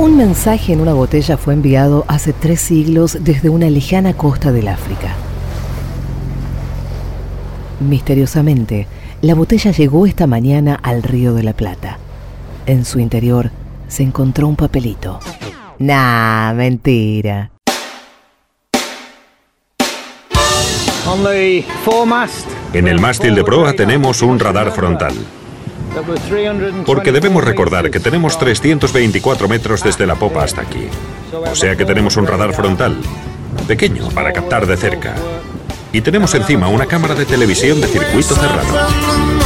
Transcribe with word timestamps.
Un 0.00 0.16
mensaje 0.16 0.72
en 0.72 0.80
una 0.80 0.94
botella 0.94 1.36
fue 1.36 1.52
enviado 1.52 2.06
hace 2.08 2.32
tres 2.32 2.62
siglos 2.62 3.18
desde 3.20 3.50
una 3.50 3.68
lejana 3.68 4.14
costa 4.14 4.50
del 4.50 4.68
África. 4.68 5.14
Misteriosamente, 7.80 8.86
la 9.20 9.34
botella 9.34 9.72
llegó 9.72 10.06
esta 10.06 10.26
mañana 10.26 10.80
al 10.82 11.02
Río 11.02 11.34
de 11.34 11.42
la 11.42 11.52
Plata. 11.52 11.98
En 12.64 12.86
su 12.86 12.98
interior 12.98 13.50
se 13.88 14.02
encontró 14.02 14.48
un 14.48 14.56
papelito. 14.56 15.20
Nah, 15.78 16.54
mentira. 16.54 17.50
En 22.72 22.88
el 22.88 23.00
mástil 23.00 23.34
de 23.34 23.44
proa 23.44 23.74
tenemos 23.74 24.22
un 24.22 24.38
radar 24.38 24.72
frontal. 24.72 25.12
Porque 26.86 27.12
debemos 27.12 27.44
recordar 27.44 27.90
que 27.90 28.00
tenemos 28.00 28.38
324 28.38 29.48
metros 29.48 29.82
desde 29.82 30.06
la 30.06 30.14
popa 30.14 30.44
hasta 30.44 30.62
aquí. 30.62 30.88
O 31.32 31.54
sea 31.54 31.76
que 31.76 31.84
tenemos 31.84 32.16
un 32.16 32.26
radar 32.26 32.52
frontal, 32.54 32.96
pequeño, 33.66 34.08
para 34.10 34.32
captar 34.32 34.66
de 34.66 34.76
cerca. 34.76 35.14
Y 35.92 36.00
tenemos 36.00 36.34
encima 36.34 36.68
una 36.68 36.86
cámara 36.86 37.14
de 37.14 37.26
televisión 37.26 37.80
de 37.80 37.88
circuito 37.88 38.34
cerrado. 38.34 39.39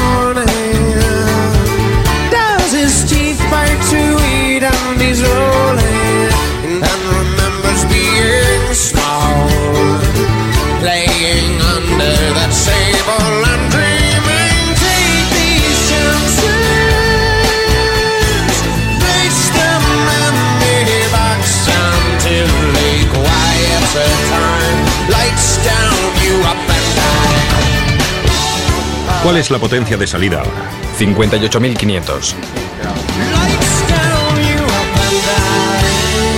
¿Cuál 29.25 29.39
es 29.39 29.51
la 29.51 29.59
potencia 29.59 29.97
de 29.97 30.07
salida 30.07 30.41
ahora? 30.41 30.69
58.500. 30.99 32.35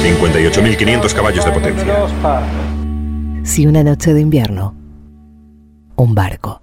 58.500 0.05 1.13
caballos 1.13 1.45
de 1.45 1.51
potencia. 1.51 1.85
Si 3.43 3.67
una 3.67 3.83
noche 3.83 4.15
de 4.15 4.21
invierno, 4.21 4.77
un 5.97 6.15
barco. 6.15 6.63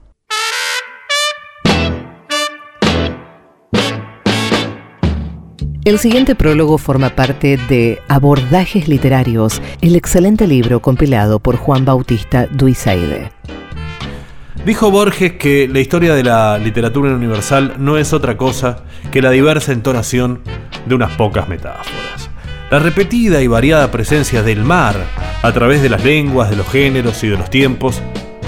El 5.84 6.00
siguiente 6.00 6.36
prólogo 6.36 6.78
forma 6.78 7.10
parte 7.10 7.58
de 7.68 8.00
Abordajes 8.08 8.88
Literarios, 8.88 9.62
el 9.82 9.98
excelente 9.98 10.48
libro 10.48 10.82
compilado 10.82 11.40
por 11.40 11.58
Juan 11.58 11.84
Bautista 11.84 12.48
Duisaide. 12.48 13.30
Dijo 14.66 14.92
Borges 14.92 15.34
que 15.34 15.68
la 15.68 15.82
historia 15.82 16.16
de 16.16 16.24
la 16.24 16.58
literatura 16.58 17.14
universal 17.14 17.76
no 17.80 17.98
es 17.98 18.14
otra 18.14 18.38
cosa 18.38 18.86
que 19.12 19.22
la 19.22 19.30
diversa 19.30 19.74
entonación 19.74 20.40
de 20.86 20.96
unas 20.96 21.12
pocas 21.18 21.50
metáforas. 21.50 22.30
La 22.72 22.80
repetida 22.80 23.42
y 23.42 23.48
variada 23.48 23.92
presencia 23.92 24.42
del 24.42 24.64
mar 24.64 24.96
a 25.42 25.52
través 25.52 25.82
de 25.82 25.90
las 25.90 26.06
lenguas, 26.06 26.50
de 26.50 26.56
los 26.56 26.70
géneros 26.70 27.22
y 27.26 27.28
de 27.28 27.38
los 27.38 27.50
tiempos 27.50 28.02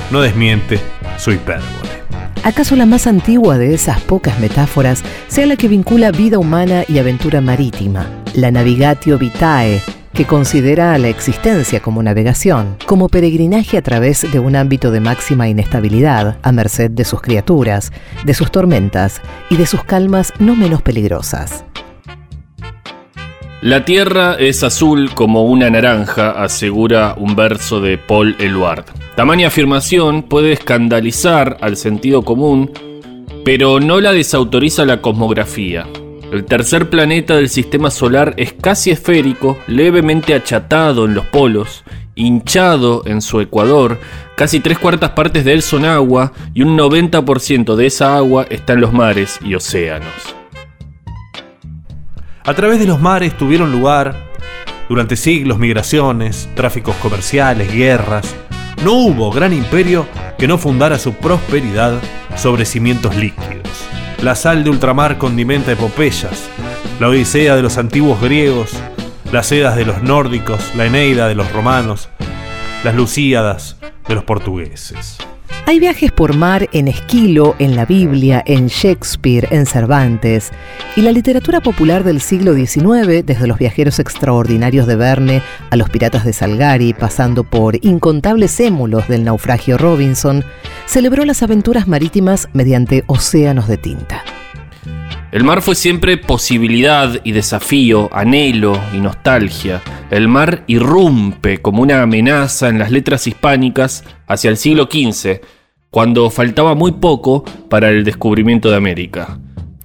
no 0.10 0.22
desmiente 0.22 0.80
su 1.18 1.32
hipérbole. 1.34 1.96
¿Acaso 2.44 2.78
la 2.78 2.86
más 2.86 3.08
antigua 3.08 3.58
de 3.58 3.74
esas 3.74 4.00
pocas 4.00 4.40
metáforas 4.40 5.04
sea 5.28 5.46
la 5.48 5.58
que 5.58 5.68
vincula 5.68 6.12
vida 6.12 6.40
humana 6.40 6.86
y 6.88 6.98
aventura 6.98 7.42
marítima, 7.42 8.08
la 8.36 8.52
Navigatio 8.52 9.18
Vitae, 9.18 9.82
que 10.16 10.26
considera 10.26 10.94
a 10.94 10.98
la 10.98 11.10
existencia 11.10 11.82
como 11.82 12.02
navegación, 12.02 12.78
como 12.86 13.09
peregrinaje 13.09 13.78
a 13.78 13.81
través 13.81 14.31
de 14.31 14.40
un 14.40 14.56
ámbito 14.56 14.90
de 14.90 15.02
máxima 15.02 15.50
inestabilidad, 15.50 16.38
a 16.42 16.52
merced 16.53 16.90
de 16.90 17.03
sus 17.03 17.22
criaturas, 17.22 17.92
de 18.24 18.34
sus 18.34 18.50
tormentas 18.50 19.22
y 19.50 19.58
de 19.58 19.66
sus 19.66 19.84
calmas 19.84 20.34
no 20.40 20.56
menos 20.56 20.81
peligrosas. 20.81 21.66
La 23.62 23.84
tierra 23.84 24.36
es 24.40 24.64
azul 24.64 25.12
como 25.14 25.44
una 25.44 25.70
naranja, 25.70 26.31
asegura 26.31 27.16
un 27.18 27.36
verso 27.36 27.81
de 27.81 27.98
Paul 27.98 28.36
Eluard. 28.40 28.86
Tamaña 29.16 29.48
afirmación 29.48 30.24
puede 30.24 30.54
escandalizar 30.54 31.58
al 31.62 31.75
sentido 31.75 32.22
común, 32.22 32.72
pero 33.44 33.80
no 33.80 34.00
la 34.00 34.14
desautoriza 34.14 34.86
la 34.86 35.02
cosmografía. 35.02 35.88
El 36.35 36.44
tercer 36.44 36.90
planeta 36.90 37.38
del 37.38 37.47
sistema 37.47 37.90
solar 37.90 38.34
es 38.35 38.51
casi 38.51 38.91
esférico, 38.91 39.57
levemente 39.68 40.35
achatado 40.35 41.06
en 41.06 41.13
los 41.13 41.25
polos, 41.28 41.85
hinchado 42.13 43.03
en 43.06 43.22
su 43.22 43.40
ecuador, 43.40 44.01
casi 44.35 44.59
tres 44.59 44.78
cuartas 44.78 45.12
partes 45.12 45.45
de 45.45 45.53
él 45.53 45.62
son 45.62 45.85
agua 45.85 46.34
y 46.53 46.63
un 46.63 46.78
90% 46.78 47.78
de 47.78 47.85
esa 47.85 48.18
agua 48.18 48.45
está 48.50 48.74
en 48.74 48.81
los 48.81 48.91
mares 48.91 49.40
y 49.45 49.56
océanos. 49.56 50.12
A 52.44 52.53
través 52.53 52.79
de 52.79 52.85
los 52.85 53.00
mares 53.00 53.38
tuvieron 53.38 53.72
lugar, 53.72 54.18
durante 54.90 55.16
siglos, 55.16 55.57
migraciones, 55.57 56.50
tráficos 56.53 56.97
comerciales, 56.97 57.72
guerras. 57.72 58.35
No 58.84 58.91
hubo 58.91 59.31
gran 59.31 59.53
imperio 59.53 60.06
que 60.38 60.50
no 60.50 60.57
fundara 60.57 61.00
su 61.00 61.13
prosperidad 61.13 62.01
sobre 62.35 62.66
cimientos 62.66 63.16
líquidos. 63.16 63.94
La 64.25 64.34
sal 64.34 64.63
de 64.63 64.72
ultramar 64.72 65.19
condimenta 65.19 65.72
epopeyas, 65.72 66.50
la 67.00 67.09
Odisea 67.09 67.56
de 67.56 67.62
los 67.62 67.78
antiguos 67.78 68.19
griegos, 68.19 68.72
las 69.31 69.52
Edas 69.52 69.75
de 69.75 69.86
los 69.86 70.02
nórdicos, 70.02 70.74
la 70.75 70.88
Eneida 70.88 71.28
de 71.28 71.36
los 71.36 71.52
romanos, 71.52 72.09
las 72.84 72.96
Lucíadas 72.96 73.78
de 74.08 74.16
los 74.16 74.24
portugueses. 74.24 75.19
Hay 75.68 75.80
viajes 75.80 76.12
por 76.12 76.36
mar 76.36 76.70
en 76.74 76.88
Esquilo, 76.88 77.56
en 77.58 77.76
la 77.76 77.88
Biblia, 77.88 78.44
en 78.46 78.68
Shakespeare, 78.68 79.48
en 79.50 79.66
Cervantes, 79.66 80.52
y 80.96 81.02
la 81.02 81.12
literatura 81.12 81.59
popular 81.59 82.03
del 82.03 82.22
siglo 82.22 82.53
XIX, 82.53 83.26
desde 83.26 83.48
los 83.48 83.58
viajeros 83.58 83.98
extraordinarios 83.98 84.86
de 84.86 84.96
Verne 84.96 85.42
a 85.72 85.75
los 85.75 85.90
piratas 85.90 86.24
de 86.24 86.34
Salgari, 86.34 86.94
pasando 86.94 87.44
por 87.44 87.84
incontables 87.84 88.59
émulos 88.59 89.08
del 89.08 89.24
naufragio 89.24 89.80
Robinson, 89.80 90.46
celebró 90.86 91.25
las 91.25 91.42
aventuras 91.42 91.88
marítimas 91.88 92.48
mediante 92.54 93.04
océanos 93.08 93.68
de 93.68 93.78
tinta. 93.78 94.24
El 95.35 95.44
mar 95.44 95.62
fue 95.62 95.75
siempre 95.75 96.16
posibilidad 96.16 97.19
y 97.25 97.34
desafío, 97.34 98.07
anhelo 98.13 98.81
y 98.94 99.00
nostalgia. 99.00 99.81
El 100.09 100.29
mar 100.29 100.63
irrumpe 100.66 101.57
como 101.57 101.81
una 101.81 102.01
amenaza 102.01 102.69
en 102.69 102.79
las 102.79 102.90
letras 102.90 103.28
hispánicas 103.28 104.06
hacia 104.28 104.50
el 104.50 104.56
siglo 104.56 104.88
XV, 104.90 105.41
cuando 105.90 106.29
faltaba 106.29 106.74
muy 106.74 106.94
poco 106.94 107.44
para 107.69 107.90
el 107.90 108.06
descubrimiento 108.06 108.69
de 108.69 108.78
América. 108.78 109.38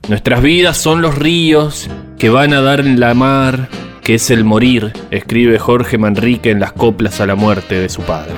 Nuestras 0.09 0.41
vidas 0.41 0.77
son 0.77 1.03
los 1.03 1.19
ríos 1.19 1.91
que 2.17 2.31
van 2.31 2.53
a 2.53 2.61
dar 2.61 2.79
en 2.79 3.01
la 3.01 3.13
mar, 3.15 3.69
que 4.05 4.15
es 4.15 4.31
el 4.31 4.45
morir, 4.45 4.93
escribe 5.11 5.59
Jorge 5.59 5.99
Manrique 5.99 6.53
en 6.53 6.61
las 6.61 6.75
coplas 6.75 7.21
a 7.21 7.27
la 7.27 7.35
muerte 7.35 7.75
de 7.75 7.89
su 7.89 8.03
padre. 8.03 8.37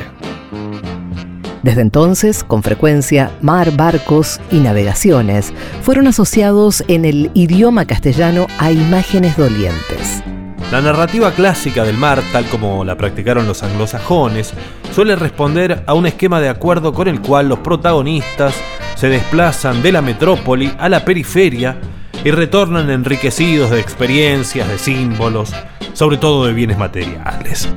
Desde 1.62 1.80
entonces, 1.80 2.42
con 2.42 2.64
frecuencia, 2.64 3.30
mar, 3.40 3.70
barcos 3.76 4.40
y 4.50 4.58
navegaciones 4.58 5.52
fueron 5.82 6.08
asociados 6.08 6.82
en 6.88 7.04
el 7.04 7.30
idioma 7.34 7.84
castellano 7.84 8.48
a 8.58 8.72
imágenes 8.72 9.36
dolientes. 9.36 10.24
La 10.72 10.80
narrativa 10.80 11.30
clásica 11.32 11.84
del 11.84 11.98
mar, 11.98 12.20
tal 12.32 12.46
como 12.46 12.84
la 12.84 12.96
practicaron 12.96 13.46
los 13.46 13.62
anglosajones, 13.62 14.54
suele 14.92 15.14
responder 15.14 15.84
a 15.86 15.94
un 15.94 16.06
esquema 16.06 16.40
de 16.40 16.48
acuerdo 16.48 16.92
con 16.92 17.06
el 17.06 17.20
cual 17.20 17.48
los 17.48 17.60
protagonistas 17.60 18.54
se 18.96 19.08
desplazan 19.08 19.82
de 19.82 19.92
la 19.92 20.02
metrópoli 20.02 20.72
a 20.78 20.88
la 20.88 21.04
periferia 21.04 21.78
y 22.24 22.30
retornan 22.30 22.90
enriquecidos 22.90 23.70
de 23.70 23.80
experiencias, 23.80 24.68
de 24.68 24.78
símbolos, 24.78 25.52
sobre 25.92 26.16
todo 26.16 26.46
de 26.46 26.54
bienes 26.54 26.78
materiales. 26.78 27.68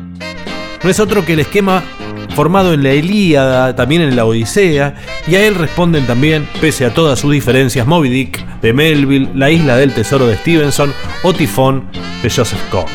No 0.84 0.90
es 0.90 1.00
otro 1.00 1.26
que 1.26 1.34
el 1.34 1.40
esquema 1.40 1.84
formado 2.36 2.74
en 2.74 2.84
la 2.84 2.94
Ilíada, 2.94 3.76
también 3.76 4.02
en 4.02 4.16
la 4.16 4.26
Odisea, 4.26 4.96
y 5.28 5.36
a 5.36 5.46
él 5.46 5.56
responden 5.56 6.06
también, 6.06 6.48
pese 6.62 6.86
a 6.86 6.94
todas 6.94 7.20
sus 7.20 7.32
diferencias, 7.32 7.88
Moby 7.88 8.10
Dick 8.10 8.46
de 8.62 8.74
Melville, 8.74 9.30
La 9.34 9.50
Isla 9.50 9.78
del 9.78 9.94
Tesoro 9.94 10.28
de 10.28 10.36
Stevenson 10.36 10.94
o 11.24 11.34
Tifón 11.34 11.86
de 12.22 12.30
Joseph 12.30 12.62
Conrad. 12.70 12.92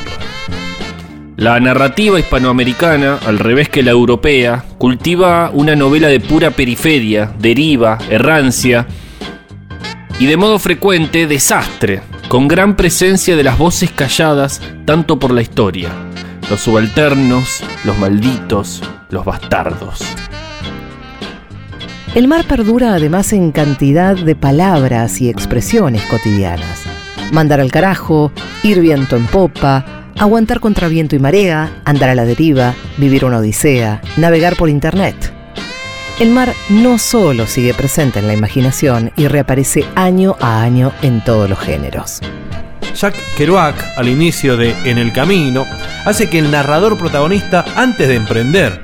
La 1.36 1.58
narrativa 1.58 2.20
hispanoamericana, 2.20 3.18
al 3.26 3.38
revés 3.38 3.70
que 3.70 3.82
la 3.82 3.92
europea, 3.92 4.62
cultiva 4.76 5.50
una 5.54 5.74
novela 5.74 6.08
de 6.08 6.20
pura 6.20 6.50
periferia, 6.50 7.32
deriva, 7.38 7.96
errancia 8.10 8.86
y 10.18 10.26
de 10.26 10.36
modo 10.36 10.58
frecuente 10.58 11.26
desastre, 11.26 12.02
con 12.28 12.46
gran 12.46 12.76
presencia 12.76 13.36
de 13.36 13.42
las 13.42 13.56
voces 13.56 13.90
calladas 13.90 14.60
tanto 14.84 15.18
por 15.18 15.32
la 15.32 15.40
historia, 15.40 15.88
los 16.50 16.60
subalternos, 16.60 17.62
los 17.84 17.96
malditos, 17.96 18.82
los 19.08 19.24
bastardos. 19.24 20.00
El 22.16 22.26
mar 22.26 22.44
perdura 22.44 22.94
además 22.94 23.32
en 23.32 23.52
cantidad 23.52 24.16
de 24.16 24.34
palabras 24.34 25.20
y 25.20 25.28
expresiones 25.28 26.02
cotidianas. 26.02 26.82
mandar 27.30 27.60
al 27.60 27.70
carajo, 27.70 28.32
ir 28.64 28.80
viento 28.80 29.14
en 29.14 29.26
popa, 29.28 29.84
aguantar 30.18 30.58
contra 30.58 30.88
viento 30.88 31.14
y 31.14 31.20
marea, 31.20 31.80
andar 31.84 32.08
a 32.10 32.16
la 32.16 32.24
deriva, 32.24 32.74
vivir 32.96 33.24
una 33.24 33.38
odisea, 33.38 34.00
navegar 34.16 34.56
por 34.56 34.68
internet. 34.68 35.32
El 36.18 36.30
mar 36.30 36.52
no 36.68 36.98
solo 36.98 37.46
sigue 37.46 37.72
presente 37.72 38.18
en 38.18 38.26
la 38.26 38.34
imaginación 38.34 39.12
y 39.16 39.28
reaparece 39.28 39.84
año 39.94 40.34
a 40.40 40.60
año 40.62 40.92
en 41.02 41.22
todos 41.22 41.48
los 41.48 41.60
géneros. 41.60 42.20
Jacques 42.94 43.22
Kerouac, 43.36 43.96
al 43.96 44.08
inicio 44.08 44.56
de 44.56 44.74
En 44.84 44.98
el 44.98 45.12
Camino, 45.12 45.66
hace 46.04 46.28
que 46.28 46.38
el 46.38 46.50
narrador 46.50 46.98
protagonista, 46.98 47.64
antes 47.76 48.08
de 48.08 48.16
emprender 48.16 48.82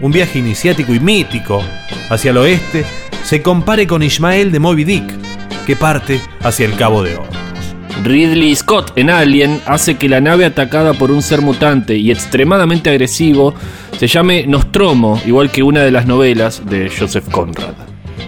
un 0.00 0.12
viaje 0.12 0.38
iniciático 0.38 0.92
y 0.94 1.00
mítico 1.00 1.62
hacia 2.10 2.30
el 2.30 2.38
oeste, 2.38 2.84
se 3.22 3.42
compare 3.42 3.86
con 3.86 4.02
Ismael 4.02 4.52
de 4.52 4.60
Moby 4.60 4.84
Dick, 4.84 5.14
que 5.66 5.76
parte 5.76 6.20
hacia 6.42 6.66
el 6.66 6.76
Cabo 6.76 7.02
de 7.02 7.14
Oro. 7.14 7.28
Ridley 8.02 8.54
Scott 8.56 8.92
en 8.96 9.08
Alien 9.08 9.60
hace 9.66 9.96
que 9.96 10.08
la 10.08 10.20
nave 10.20 10.44
atacada 10.44 10.94
por 10.94 11.10
un 11.10 11.22
ser 11.22 11.40
mutante 11.40 11.96
y 11.96 12.10
extremadamente 12.10 12.90
agresivo 12.90 13.54
se 13.98 14.08
llame 14.08 14.46
Nostromo, 14.46 15.20
igual 15.24 15.50
que 15.50 15.62
una 15.62 15.80
de 15.80 15.90
las 15.90 16.06
novelas 16.06 16.62
de 16.66 16.90
Joseph 16.90 17.28
Conrad. 17.30 17.83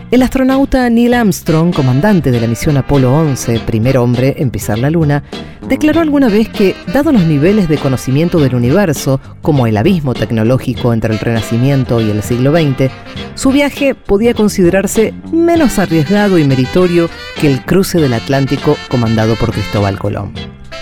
El 0.08 0.22
astronauta 0.22 0.88
Neil 0.88 1.14
Armstrong, 1.14 1.74
comandante 1.74 2.30
de 2.30 2.40
la 2.40 2.46
misión 2.46 2.76
Apolo 2.76 3.12
11, 3.12 3.58
primer 3.66 3.98
hombre 3.98 4.36
en 4.38 4.52
pisar 4.52 4.78
la 4.78 4.88
Luna, 4.88 5.24
declaró 5.68 6.00
alguna 6.00 6.28
vez 6.28 6.48
que, 6.48 6.76
dado 6.94 7.10
los 7.10 7.24
niveles 7.24 7.68
de 7.68 7.76
conocimiento 7.76 8.38
del 8.38 8.54
universo, 8.54 9.20
como 9.42 9.66
el 9.66 9.76
abismo 9.76 10.14
tecnológico 10.14 10.92
entre 10.92 11.12
el 11.12 11.18
Renacimiento 11.18 12.00
y 12.00 12.10
el 12.10 12.22
siglo 12.22 12.52
XX, 12.52 12.88
su 13.34 13.50
viaje 13.50 13.96
podía 13.96 14.32
considerarse 14.32 15.12
menos 15.32 15.80
arriesgado 15.80 16.38
y 16.38 16.44
meritorio 16.44 17.10
que 17.40 17.48
el 17.48 17.64
cruce 17.64 17.98
del 17.98 18.14
Atlántico 18.14 18.76
comandado 18.88 19.34
por 19.34 19.50
Cristóbal 19.50 19.98
Colón. 19.98 20.32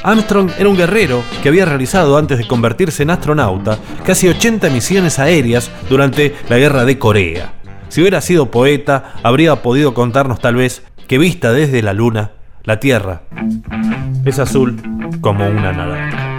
Armstrong 0.02 0.50
era 0.58 0.68
un 0.68 0.76
guerrero 0.76 1.22
que 1.42 1.48
había 1.48 1.64
realizado 1.64 2.18
antes 2.18 2.36
de 2.36 2.46
convertirse 2.46 3.04
en 3.04 3.10
astronauta 3.10 3.78
casi 4.04 4.28
80 4.28 4.68
misiones 4.68 5.18
aéreas 5.18 5.70
durante 5.88 6.34
la 6.50 6.58
guerra 6.58 6.84
de 6.84 6.98
Corea. 6.98 7.63
Si 7.94 8.00
hubiera 8.00 8.20
sido 8.20 8.50
poeta, 8.50 9.12
habría 9.23 9.62
podido 9.62 9.94
contarnos 9.94 10.41
tal 10.41 10.56
vez 10.56 10.82
que 11.06 11.17
vista 11.17 11.52
desde 11.52 11.81
la 11.81 11.93
luna, 11.93 12.32
la 12.64 12.81
Tierra 12.81 13.23
es 14.25 14.41
azul 14.41 14.82
como 15.20 15.49
una 15.49 15.73
naranja. 15.73 16.33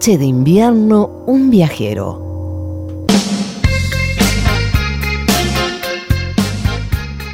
Noche 0.00 0.16
de 0.16 0.24
invierno, 0.24 1.24
un 1.26 1.50
viajero. 1.50 3.04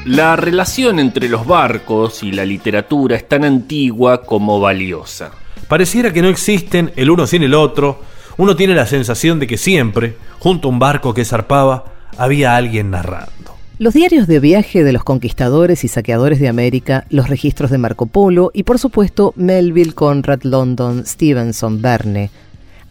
La 0.05 0.35
relación 0.35 0.99
entre 0.99 1.29
los 1.29 1.47
barcos 1.47 2.25
y 2.25 2.33
la 2.33 2.45
literatura 2.45 3.15
es 3.15 3.29
tan 3.29 3.45
antigua 3.45 4.23
como 4.23 4.59
valiosa. 4.59 5.31
Pareciera 5.69 6.13
que 6.13 6.23
no 6.23 6.29
existen 6.29 6.91
el 6.97 7.09
uno 7.09 7.29
sin 7.29 7.45
el 7.45 7.55
otro. 7.55 8.01
Uno 8.37 8.57
tiene 8.57 8.75
la 8.75 8.87
sensación 8.87 9.39
de 9.39 9.47
que 9.47 9.59
siempre, 9.59 10.17
junto 10.41 10.67
a 10.67 10.73
un 10.73 10.81
barco 10.81 11.15
que 11.15 11.25
zarpaba, 11.25 11.85
había 12.19 12.57
alguien 12.57 12.91
narrando. 12.91 13.55
Los 13.79 13.95
diarios 13.95 14.27
de 14.27 14.41
viaje 14.41 14.83
de 14.83 14.93
los 14.93 15.05
conquistadores 15.05 15.85
y 15.85 15.89
saqueadores 15.89 16.41
de 16.41 16.49
América, 16.49 17.07
los 17.11 17.29
registros 17.29 17.71
de 17.71 17.79
Marco 17.79 18.07
Polo 18.07 18.51
y 18.53 18.65
por 18.65 18.81
supuesto 18.81 19.35
Melville, 19.37 19.93
Conrad, 19.93 20.43
London, 20.43 21.07
Stevenson, 21.07 21.81
Verne. 21.81 22.31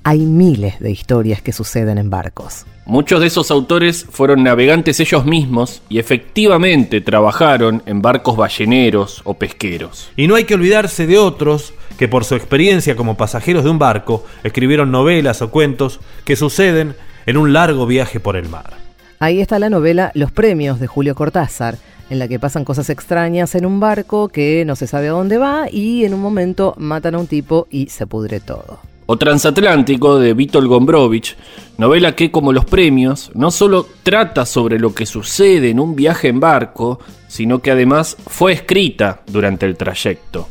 Hay 0.07 0.19
miles 0.19 0.79
de 0.79 0.91
historias 0.91 1.41
que 1.41 1.51
suceden 1.51 1.97
en 1.97 2.11
barcos. 2.11 2.67
Muchos 2.85 3.21
de 3.21 3.25
esos 3.25 3.49
autores 3.49 4.05
fueron 4.07 4.43
navegantes 4.43 4.99
ellos 4.99 5.25
mismos 5.25 5.81
y 5.89 5.97
efectivamente 5.97 7.01
trabajaron 7.01 7.81
en 7.87 8.03
barcos 8.03 8.37
balleneros 8.37 9.23
o 9.23 9.33
pesqueros. 9.33 10.11
Y 10.15 10.27
no 10.27 10.35
hay 10.35 10.43
que 10.43 10.53
olvidarse 10.53 11.07
de 11.07 11.17
otros 11.17 11.73
que 11.97 12.07
por 12.07 12.23
su 12.23 12.35
experiencia 12.35 12.95
como 12.95 13.17
pasajeros 13.17 13.63
de 13.63 13.71
un 13.71 13.79
barco 13.79 14.23
escribieron 14.43 14.91
novelas 14.91 15.41
o 15.41 15.49
cuentos 15.49 15.99
que 16.23 16.35
suceden 16.35 16.95
en 17.25 17.37
un 17.37 17.51
largo 17.51 17.87
viaje 17.87 18.19
por 18.19 18.35
el 18.35 18.47
mar. 18.47 18.75
Ahí 19.17 19.41
está 19.41 19.57
la 19.57 19.71
novela 19.71 20.11
Los 20.13 20.31
Premios 20.31 20.79
de 20.79 20.85
Julio 20.85 21.15
Cortázar, 21.15 21.79
en 22.11 22.19
la 22.19 22.27
que 22.27 22.37
pasan 22.37 22.63
cosas 22.63 22.91
extrañas 22.91 23.55
en 23.55 23.65
un 23.65 23.79
barco 23.79 24.27
que 24.27 24.65
no 24.65 24.75
se 24.75 24.85
sabe 24.85 25.07
a 25.07 25.13
dónde 25.13 25.39
va 25.39 25.65
y 25.71 26.05
en 26.05 26.13
un 26.13 26.21
momento 26.21 26.75
matan 26.77 27.15
a 27.15 27.17
un 27.17 27.25
tipo 27.25 27.65
y 27.71 27.87
se 27.87 28.05
pudre 28.05 28.39
todo. 28.39 28.81
O 29.07 29.17
Transatlántico 29.17 30.17
de 30.17 30.33
Vítor 30.33 30.65
Gombrowicz, 30.67 31.35
novela 31.77 32.15
que 32.15 32.31
como 32.31 32.51
los 32.51 32.65
premios 32.65 33.31
no 33.35 33.51
solo 33.51 33.87
trata 34.01 34.47
sobre 34.47 34.79
lo 34.79 34.95
que 34.95 35.05
sucede 35.05 35.69
en 35.69 35.79
un 35.79 35.95
viaje 35.95 36.27
en 36.27 36.39
barco, 36.39 36.99
sino 37.27 37.59
que 37.59 37.69
además 37.69 38.17
fue 38.25 38.53
escrita 38.53 39.21
durante 39.27 39.67
el 39.67 39.77
trayecto. 39.77 40.47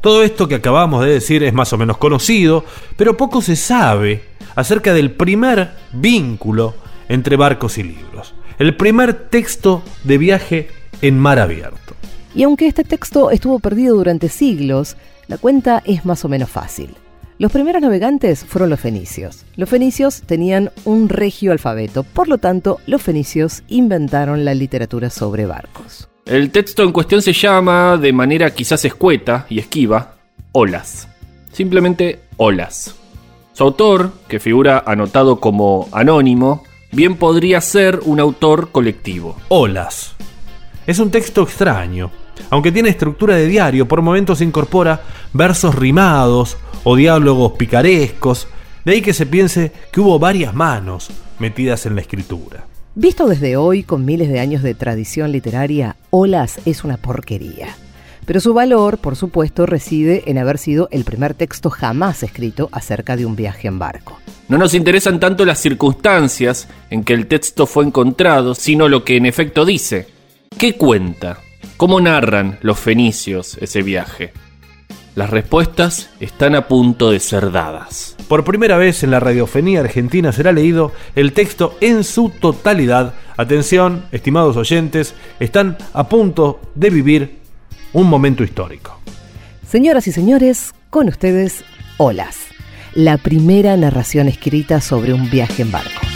Todo 0.00 0.24
esto 0.24 0.48
que 0.48 0.56
acabamos 0.56 1.04
de 1.04 1.12
decir 1.12 1.44
es 1.44 1.54
más 1.54 1.72
o 1.72 1.78
menos 1.78 1.96
conocido, 1.96 2.64
pero 2.96 3.16
poco 3.16 3.40
se 3.40 3.54
sabe 3.54 4.24
acerca 4.56 4.92
del 4.92 5.12
primer 5.12 5.70
vínculo 5.92 6.74
entre 7.08 7.36
barcos 7.36 7.78
y 7.78 7.84
libros. 7.84 8.34
El 8.58 8.76
primer 8.76 9.28
texto 9.28 9.82
de 10.02 10.18
viaje 10.18 10.68
en 11.00 11.18
mar 11.18 11.38
abierto. 11.38 11.94
Y 12.34 12.42
aunque 12.42 12.66
este 12.66 12.82
texto 12.82 13.30
estuvo 13.30 13.60
perdido 13.60 13.94
durante 13.94 14.28
siglos, 14.28 14.96
la 15.28 15.38
cuenta 15.38 15.80
es 15.86 16.04
más 16.04 16.24
o 16.24 16.28
menos 16.28 16.50
fácil. 16.50 16.96
Los 17.44 17.52
primeros 17.52 17.82
navegantes 17.82 18.42
fueron 18.42 18.70
los 18.70 18.80
fenicios. 18.80 19.44
Los 19.56 19.68
fenicios 19.68 20.22
tenían 20.22 20.70
un 20.86 21.10
regio 21.10 21.52
alfabeto, 21.52 22.02
por 22.02 22.26
lo 22.26 22.38
tanto, 22.38 22.78
los 22.86 23.02
fenicios 23.02 23.64
inventaron 23.68 24.46
la 24.46 24.54
literatura 24.54 25.10
sobre 25.10 25.44
barcos. 25.44 26.08
El 26.24 26.50
texto 26.50 26.82
en 26.84 26.92
cuestión 26.92 27.20
se 27.20 27.34
llama, 27.34 27.98
de 27.98 28.14
manera 28.14 28.54
quizás 28.54 28.86
escueta 28.86 29.44
y 29.50 29.58
esquiva, 29.58 30.14
Olas. 30.52 31.06
Simplemente 31.52 32.20
Olas. 32.38 32.94
Su 33.52 33.64
autor, 33.64 34.12
que 34.26 34.40
figura 34.40 34.82
anotado 34.86 35.38
como 35.38 35.90
anónimo, 35.92 36.62
bien 36.92 37.16
podría 37.16 37.60
ser 37.60 38.00
un 38.06 38.20
autor 38.20 38.70
colectivo. 38.72 39.36
Olas. 39.48 40.14
Es 40.86 40.98
un 40.98 41.10
texto 41.10 41.42
extraño. 41.42 42.10
Aunque 42.50 42.72
tiene 42.72 42.88
estructura 42.88 43.36
de 43.36 43.46
diario, 43.46 43.86
por 43.88 44.02
momentos 44.02 44.40
incorpora 44.40 45.02
versos 45.32 45.74
rimados 45.74 46.56
o 46.84 46.96
diálogos 46.96 47.52
picarescos, 47.52 48.48
de 48.84 48.92
ahí 48.92 49.02
que 49.02 49.14
se 49.14 49.26
piense 49.26 49.72
que 49.92 50.00
hubo 50.00 50.18
varias 50.18 50.54
manos 50.54 51.10
metidas 51.38 51.86
en 51.86 51.94
la 51.94 52.02
escritura. 52.02 52.66
Visto 52.94 53.26
desde 53.26 53.56
hoy, 53.56 53.82
con 53.82 54.04
miles 54.04 54.28
de 54.28 54.38
años 54.38 54.62
de 54.62 54.74
tradición 54.74 55.32
literaria, 55.32 55.96
Olas 56.10 56.60
es 56.64 56.84
una 56.84 56.96
porquería. 56.96 57.68
Pero 58.26 58.40
su 58.40 58.54
valor, 58.54 58.98
por 58.98 59.16
supuesto, 59.16 59.66
reside 59.66 60.22
en 60.26 60.38
haber 60.38 60.58
sido 60.58 60.88
el 60.90 61.04
primer 61.04 61.34
texto 61.34 61.70
jamás 61.70 62.22
escrito 62.22 62.68
acerca 62.72 63.16
de 63.16 63.26
un 63.26 63.36
viaje 63.36 63.68
en 63.68 63.78
barco. 63.78 64.18
No 64.48 64.58
nos 64.58 64.74
interesan 64.74 65.18
tanto 65.18 65.44
las 65.44 65.58
circunstancias 65.58 66.68
en 66.90 67.02
que 67.02 67.14
el 67.14 67.26
texto 67.26 67.66
fue 67.66 67.84
encontrado, 67.84 68.54
sino 68.54 68.88
lo 68.88 69.04
que 69.04 69.16
en 69.16 69.26
efecto 69.26 69.64
dice. 69.64 70.06
¿Qué 70.56 70.76
cuenta? 70.76 71.38
¿Cómo 71.84 72.00
narran 72.00 72.56
los 72.62 72.80
fenicios 72.80 73.58
ese 73.60 73.82
viaje? 73.82 74.32
Las 75.14 75.28
respuestas 75.28 76.08
están 76.18 76.54
a 76.54 76.66
punto 76.66 77.10
de 77.10 77.20
ser 77.20 77.52
dadas. 77.52 78.16
Por 78.26 78.42
primera 78.42 78.78
vez 78.78 79.02
en 79.02 79.10
la 79.10 79.20
radiofonía 79.20 79.80
argentina 79.80 80.32
será 80.32 80.50
leído 80.50 80.92
el 81.14 81.34
texto 81.34 81.76
en 81.82 82.02
su 82.02 82.30
totalidad. 82.30 83.12
Atención, 83.36 84.06
estimados 84.12 84.56
oyentes, 84.56 85.14
están 85.38 85.76
a 85.92 86.08
punto 86.08 86.58
de 86.74 86.88
vivir 86.88 87.40
un 87.92 88.08
momento 88.08 88.44
histórico. 88.44 88.98
Señoras 89.68 90.06
y 90.06 90.12
señores, 90.12 90.72
con 90.88 91.08
ustedes, 91.08 91.64
Olas 91.98 92.46
la 92.94 93.18
primera 93.18 93.76
narración 93.76 94.28
escrita 94.28 94.80
sobre 94.80 95.12
un 95.12 95.28
viaje 95.28 95.62
en 95.62 95.72
barco. 95.72 96.13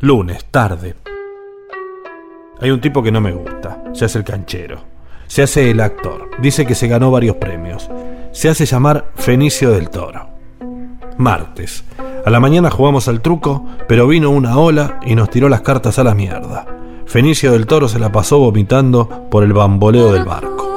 Lunes, 0.00 0.44
tarde. 0.44 0.94
Hay 2.60 2.70
un 2.70 2.80
tipo 2.80 3.02
que 3.02 3.10
no 3.10 3.20
me 3.20 3.32
gusta. 3.32 3.82
Se 3.94 4.04
hace 4.04 4.18
el 4.18 4.24
canchero. 4.24 4.80
Se 5.26 5.42
hace 5.42 5.72
el 5.72 5.80
actor. 5.80 6.30
Dice 6.40 6.64
que 6.64 6.76
se 6.76 6.86
ganó 6.86 7.10
varios 7.10 7.34
premios. 7.34 7.90
Se 8.30 8.48
hace 8.48 8.64
llamar 8.64 9.10
Fenicio 9.16 9.72
del 9.72 9.90
Toro. 9.90 10.28
Martes. 11.16 11.82
A 12.24 12.30
la 12.30 12.38
mañana 12.38 12.70
jugamos 12.70 13.08
al 13.08 13.22
truco, 13.22 13.66
pero 13.88 14.06
vino 14.06 14.30
una 14.30 14.56
ola 14.56 15.00
y 15.04 15.16
nos 15.16 15.30
tiró 15.30 15.48
las 15.48 15.62
cartas 15.62 15.98
a 15.98 16.04
la 16.04 16.14
mierda. 16.14 16.64
Fenicio 17.06 17.50
del 17.50 17.66
Toro 17.66 17.88
se 17.88 17.98
la 17.98 18.12
pasó 18.12 18.38
vomitando 18.38 19.28
por 19.28 19.42
el 19.42 19.52
bamboleo 19.52 20.12
del 20.12 20.24
barco. 20.24 20.68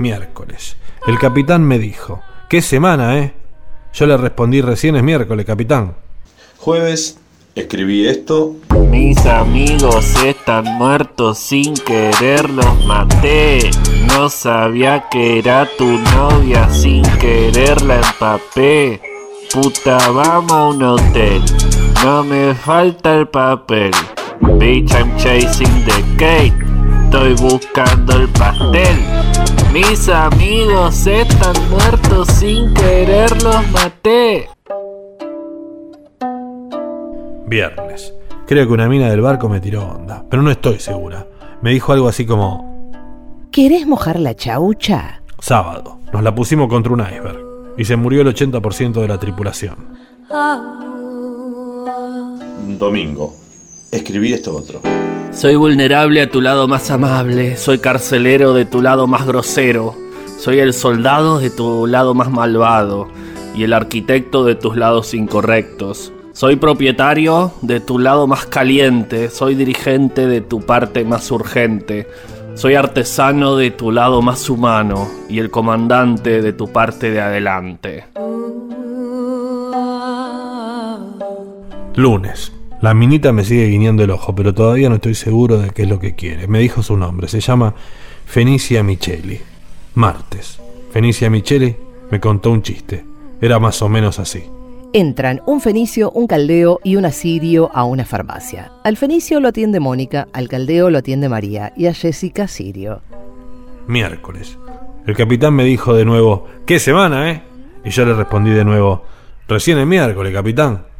Miércoles. 0.00 0.76
El 1.06 1.16
capitán 1.20 1.62
me 1.62 1.78
dijo, 1.78 2.22
¿qué 2.48 2.60
semana, 2.60 3.20
eh? 3.20 3.43
Yo 3.94 4.06
le 4.06 4.16
respondí 4.16 4.60
recién 4.60 4.96
es 4.96 5.04
miércoles, 5.04 5.46
capitán. 5.46 5.94
Jueves, 6.58 7.16
escribí 7.54 8.08
esto. 8.08 8.56
Mis 8.90 9.24
amigos 9.24 10.16
están 10.24 10.64
muertos 10.64 11.38
sin 11.38 11.74
querer, 11.74 12.50
los 12.50 12.84
maté. 12.86 13.70
No 14.08 14.28
sabía 14.30 15.08
que 15.10 15.38
era 15.38 15.68
tu 15.78 15.86
novia, 15.86 16.68
sin 16.70 17.02
querer 17.20 17.82
la 17.82 18.00
empapé. 18.00 19.00
Puta, 19.52 19.98
vamos 20.10 20.52
a 20.52 20.66
un 20.66 20.82
hotel. 20.82 21.40
No 22.02 22.24
me 22.24 22.52
falta 22.52 23.14
el 23.14 23.28
papel. 23.28 23.92
Bitch, 24.58 24.90
I'm 24.92 25.16
chasing 25.16 25.84
the 25.84 26.02
cake. 26.18 26.54
Estoy 27.04 27.34
buscando 27.34 28.16
el 28.16 28.28
pastel. 28.30 29.23
Mis 29.74 30.08
amigos 30.08 31.04
están 31.06 31.54
muertos 31.68 32.28
sin 32.28 32.72
querer 32.72 33.30
los 33.42 33.70
maté. 33.72 34.48
Viernes. 37.48 38.14
Creo 38.46 38.68
que 38.68 38.72
una 38.72 38.88
mina 38.88 39.10
del 39.10 39.20
barco 39.20 39.48
me 39.48 39.60
tiró 39.60 39.84
onda, 39.84 40.24
pero 40.30 40.42
no 40.42 40.50
estoy 40.52 40.78
segura. 40.78 41.26
Me 41.60 41.72
dijo 41.72 41.92
algo 41.92 42.06
así 42.06 42.24
como... 42.24 42.94
¿Querés 43.50 43.84
mojar 43.84 44.20
la 44.20 44.36
chaucha? 44.36 45.22
Sábado. 45.40 45.98
Nos 46.12 46.22
la 46.22 46.32
pusimos 46.32 46.68
contra 46.68 46.92
un 46.92 47.00
iceberg 47.00 47.74
y 47.76 47.84
se 47.84 47.96
murió 47.96 48.22
el 48.22 48.28
80% 48.28 49.00
de 49.00 49.08
la 49.08 49.18
tripulación. 49.18 49.76
Ah 50.30 50.84
domingo. 52.78 53.34
Escribí 53.90 54.32
esto 54.32 54.54
otro. 54.56 54.80
Soy 55.34 55.56
vulnerable 55.56 56.22
a 56.22 56.30
tu 56.30 56.40
lado 56.40 56.68
más 56.68 56.90
amable, 56.92 57.56
soy 57.56 57.78
carcelero 57.78 58.54
de 58.54 58.64
tu 58.64 58.80
lado 58.80 59.08
más 59.08 59.26
grosero, 59.26 59.96
soy 60.38 60.60
el 60.60 60.72
soldado 60.72 61.40
de 61.40 61.50
tu 61.50 61.86
lado 61.88 62.14
más 62.14 62.30
malvado 62.30 63.08
y 63.54 63.64
el 63.64 63.72
arquitecto 63.72 64.44
de 64.44 64.54
tus 64.54 64.76
lados 64.76 65.12
incorrectos. 65.12 66.12
Soy 66.32 66.56
propietario 66.56 67.52
de 67.62 67.80
tu 67.80 67.98
lado 67.98 68.28
más 68.28 68.46
caliente, 68.46 69.28
soy 69.28 69.56
dirigente 69.56 70.26
de 70.28 70.40
tu 70.40 70.60
parte 70.60 71.04
más 71.04 71.28
urgente, 71.32 72.06
soy 72.54 72.76
artesano 72.76 73.56
de 73.56 73.72
tu 73.72 73.90
lado 73.90 74.22
más 74.22 74.48
humano 74.48 75.08
y 75.28 75.40
el 75.40 75.50
comandante 75.50 76.42
de 76.42 76.52
tu 76.52 76.68
parte 76.72 77.10
de 77.10 77.20
adelante. 77.20 78.04
Lunes. 81.96 82.52
La 82.84 82.92
minita 82.92 83.32
me 83.32 83.44
sigue 83.44 83.64
guiñando 83.68 84.04
el 84.04 84.10
ojo, 84.10 84.34
pero 84.34 84.52
todavía 84.52 84.90
no 84.90 84.96
estoy 84.96 85.14
seguro 85.14 85.56
de 85.56 85.70
qué 85.70 85.84
es 85.84 85.88
lo 85.88 85.98
que 85.98 86.14
quiere. 86.14 86.46
Me 86.48 86.58
dijo 86.58 86.82
su 86.82 86.98
nombre, 86.98 87.28
se 87.28 87.40
llama 87.40 87.74
Fenicia 88.26 88.82
Micheli. 88.82 89.40
Martes. 89.94 90.60
Fenicia 90.92 91.30
Micheli 91.30 91.74
me 92.10 92.20
contó 92.20 92.50
un 92.50 92.60
chiste. 92.60 93.02
Era 93.40 93.58
más 93.58 93.80
o 93.80 93.88
menos 93.88 94.18
así. 94.18 94.44
Entran 94.92 95.40
un 95.46 95.62
fenicio, 95.62 96.10
un 96.10 96.26
caldeo 96.26 96.78
y 96.84 96.96
un 96.96 97.06
asirio 97.06 97.70
a 97.72 97.84
una 97.84 98.04
farmacia. 98.04 98.70
Al 98.84 98.98
fenicio 98.98 99.40
lo 99.40 99.48
atiende 99.48 99.80
Mónica, 99.80 100.28
al 100.34 100.48
caldeo 100.50 100.90
lo 100.90 100.98
atiende 100.98 101.30
María 101.30 101.72
y 101.78 101.86
a 101.86 101.94
Jessica 101.94 102.48
Sirio. 102.48 103.00
Miércoles. 103.86 104.58
El 105.06 105.16
capitán 105.16 105.54
me 105.54 105.64
dijo 105.64 105.94
de 105.94 106.04
nuevo, 106.04 106.48
¿qué 106.66 106.78
semana, 106.78 107.30
eh? 107.30 107.42
Y 107.82 107.88
yo 107.88 108.04
le 108.04 108.12
respondí 108.12 108.50
de 108.50 108.66
nuevo, 108.66 109.04
recién 109.48 109.78
el 109.78 109.86
miércoles, 109.86 110.34
capitán. 110.34 110.93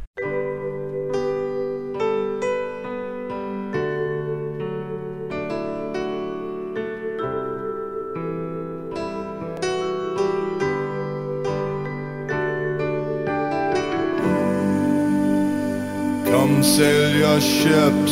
worship. 17.65 18.04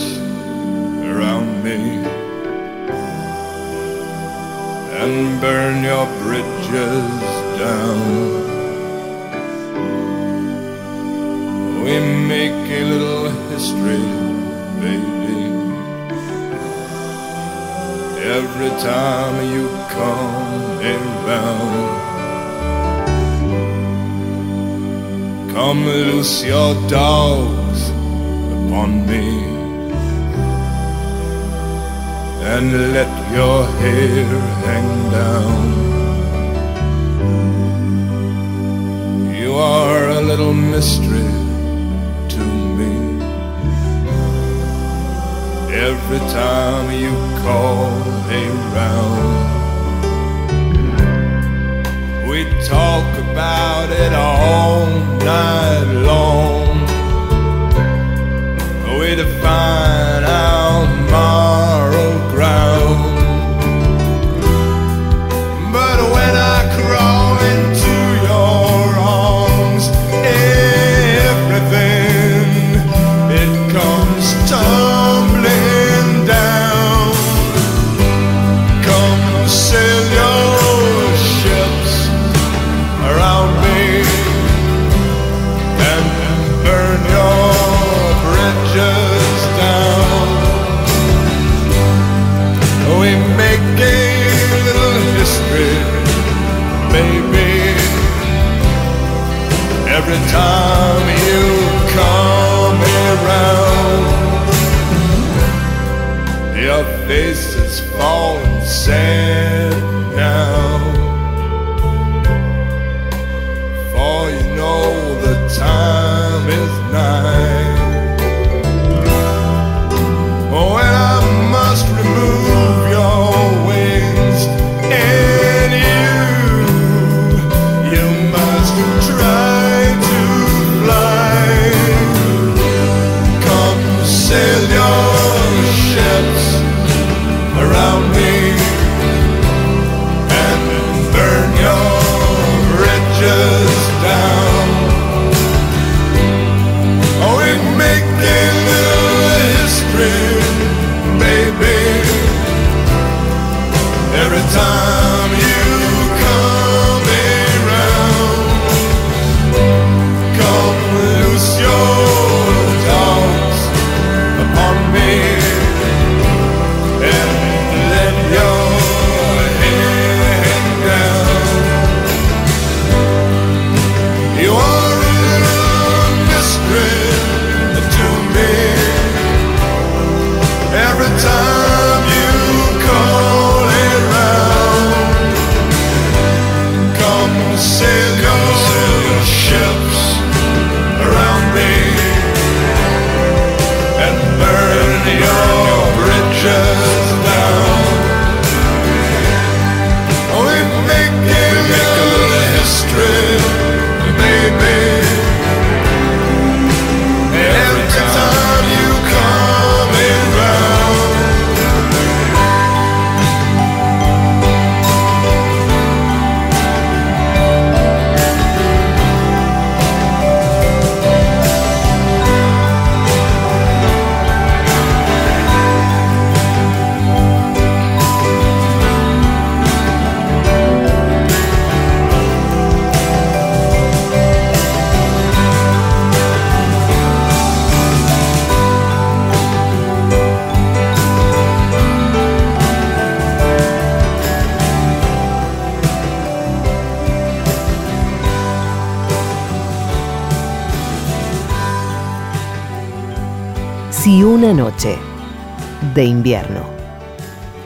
De 255.93 256.05
invierno, 256.05 256.61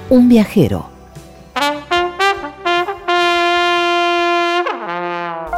un 0.09 0.29
viajero 0.29 0.97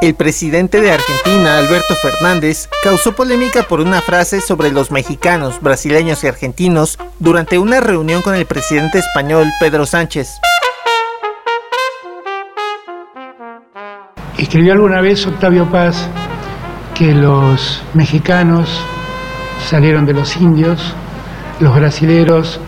El 0.02 0.16
presidente 0.16 0.80
de 0.80 0.92
Argentina, 0.92 1.58
Alberto 1.58 1.94
Fernández, 1.94 2.70
causó 2.82 3.14
polémica 3.16 3.64
por 3.64 3.82
una 3.82 4.02
frase 4.02 4.40
sobre 4.40 4.72
los 4.72 4.92
mexicanos, 4.92 5.60
brasileños 5.60 6.24
y 6.24 6.28
argentinos 6.28 6.98
durante 7.20 7.60
una 7.60 7.82
reunión 7.82 8.22
con 8.22 8.34
el 8.34 8.46
presidente 8.46 9.00
español 9.00 9.48
Pedro 9.60 9.86
Sánchez. 9.86 10.40
Escribió 14.38 14.72
alguna 14.72 15.02
vez 15.02 15.28
Octavio 15.28 15.70
Paz 15.70 16.08
que 16.96 17.14
los 17.14 17.84
mexicanos 17.94 18.70
salieron 19.70 20.06
de 20.06 20.14
los 20.14 20.38
indios, 20.38 20.96
los 21.60 21.76
brasileros 21.76 22.60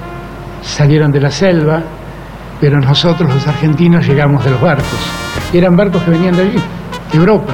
salieron 0.61 1.11
de 1.11 1.21
la 1.21 1.31
selva, 1.31 1.81
pero 2.59 2.79
nosotros 2.79 3.33
los 3.33 3.47
argentinos 3.47 4.05
llegamos 4.05 4.43
de 4.43 4.51
los 4.51 4.61
barcos. 4.61 4.99
Y 5.53 5.57
eran 5.57 5.75
barcos 5.75 6.03
que 6.03 6.11
venían 6.11 6.35
de 6.35 6.43
allí, 6.43 6.61
de 7.11 7.17
Europa. 7.17 7.53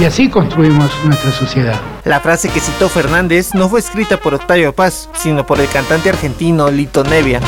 Y 0.00 0.04
así 0.04 0.28
construimos 0.28 0.90
nuestra 1.04 1.30
sociedad. 1.30 1.80
La 2.04 2.20
frase 2.20 2.48
que 2.48 2.60
citó 2.60 2.88
Fernández 2.88 3.54
no 3.54 3.68
fue 3.68 3.80
escrita 3.80 4.16
por 4.16 4.34
Octavio 4.34 4.74
Paz, 4.74 5.08
sino 5.14 5.46
por 5.46 5.60
el 5.60 5.68
cantante 5.68 6.08
argentino 6.08 6.70
Lito 6.70 7.04
Nevia. 7.04 7.40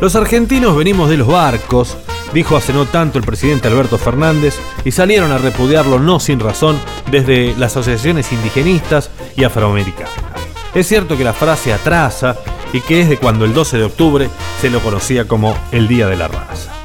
Los 0.00 0.14
argentinos 0.16 0.76
venimos 0.76 1.08
de 1.08 1.16
los 1.16 1.26
barcos, 1.26 1.96
dijo 2.34 2.56
hace 2.56 2.72
no 2.72 2.84
tanto 2.84 3.18
el 3.18 3.24
presidente 3.24 3.68
Alberto 3.68 3.96
Fernández, 3.96 4.58
y 4.84 4.90
salieron 4.90 5.32
a 5.32 5.38
repudiarlo 5.38 5.98
no 5.98 6.20
sin 6.20 6.40
razón 6.40 6.78
desde 7.10 7.54
las 7.56 7.72
asociaciones 7.72 8.32
indigenistas 8.32 9.10
y 9.36 9.44
afroamericanas. 9.44 10.12
Es 10.74 10.88
cierto 10.88 11.16
que 11.16 11.24
la 11.24 11.32
frase 11.32 11.72
atrasa 11.72 12.36
y 12.72 12.80
que 12.80 13.00
es 13.00 13.08
de 13.08 13.16
cuando 13.16 13.44
el 13.44 13.54
12 13.54 13.78
de 13.78 13.84
octubre 13.84 14.28
se 14.60 14.68
lo 14.68 14.80
conocía 14.80 15.28
como 15.28 15.56
el 15.70 15.86
Día 15.86 16.08
de 16.08 16.16
la 16.16 16.28
Raza. 16.28 16.83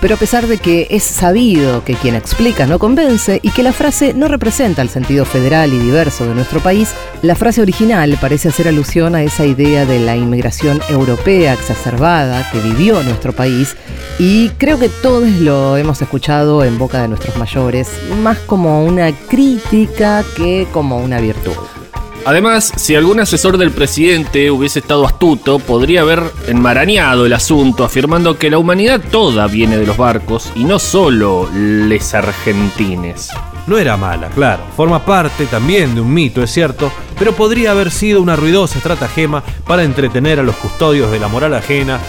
Pero 0.00 0.14
a 0.14 0.18
pesar 0.18 0.46
de 0.46 0.56
que 0.58 0.86
es 0.90 1.02
sabido 1.02 1.84
que 1.84 1.94
quien 1.94 2.14
explica 2.14 2.66
no 2.66 2.78
convence 2.78 3.38
y 3.42 3.50
que 3.50 3.62
la 3.62 3.72
frase 3.72 4.14
no 4.14 4.28
representa 4.28 4.80
el 4.80 4.88
sentido 4.88 5.26
federal 5.26 5.72
y 5.74 5.78
diverso 5.78 6.26
de 6.26 6.34
nuestro 6.34 6.60
país, 6.60 6.94
la 7.20 7.34
frase 7.34 7.60
original 7.60 8.16
parece 8.20 8.48
hacer 8.48 8.66
alusión 8.66 9.14
a 9.14 9.22
esa 9.22 9.44
idea 9.44 9.84
de 9.84 10.00
la 10.00 10.16
inmigración 10.16 10.80
europea 10.88 11.52
exacerbada 11.52 12.50
que 12.50 12.60
vivió 12.60 13.02
nuestro 13.02 13.32
país 13.32 13.76
y 14.18 14.48
creo 14.50 14.78
que 14.78 14.88
todos 14.88 15.28
lo 15.28 15.76
hemos 15.76 16.00
escuchado 16.00 16.64
en 16.64 16.78
boca 16.78 17.02
de 17.02 17.08
nuestros 17.08 17.36
mayores, 17.36 17.90
más 18.22 18.38
como 18.38 18.84
una 18.84 19.12
crítica 19.12 20.24
que 20.36 20.66
como 20.72 20.98
una 20.98 21.20
virtud. 21.20 21.79
Además, 22.24 22.72
si 22.76 22.94
algún 22.94 23.18
asesor 23.18 23.56
del 23.56 23.70
presidente 23.70 24.50
hubiese 24.50 24.80
estado 24.80 25.06
astuto, 25.06 25.58
podría 25.58 26.02
haber 26.02 26.22
enmarañado 26.48 27.24
el 27.24 27.32
asunto 27.32 27.82
afirmando 27.82 28.38
que 28.38 28.50
la 28.50 28.58
humanidad 28.58 29.00
toda 29.10 29.46
viene 29.46 29.78
de 29.78 29.86
los 29.86 29.96
barcos 29.96 30.52
y 30.54 30.64
no 30.64 30.78
solo 30.78 31.48
les 31.52 32.14
argentines. 32.14 33.30
No 33.66 33.78
era 33.78 33.96
mala, 33.96 34.28
claro, 34.28 34.62
forma 34.76 35.04
parte 35.04 35.46
también 35.46 35.94
de 35.94 36.00
un 36.02 36.12
mito, 36.12 36.42
es 36.42 36.50
cierto, 36.50 36.92
pero 37.18 37.34
podría 37.34 37.70
haber 37.70 37.90
sido 37.90 38.20
una 38.20 38.36
ruidosa 38.36 38.78
estratagema 38.78 39.42
para 39.66 39.84
entretener 39.84 40.40
a 40.40 40.42
los 40.42 40.56
custodios 40.56 41.10
de 41.10 41.20
la 41.20 41.28
moral 41.28 41.54
ajena 41.54 42.00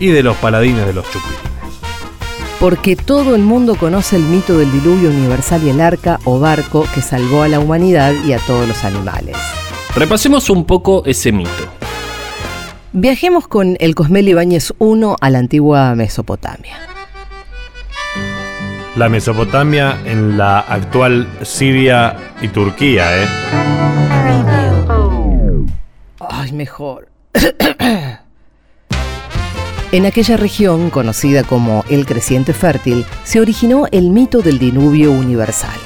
y 0.00 0.08
de 0.08 0.22
los 0.22 0.36
paladines 0.36 0.86
de 0.86 0.94
los 0.94 1.04
chupines. 1.10 1.53
Porque 2.60 2.96
todo 2.96 3.34
el 3.34 3.42
mundo 3.42 3.74
conoce 3.76 4.16
el 4.16 4.22
mito 4.22 4.58
del 4.58 4.70
diluvio 4.72 5.10
universal 5.10 5.62
y 5.64 5.70
el 5.70 5.80
arca 5.80 6.18
o 6.24 6.38
barco 6.38 6.86
que 6.94 7.02
salvó 7.02 7.42
a 7.42 7.48
la 7.48 7.60
humanidad 7.60 8.12
y 8.26 8.32
a 8.32 8.38
todos 8.38 8.66
los 8.66 8.84
animales. 8.84 9.36
Repasemos 9.94 10.50
un 10.50 10.64
poco 10.64 11.04
ese 11.04 11.32
mito. 11.32 11.50
Viajemos 12.92 13.48
con 13.48 13.76
el 13.80 13.94
Cosmel 13.94 14.28
Ibáñez 14.28 14.72
I 14.80 15.02
a 15.20 15.30
la 15.30 15.38
antigua 15.38 15.94
Mesopotamia. 15.94 16.76
La 18.96 19.08
Mesopotamia 19.08 19.98
en 20.04 20.38
la 20.38 20.60
actual 20.60 21.28
Siria 21.42 22.16
y 22.40 22.48
Turquía, 22.48 23.22
¿eh? 23.22 23.26
Ay, 26.20 26.52
mejor. 26.52 27.08
En 29.94 30.06
aquella 30.06 30.36
región, 30.36 30.90
conocida 30.90 31.44
como 31.44 31.84
el 31.88 32.04
creciente 32.04 32.52
fértil, 32.52 33.06
se 33.22 33.40
originó 33.40 33.86
el 33.92 34.10
mito 34.10 34.40
del 34.42 34.58
diluvio 34.58 35.12
universal. 35.12 35.78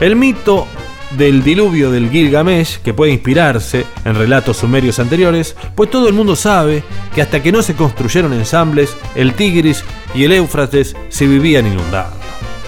El 0.00 0.16
mito 0.16 0.68
del 1.12 1.42
diluvio 1.42 1.90
del 1.90 2.10
Gilgamesh, 2.10 2.82
que 2.82 2.92
puede 2.92 3.12
inspirarse 3.12 3.86
en 4.04 4.16
relatos 4.16 4.58
sumerios 4.58 4.98
anteriores, 4.98 5.56
pues 5.74 5.90
todo 5.90 6.08
el 6.08 6.14
mundo 6.14 6.36
sabe 6.36 6.84
que 7.14 7.22
hasta 7.22 7.42
que 7.42 7.52
no 7.52 7.62
se 7.62 7.74
construyeron 7.74 8.34
ensambles, 8.34 8.94
el 9.14 9.32
Tigris 9.32 9.82
y 10.14 10.24
el 10.24 10.32
Éufrates 10.32 10.94
se 11.08 11.26
vivían 11.26 11.66
inundados. 11.66 12.12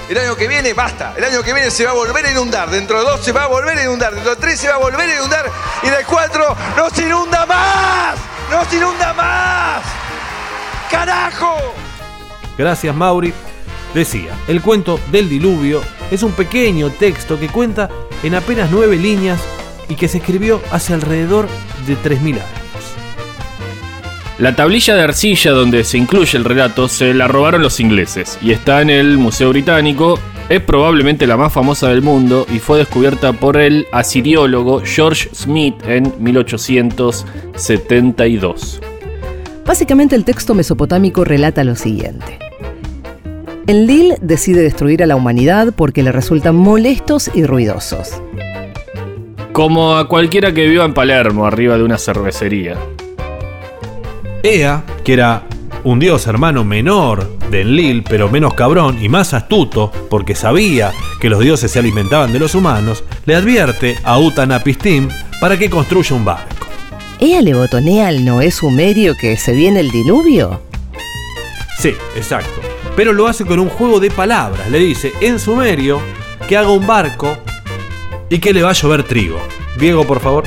El 0.08 0.16
año 0.16 0.34
que 0.34 0.48
viene 0.48 0.72
basta. 0.72 1.12
El 1.18 1.24
año 1.24 1.42
que 1.42 1.52
viene 1.52 1.70
se 1.70 1.84
va 1.84 1.90
a 1.90 1.94
volver 1.94 2.24
a 2.24 2.30
inundar. 2.30 2.70
Dentro 2.70 2.98
de 3.00 3.04
dos 3.04 3.22
se 3.22 3.32
va 3.32 3.44
a 3.44 3.48
volver 3.48 3.76
a 3.76 3.82
inundar. 3.82 4.14
Dentro 4.14 4.34
de 4.34 4.40
tres 4.40 4.58
se 4.58 4.68
va 4.70 4.76
a 4.76 4.78
volver 4.78 5.10
a 5.10 5.14
inundar. 5.14 5.44
Y 5.82 5.90
de 5.90 6.04
cuatro 6.06 6.56
no 6.74 6.88
se 6.88 7.04
inunda 7.04 7.44
más. 7.44 8.16
No 8.50 8.64
se 8.64 8.76
inunda 8.78 9.12
más. 9.12 9.97
¡Carajo! 10.90 11.56
Gracias, 12.56 12.94
Mauri. 12.94 13.32
Decía, 13.94 14.36
el 14.48 14.60
cuento 14.60 15.00
del 15.10 15.28
diluvio 15.28 15.80
es 16.10 16.22
un 16.22 16.32
pequeño 16.32 16.90
texto 16.90 17.38
que 17.38 17.48
cuenta 17.48 17.88
en 18.22 18.34
apenas 18.34 18.70
nueve 18.70 18.96
líneas 18.96 19.42
y 19.88 19.94
que 19.94 20.08
se 20.08 20.18
escribió 20.18 20.60
hace 20.70 20.92
alrededor 20.94 21.48
de 21.86 21.96
3.000 21.96 22.34
años. 22.34 22.44
La 24.38 24.54
tablilla 24.54 24.94
de 24.94 25.02
arcilla 25.02 25.52
donde 25.52 25.84
se 25.84 25.96
incluye 25.98 26.38
el 26.38 26.44
relato 26.44 26.88
se 26.88 27.14
la 27.14 27.26
robaron 27.26 27.62
los 27.62 27.80
ingleses 27.80 28.38
y 28.40 28.52
está 28.52 28.82
en 28.82 28.90
el 28.90 29.18
Museo 29.18 29.48
Británico. 29.50 30.20
Es 30.48 30.60
probablemente 30.60 31.26
la 31.26 31.36
más 31.36 31.52
famosa 31.52 31.88
del 31.88 32.02
mundo 32.02 32.46
y 32.48 32.60
fue 32.60 32.78
descubierta 32.78 33.32
por 33.32 33.56
el 33.56 33.88
asiriólogo 33.90 34.80
George 34.84 35.28
Smith 35.34 35.74
en 35.86 36.14
1872. 36.18 38.80
Básicamente 39.68 40.16
el 40.16 40.24
texto 40.24 40.54
mesopotámico 40.54 41.26
relata 41.26 41.62
lo 41.62 41.76
siguiente. 41.76 42.38
Enlil 43.66 44.14
decide 44.22 44.62
destruir 44.62 45.02
a 45.02 45.06
la 45.06 45.14
humanidad 45.14 45.74
porque 45.76 46.02
le 46.02 46.10
resultan 46.10 46.56
molestos 46.56 47.30
y 47.34 47.44
ruidosos. 47.44 48.22
Como 49.52 49.96
a 49.96 50.08
cualquiera 50.08 50.54
que 50.54 50.66
viva 50.66 50.86
en 50.86 50.94
Palermo, 50.94 51.44
arriba 51.44 51.76
de 51.76 51.84
una 51.84 51.98
cervecería. 51.98 52.78
Ea, 54.42 54.84
que 55.04 55.12
era 55.12 55.42
un 55.84 55.98
dios 55.98 56.26
hermano 56.26 56.64
menor 56.64 57.28
de 57.50 57.60
Enlil, 57.60 58.04
pero 58.08 58.30
menos 58.30 58.54
cabrón 58.54 58.96
y 59.02 59.10
más 59.10 59.34
astuto, 59.34 59.92
porque 60.08 60.34
sabía 60.34 60.92
que 61.20 61.28
los 61.28 61.40
dioses 61.40 61.70
se 61.70 61.78
alimentaban 61.78 62.32
de 62.32 62.38
los 62.38 62.54
humanos, 62.54 63.04
le 63.26 63.34
advierte 63.34 63.98
a 64.02 64.18
Utanapistim 64.18 65.10
para 65.42 65.58
que 65.58 65.68
construya 65.68 66.16
un 66.16 66.24
barco. 66.24 66.57
¿Ea 67.20 67.42
le 67.42 67.52
botonea 67.52 68.06
al 68.06 68.24
Noé 68.24 68.52
sumerio 68.52 69.16
que 69.16 69.36
se 69.36 69.52
viene 69.52 69.80
el 69.80 69.90
diluvio? 69.90 70.62
Sí, 71.76 71.88
exacto. 72.14 72.60
Pero 72.94 73.12
lo 73.12 73.26
hace 73.26 73.44
con 73.44 73.58
un 73.58 73.68
juego 73.68 73.98
de 73.98 74.08
palabras. 74.08 74.70
Le 74.70 74.78
dice 74.78 75.12
en 75.20 75.40
sumerio 75.40 76.00
que 76.46 76.56
haga 76.56 76.70
un 76.70 76.86
barco 76.86 77.36
y 78.30 78.38
que 78.38 78.52
le 78.52 78.62
va 78.62 78.70
a 78.70 78.74
llover 78.74 79.02
trigo. 79.02 79.40
Diego, 79.80 80.04
por 80.04 80.20
favor. 80.20 80.44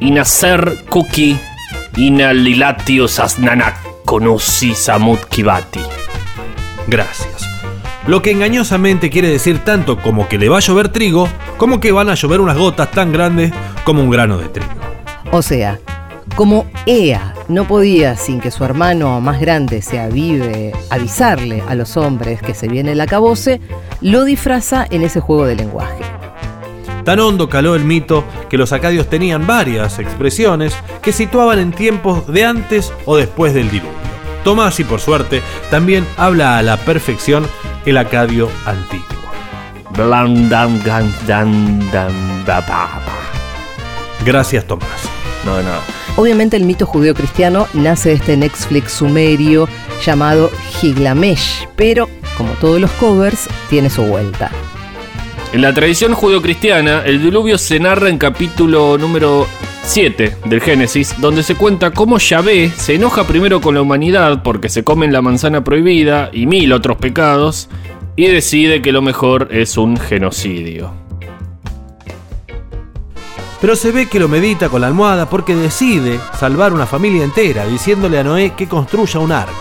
Inacer 0.00 0.84
kuki 0.90 1.38
inalilatios 1.96 3.18
asnanak 3.18 4.04
konusi 4.04 4.74
samut 4.74 5.24
kibati. 5.24 5.80
Gracias. 6.86 7.48
Lo 8.06 8.20
que 8.20 8.32
engañosamente 8.32 9.08
quiere 9.08 9.28
decir 9.28 9.60
tanto 9.60 9.96
como 9.96 10.28
que 10.28 10.36
le 10.36 10.50
va 10.50 10.58
a 10.58 10.60
llover 10.60 10.90
trigo, 10.90 11.30
como 11.56 11.80
que 11.80 11.92
van 11.92 12.10
a 12.10 12.14
llover 12.14 12.42
unas 12.42 12.58
gotas 12.58 12.90
tan 12.90 13.10
grandes 13.10 13.54
como 13.84 14.02
un 14.02 14.10
grano 14.10 14.36
de 14.36 14.48
trigo. 14.48 14.81
O 15.34 15.40
sea, 15.40 15.80
como 16.36 16.66
Ea 16.84 17.32
no 17.48 17.66
podía 17.66 18.16
sin 18.16 18.38
que 18.38 18.50
su 18.50 18.64
hermano 18.64 19.18
más 19.22 19.40
grande 19.40 19.80
se 19.80 19.98
avive 19.98 20.72
avisarle 20.90 21.62
a 21.66 21.74
los 21.74 21.96
hombres 21.96 22.42
que 22.42 22.52
se 22.52 22.68
viene 22.68 22.92
el 22.92 23.00
acabose, 23.00 23.58
lo 24.02 24.24
disfraza 24.24 24.86
en 24.90 25.00
ese 25.02 25.20
juego 25.20 25.46
de 25.46 25.56
lenguaje. 25.56 26.04
Tan 27.04 27.18
hondo 27.18 27.48
caló 27.48 27.74
el 27.74 27.84
mito 27.84 28.24
que 28.50 28.58
los 28.58 28.74
acadios 28.74 29.08
tenían 29.08 29.46
varias 29.46 29.98
expresiones 29.98 30.74
que 31.00 31.12
situaban 31.12 31.58
en 31.58 31.72
tiempos 31.72 32.26
de 32.26 32.44
antes 32.44 32.92
o 33.06 33.16
después 33.16 33.54
del 33.54 33.70
diluvio. 33.70 33.90
Tomás, 34.44 34.78
y 34.80 34.84
por 34.84 35.00
suerte, 35.00 35.40
también 35.70 36.06
habla 36.18 36.58
a 36.58 36.62
la 36.62 36.76
perfección 36.76 37.46
el 37.86 37.96
acadio 37.96 38.50
antiguo. 38.66 39.06
Gracias, 44.24 44.66
Tomás. 44.66 45.21
No, 45.44 45.62
no. 45.62 45.78
Obviamente 46.16 46.56
el 46.56 46.64
mito 46.64 46.86
judeo-cristiano 46.86 47.68
nace 47.74 48.10
de 48.10 48.14
este 48.16 48.36
Netflix 48.36 48.92
sumerio 48.92 49.68
llamado 50.04 50.50
Gilgamesh, 50.80 51.66
pero 51.76 52.08
como 52.36 52.52
todos 52.54 52.80
los 52.80 52.90
covers, 52.92 53.48
tiene 53.68 53.90
su 53.90 54.02
vuelta. 54.02 54.50
En 55.52 55.60
la 55.60 55.74
tradición 55.74 56.14
judeocristiana, 56.14 57.02
el 57.04 57.22
diluvio 57.22 57.58
se 57.58 57.78
narra 57.78 58.08
en 58.08 58.16
capítulo 58.16 58.96
número 58.96 59.46
7 59.84 60.36
del 60.46 60.60
Génesis, 60.62 61.14
donde 61.18 61.42
se 61.42 61.56
cuenta 61.56 61.90
cómo 61.90 62.18
Yahvé 62.18 62.70
se 62.70 62.94
enoja 62.94 63.26
primero 63.26 63.60
con 63.60 63.74
la 63.74 63.82
humanidad 63.82 64.42
porque 64.42 64.70
se 64.70 64.82
comen 64.82 65.12
la 65.12 65.20
manzana 65.20 65.62
prohibida 65.62 66.30
y 66.32 66.46
mil 66.46 66.72
otros 66.72 66.96
pecados, 66.96 67.68
y 68.16 68.28
decide 68.28 68.80
que 68.80 68.92
lo 68.92 69.02
mejor 69.02 69.48
es 69.50 69.76
un 69.76 69.98
genocidio. 69.98 71.01
Pero 73.62 73.76
se 73.76 73.92
ve 73.92 74.08
que 74.08 74.18
lo 74.18 74.26
medita 74.26 74.68
con 74.68 74.80
la 74.80 74.88
almohada 74.88 75.30
porque 75.30 75.54
decide 75.54 76.18
salvar 76.36 76.72
una 76.72 76.84
familia 76.84 77.22
entera, 77.22 77.64
diciéndole 77.64 78.18
a 78.18 78.24
Noé 78.24 78.54
que 78.56 78.66
construya 78.66 79.20
un 79.20 79.30
arca. 79.30 79.52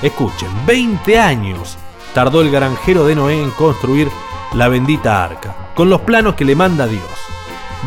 Escuchen, 0.00 0.48
20 0.66 1.18
años 1.18 1.76
tardó 2.14 2.40
el 2.40 2.50
granjero 2.50 3.04
de 3.04 3.14
Noé 3.14 3.42
en 3.42 3.50
construir 3.50 4.08
la 4.54 4.68
bendita 4.68 5.22
arca, 5.22 5.54
con 5.74 5.90
los 5.90 6.00
planos 6.00 6.34
que 6.34 6.46
le 6.46 6.56
manda 6.56 6.86
Dios. 6.86 7.02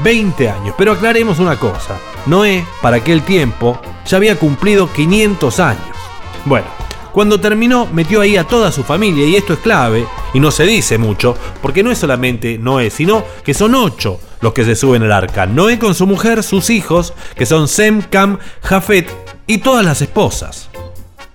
20 0.04 0.50
años, 0.52 0.76
pero 0.78 0.92
aclaremos 0.92 1.40
una 1.40 1.58
cosa, 1.58 1.98
Noé, 2.28 2.64
para 2.80 2.98
aquel 2.98 3.24
tiempo, 3.24 3.82
ya 4.06 4.18
había 4.18 4.38
cumplido 4.38 4.94
500 4.94 5.60
años. 5.62 5.98
Bueno, 6.46 6.68
cuando 7.12 7.40
terminó, 7.40 7.88
metió 7.92 8.22
ahí 8.22 8.38
a 8.38 8.44
toda 8.44 8.72
su 8.72 8.84
familia, 8.84 9.26
y 9.26 9.36
esto 9.36 9.54
es 9.54 9.60
clave, 9.60 10.06
y 10.32 10.40
no 10.40 10.52
se 10.52 10.66
dice 10.66 11.00
mucho, 11.00 11.36
porque 11.60 11.82
no 11.82 11.90
es 11.90 11.98
solamente 11.98 12.60
Noé, 12.60 12.92
sino 12.92 13.24
que 13.44 13.56
son 13.56 13.74
ocho 13.74 14.20
los 14.42 14.54
que 14.54 14.66
se 14.66 14.76
suben 14.76 15.04
al 15.04 15.12
arca. 15.12 15.46
Noé 15.46 15.80
con 15.80 15.96
su 15.96 16.08
mujer, 16.08 16.44
sus 16.44 16.70
hijos, 16.70 17.14
que 17.36 17.46
son 17.46 17.68
Sem, 17.68 18.02
Cam, 18.02 18.40
Jafet, 18.62 19.10
y 19.48 19.60
todas 19.60 19.86
las 19.86 20.02
esposas. 20.02 20.70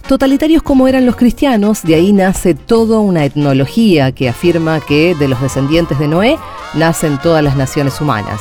Totalitarios 0.07 0.63
como 0.63 0.87
eran 0.87 1.07
los 1.07 1.17
cristianos, 1.17 1.83
de 1.83 1.95
ahí 1.95 2.13
nace 2.13 2.55
toda 2.55 3.01
una 3.01 3.25
etnología 3.25 4.13
que 4.13 4.29
afirma 4.29 4.81
que 4.81 5.15
de 5.15 5.29
los 5.29 5.41
descendientes 5.41 5.99
de 5.99 6.09
Noé 6.09 6.39
nacen 6.75 7.19
todas 7.23 7.43
las 7.43 7.57
naciones 7.57 8.01
humanas. 8.01 8.41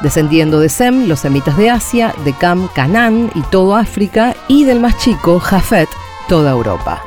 Descendiendo 0.00 0.58
de 0.58 0.70
Sem, 0.70 1.06
los 1.06 1.20
semitas 1.20 1.56
de 1.58 1.70
Asia, 1.70 2.14
de 2.24 2.32
Cam, 2.32 2.68
Canaán 2.74 3.30
y 3.34 3.42
todo 3.42 3.76
África, 3.76 4.34
y 4.48 4.64
del 4.64 4.80
más 4.80 4.96
chico, 4.98 5.38
Jafet, 5.38 5.88
toda 6.28 6.50
Europa. 6.50 7.02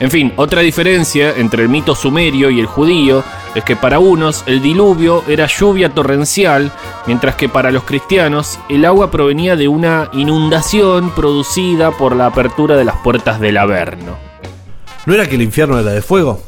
En 0.00 0.10
fin, 0.12 0.32
otra 0.36 0.60
diferencia 0.60 1.34
entre 1.36 1.64
el 1.64 1.68
mito 1.68 1.94
sumerio 1.96 2.50
y 2.50 2.60
el 2.60 2.66
judío 2.66 3.24
es 3.54 3.64
que 3.64 3.74
para 3.74 3.98
unos 3.98 4.44
el 4.46 4.62
diluvio 4.62 5.24
era 5.26 5.46
lluvia 5.46 5.88
torrencial, 5.88 6.70
mientras 7.06 7.34
que 7.34 7.48
para 7.48 7.72
los 7.72 7.82
cristianos 7.82 8.60
el 8.68 8.84
agua 8.84 9.10
provenía 9.10 9.56
de 9.56 9.66
una 9.66 10.08
inundación 10.12 11.10
producida 11.10 11.90
por 11.90 12.14
la 12.14 12.26
apertura 12.26 12.76
de 12.76 12.84
las 12.84 12.96
puertas 12.98 13.40
del 13.40 13.56
Averno. 13.56 14.16
¿No 15.04 15.14
era 15.14 15.26
que 15.26 15.34
el 15.34 15.42
infierno 15.42 15.78
era 15.80 15.90
de 15.90 16.02
fuego? 16.02 16.40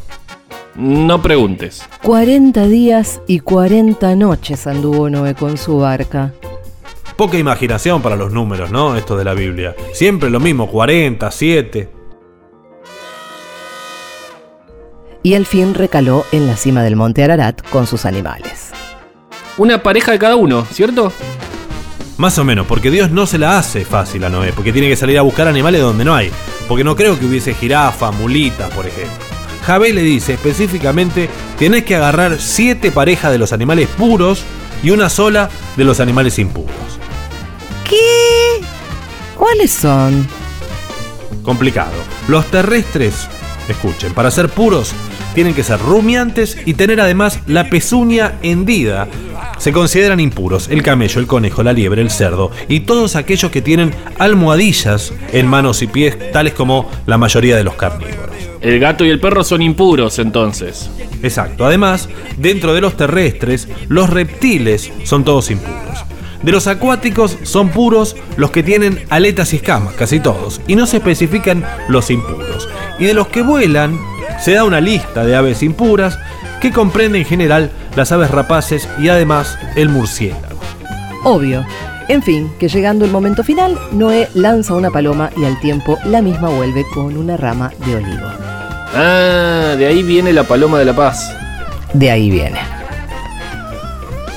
No 0.77 1.21
preguntes. 1.21 1.83
40 2.03 2.69
días 2.69 3.21
y 3.27 3.41
40 3.41 4.15
noches 4.15 4.69
anduvo 4.69 5.11
Noé 5.11 5.35
con 5.35 5.59
su 5.59 5.79
barca. 5.79 6.33
Poca 7.17 7.37
imaginación 7.37 8.01
para 8.01 8.17
los 8.17 8.33
números, 8.33 8.71
¿no? 8.71 8.97
Esto 8.97 9.17
de 9.17 9.25
la 9.25 9.35
Biblia. 9.35 9.75
Siempre 9.93 10.31
lo 10.31 10.39
mismo, 10.39 10.69
40, 10.69 11.31
7. 11.31 12.00
Y 15.23 15.35
al 15.35 15.47
fin 15.47 15.75
recaló 15.75 16.25
en 16.33 16.47
la 16.47 16.57
cima 16.57 16.83
del 16.83 16.97
monte 16.97 17.23
Ararat 17.23 17.61
con 17.69 17.87
sus 17.87 18.07
animales. 18.07 18.71
Una 19.59 19.83
pareja 19.83 20.13
de 20.13 20.19
cada 20.19 20.37
uno, 20.37 20.65
¿cierto? 20.73 21.13
Más 22.17 22.39
o 22.39 22.45
menos, 22.45 22.67
porque 22.67 22.91
Dios 22.91 23.11
no 23.11 23.27
se 23.27 23.39
la 23.39 23.59
hace 23.59 23.85
fácil 23.85 24.25
a 24.25 24.31
Noé, 24.31 24.53
porque 24.53 24.73
tiene 24.73 24.89
que 24.89 24.97
salir 24.97 25.19
a 25.19 25.23
buscar 25.23 25.49
animales 25.49 25.81
donde 25.81 26.05
no 26.05 26.15
hay. 26.15 26.31
Porque 26.69 26.85
no 26.85 26.97
creo 26.97 27.19
que 27.19 27.27
hubiese 27.27 27.55
jirafa, 27.55 28.11
mulitas, 28.13 28.71
por 28.73 28.87
ejemplo. 28.87 29.15
Javé 29.67 29.93
le 29.93 30.03
dice 30.03 30.35
específicamente, 30.35 31.29
tenés 31.59 31.85
que 31.85 31.97
agarrar 31.97 32.41
siete 32.41 32.91
parejas 32.91 33.33
de 33.33 33.39
los 33.39 33.53
animales 33.53 33.89
puros 33.89 34.43
y 34.83 34.91
una 34.91 35.09
sola 35.11 35.51
de 35.77 35.85
los 35.85 36.01
animales 36.01 36.39
impuros. 36.39 36.71
¿Qué? 37.89 38.65
¿Cuáles 39.37 39.71
son? 39.71 40.27
Complicado. 41.43 41.93
Los 42.29 42.47
terrestres, 42.47 43.29
escuchen, 43.73 44.13
para 44.15 44.31
ser 44.31 44.49
puros 44.49 44.93
tienen 45.35 45.55
que 45.55 45.63
ser 45.63 45.79
rumiantes 45.81 46.57
y 46.67 46.75
tener 46.75 47.01
además 47.01 47.41
la 47.47 47.71
pezuña 47.71 48.35
hendida. 48.43 49.09
Se 49.59 49.73
consideran 49.73 50.21
impuros 50.21 50.69
el 50.69 50.83
camello, 50.83 51.21
el 51.21 51.27
conejo, 51.27 51.63
la 51.63 51.73
liebre, 51.73 52.03
el 52.03 52.11
cerdo 52.11 52.51
y 52.69 52.81
todos 52.81 53.17
aquellos 53.17 53.51
que 53.51 53.63
tienen 53.63 53.95
almohadillas 54.19 55.13
en 55.33 55.47
manos 55.47 55.83
y 55.83 55.87
pies, 55.87 56.33
tales 56.33 56.55
como 56.55 56.91
la 57.07 57.19
mayoría 57.19 57.57
de 57.57 57.65
los 57.65 57.75
carnívoros. 57.75 58.31
El 58.61 58.79
gato 58.79 59.05
y 59.05 59.11
el 59.11 59.21
perro 59.21 59.43
son 59.43 59.63
impuros 59.63 60.19
entonces. 60.19 60.91
Exacto. 61.23 61.65
Además, 61.65 62.09
dentro 62.37 62.75
de 62.75 62.81
los 62.81 62.97
terrestres, 62.97 63.69
los 63.89 64.11
reptiles 64.11 64.93
son 65.05 65.25
todos 65.25 65.51
impuros. 65.51 66.05
De 66.43 66.53
los 66.53 66.67
acuáticos 66.67 67.37
son 67.43 67.69
puros 67.69 68.17
los 68.37 68.51
que 68.51 68.63
tienen 68.63 69.05
aletas 69.11 69.53
y 69.53 69.57
escamas, 69.57 69.95
casi 69.95 70.21
todos, 70.21 70.61
y 70.67 70.75
no 70.75 70.87
se 70.87 70.99
especifican 70.99 71.65
los 71.89 72.11
impuros. 72.11 72.69
Y 72.99 73.05
de 73.05 73.15
los 73.15 73.29
que 73.29 73.43
vuelan, 73.43 73.99
se 74.41 74.53
da 74.53 74.65
una 74.65 74.81
lista 74.81 75.25
de 75.25 75.37
aves 75.37 75.63
impuras 75.63 76.19
que 76.61 76.73
comprende 76.73 77.19
en 77.19 77.25
general 77.25 77.71
las 77.97 78.13
aves 78.13 78.31
rapaces 78.31 78.89
y 78.99 79.09
además 79.09 79.59
el 79.77 79.89
murciélago. 79.89 80.61
Obvio. 81.25 81.65
En 82.09 82.23
fin, 82.23 82.51
que 82.59 82.69
llegando 82.69 83.05
el 83.05 83.13
momento 83.13 83.45
final, 83.45 83.79
Noé 83.93 84.29
lanza 84.35 84.75
una 84.75 84.91
paloma 84.91 85.31
y 85.37 85.45
al 85.45 85.61
tiempo 85.61 85.97
la 86.07 86.21
misma 86.21 86.49
vuelve 86.49 86.85
con 86.93 87.17
una 87.17 87.37
rama 87.37 87.71
de 87.87 87.97
olivo. 87.97 88.27
Ah, 88.95 89.77
de 89.79 89.87
ahí 89.87 90.03
viene 90.03 90.33
la 90.33 90.43
paloma 90.43 90.79
de 90.81 90.87
la 90.87 90.97
paz. 90.97 91.33
De 91.93 92.11
ahí 92.11 92.29
viene. 92.29 92.80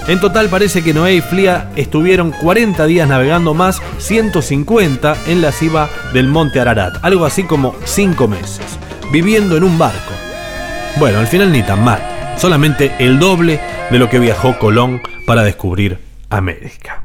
En 0.08 0.20
total 0.20 0.50
parece 0.50 0.84
que 0.84 0.94
Noé 0.94 1.16
y 1.16 1.22
Flia 1.22 1.70
estuvieron 1.78 2.32
40 2.32 2.86
días 2.88 3.08
navegando 3.08 3.54
más 3.54 3.82
150 4.00 5.16
en 5.28 5.42
la 5.42 5.54
cima 5.54 5.88
del 6.14 6.28
monte 6.28 6.60
Ararat, 6.60 6.98
algo 7.04 7.26
así 7.26 7.44
como 7.44 7.74
5 7.86 8.28
meses, 8.28 8.78
viviendo 9.14 9.56
en 9.56 9.64
un 9.64 9.78
barco. 9.78 10.12
Bueno, 10.98 11.20
al 11.20 11.28
final 11.28 11.54
ni 11.54 11.64
tan 11.64 11.84
mal, 11.84 12.02
solamente 12.38 12.94
el 13.00 13.18
doble 13.18 13.62
de 13.90 13.98
lo 13.98 14.10
que 14.10 14.20
viajó 14.20 14.60
Colón 14.60 15.02
para 15.26 15.44
descubrir 15.44 16.00
América. 16.30 17.03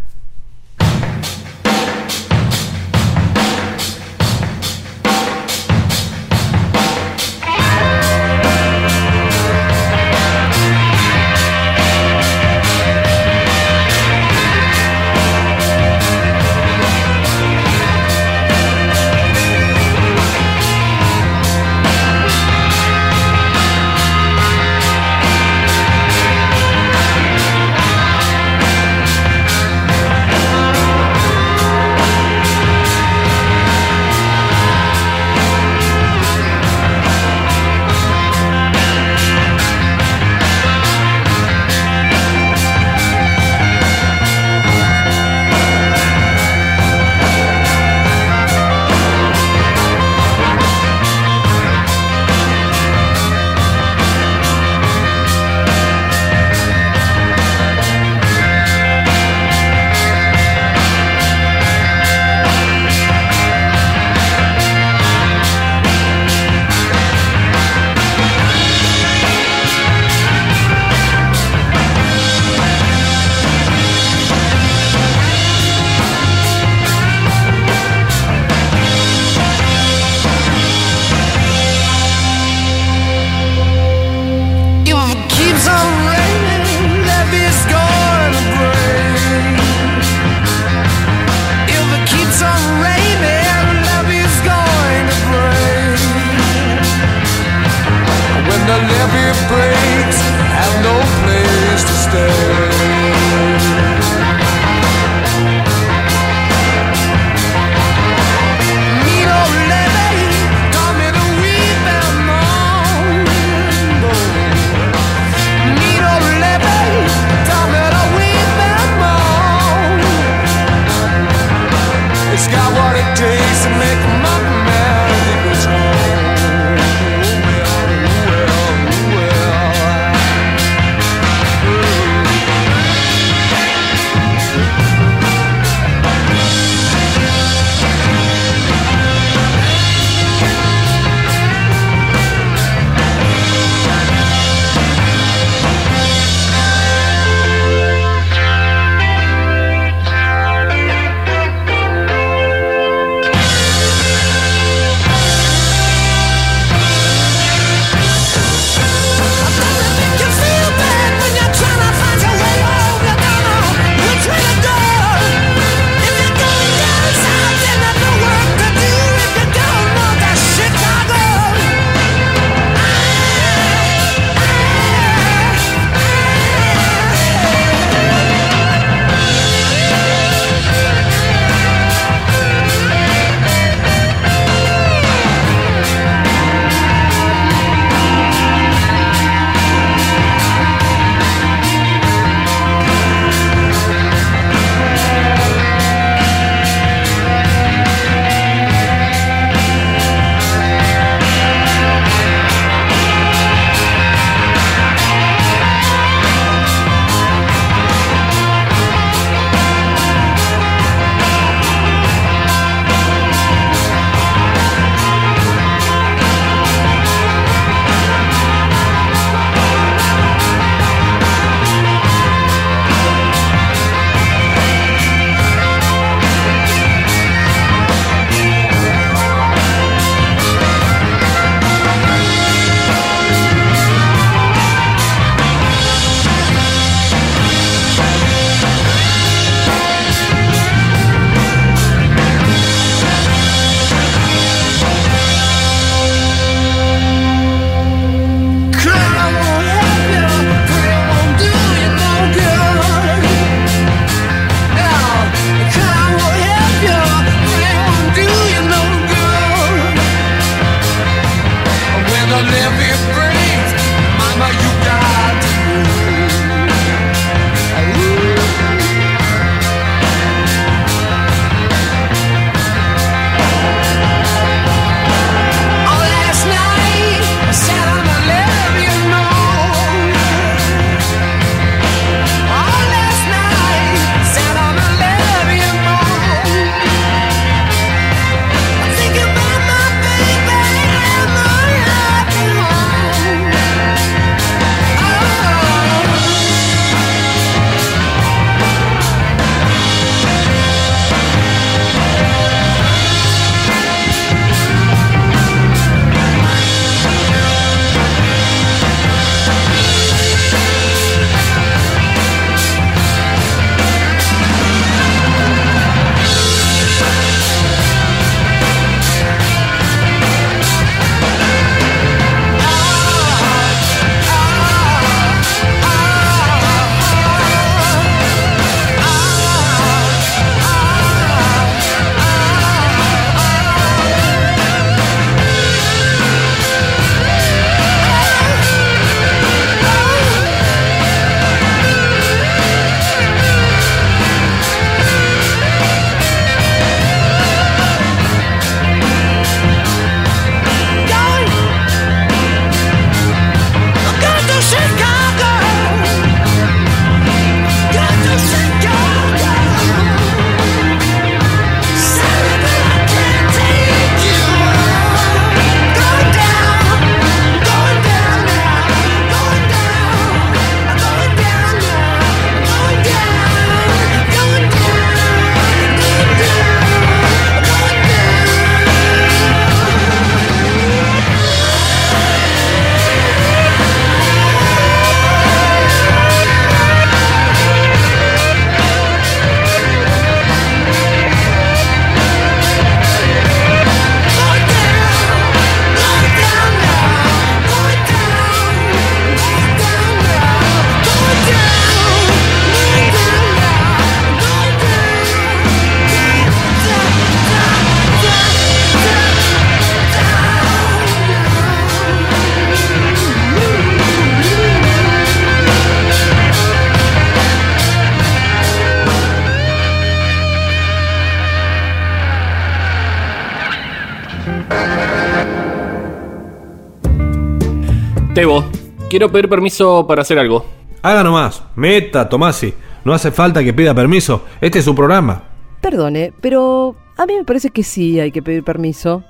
Quiero 429.19 429.33
pedir 429.33 429.49
permiso 429.49 430.07
para 430.07 430.23
hacer 430.23 430.39
algo. 430.39 430.65
Haga 431.03 431.25
nomás. 431.25 431.65
Meta, 431.75 432.29
Tomasi. 432.29 432.73
No 433.05 433.13
hace 433.13 433.33
falta 433.33 433.65
que 433.65 433.75
pida 433.75 433.93
permiso. 433.93 434.45
Este 434.61 434.79
es 434.79 434.85
su 434.85 434.95
programa. 434.95 435.43
Perdone, 435.81 436.33
pero 436.41 436.95
a 437.17 437.27
mí 437.27 437.35
me 437.35 437.45
parece 437.45 437.71
que 437.71 437.83
sí 437.83 438.21
hay 438.21 438.31
que 438.31 438.45
pedir 438.45 438.63
permiso. 438.63 439.25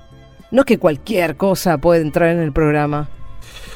No 0.51 0.61
es 0.61 0.65
que 0.67 0.77
cualquier 0.77 1.37
cosa 1.37 1.79
puede 1.79 2.01
entrar 2.01 2.29
en 2.29 2.39
el 2.39 2.51
programa. 2.51 3.09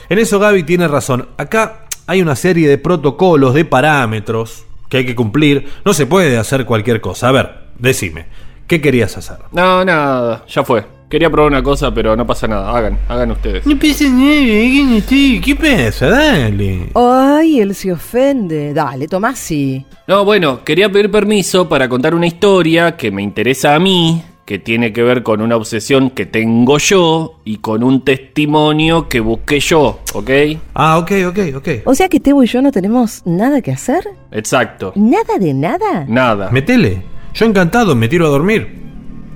En 0.08 0.20
eso 0.20 0.38
Gaby 0.38 0.62
tiene 0.62 0.88
razón. 0.88 1.30
Acá 1.38 1.86
hay 2.06 2.22
una 2.22 2.36
serie 2.36 2.70
de 2.70 2.78
protocolos, 2.78 3.56
de 3.56 3.66
parámetros 3.66 4.66
que 4.90 4.98
hay 4.98 5.08
que 5.08 5.16
cumplir. 5.16 5.68
No 5.84 5.94
se 5.94 6.06
puede 6.06 6.38
hacer 6.38 6.66
cualquier 6.66 7.02
cosa. 7.02 7.30
A 7.30 7.32
ver, 7.32 7.50
decime, 7.80 8.28
¿qué 8.68 8.80
querías 8.82 9.18
hacer? 9.18 9.38
No, 9.52 9.84
nada, 9.84 10.46
ya 10.48 10.64
fue. 10.64 10.86
Quería 11.14 11.30
probar 11.30 11.52
una 11.52 11.62
cosa, 11.62 11.94
pero 11.94 12.16
no 12.16 12.26
pasa 12.26 12.48
nada. 12.48 12.76
Hagan, 12.76 12.98
hagan 13.08 13.30
ustedes. 13.30 13.68
No 13.68 13.78
pasa 13.78 14.06
nada, 14.06 15.06
¿qué 15.08 15.56
pasa? 15.56 16.10
Dale. 16.10 16.90
Ay, 16.96 17.60
él 17.60 17.76
se 17.76 17.92
ofende. 17.92 18.74
Dale, 18.74 19.08
Tomasi. 19.08 19.86
No, 20.08 20.26
bueno, 20.26 20.64
quería 20.64 20.92
pedir 20.92 21.12
permiso 21.12 21.70
para 21.70 21.88
contar 21.88 22.16
una 22.16 22.26
historia 22.26 22.98
que 22.98 23.12
me 23.12 23.22
interesa 23.22 23.76
a 23.76 23.80
mí, 23.80 24.24
que 24.44 24.58
tiene 24.58 24.92
que 24.92 25.04
ver 25.04 25.22
con 25.22 25.42
una 25.44 25.56
obsesión 25.56 26.10
que 26.10 26.26
tengo 26.26 26.80
yo 26.80 27.36
y 27.46 27.58
con 27.58 27.84
un 27.84 28.04
testimonio 28.04 29.08
que 29.08 29.20
busqué 29.20 29.60
yo, 29.60 30.00
¿ok? 30.16 30.32
Ah, 30.74 30.98
ok, 30.98 31.12
ok, 31.28 31.40
ok. 31.58 31.70
O 31.86 31.94
sea 31.94 32.10
que 32.10 32.20
Tebo 32.20 32.44
y 32.44 32.48
yo 32.48 32.60
no 32.64 32.72
tenemos 32.72 33.22
nada 33.28 33.62
que 33.62 33.72
hacer. 33.72 34.04
Exacto. 34.32 34.94
¿Nada 34.96 35.38
de 35.40 35.54
nada? 35.54 36.06
Nada. 36.08 36.50
Metele. 36.50 37.04
Yo 37.36 37.46
encantado, 37.46 37.94
me 37.96 38.08
tiro 38.08 38.26
a 38.26 38.30
dormir. 38.30 38.83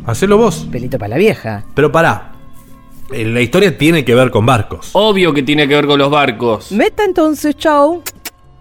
Hacelo 0.08 0.38
vos. 0.38 0.66
Pelito 0.72 0.98
para 0.98 1.10
la 1.10 1.18
vieja. 1.18 1.66
Pero 1.76 1.92
pará. 1.92 2.32
Eh, 3.12 3.26
La 3.26 3.42
historia 3.42 3.78
tiene 3.78 4.06
que 4.06 4.16
ver 4.16 4.32
con 4.32 4.46
barcos. 4.46 4.92
Obvio 4.94 5.34
que 5.34 5.44
tiene 5.44 5.68
que 5.68 5.76
ver 5.76 5.86
con 5.86 6.00
los 6.00 6.10
barcos. 6.10 6.72
Meta 6.72 7.04
entonces, 7.04 7.56
chau. 7.58 8.04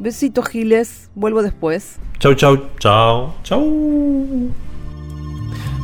Besito, 0.01 0.43
Giles. 0.43 1.09
Vuelvo 1.15 1.43
después. 1.43 1.99
Chau, 2.19 2.35
chau, 2.35 2.69
chau, 2.81 3.33
chau. 3.45 4.51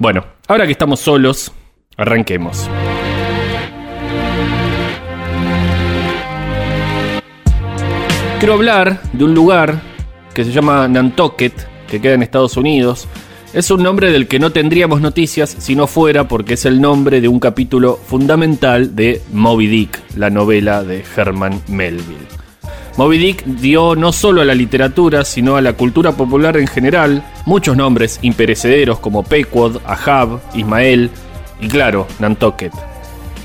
Bueno, 0.01 0.25
ahora 0.49 0.67
que 0.67 0.73
estamos 0.73 0.99
solos, 0.99 1.53
arranquemos. 1.97 2.69
Quiero 8.41 8.55
hablar 8.55 9.01
de 9.13 9.25
un 9.25 9.35
lugar 9.35 9.81
que 10.35 10.45
se 10.45 10.51
llama 10.51 10.89
Nantucket, 10.89 11.55
que 11.87 12.01
queda 12.01 12.15
en 12.15 12.23
Estados 12.25 12.57
Unidos. 12.57 13.07
Es 13.53 13.71
un 13.71 13.83
nombre 13.83 14.11
del 14.11 14.29
que 14.29 14.39
no 14.39 14.51
tendríamos 14.51 15.03
noticias 15.03 15.55
si 15.59 15.77
no 15.77 15.87
fuera 15.87 16.27
porque 16.27 16.55
es 16.55 16.65
el 16.65 16.81
nombre 16.81 17.21
de 17.21 17.29
un 17.29 17.39
capítulo 17.39 17.99
fundamental 18.03 18.97
de 18.97 19.21
Moby 19.31 19.67
Dick, 19.67 20.01
la 20.17 20.31
novela 20.31 20.83
de 20.83 21.05
Herman 21.15 21.61
Melville. 21.69 22.27
Moby 22.97 23.19
Dick 23.19 23.45
dio 23.45 23.95
no 23.95 24.11
solo 24.11 24.41
a 24.41 24.47
la 24.47 24.55
literatura, 24.55 25.27
sino 25.27 25.57
a 25.57 25.61
la 25.61 25.75
cultura 25.75 26.13
popular 26.13 26.57
en 26.57 26.67
general 26.67 27.23
muchos 27.45 27.77
nombres 27.77 28.21
imperecederos 28.23 29.01
como 29.01 29.23
Pequod, 29.23 29.83
Ahab, 29.85 30.41
Ismael 30.55 31.11
y 31.61 31.69
claro, 31.69 32.07
Nantucket. 32.21 32.73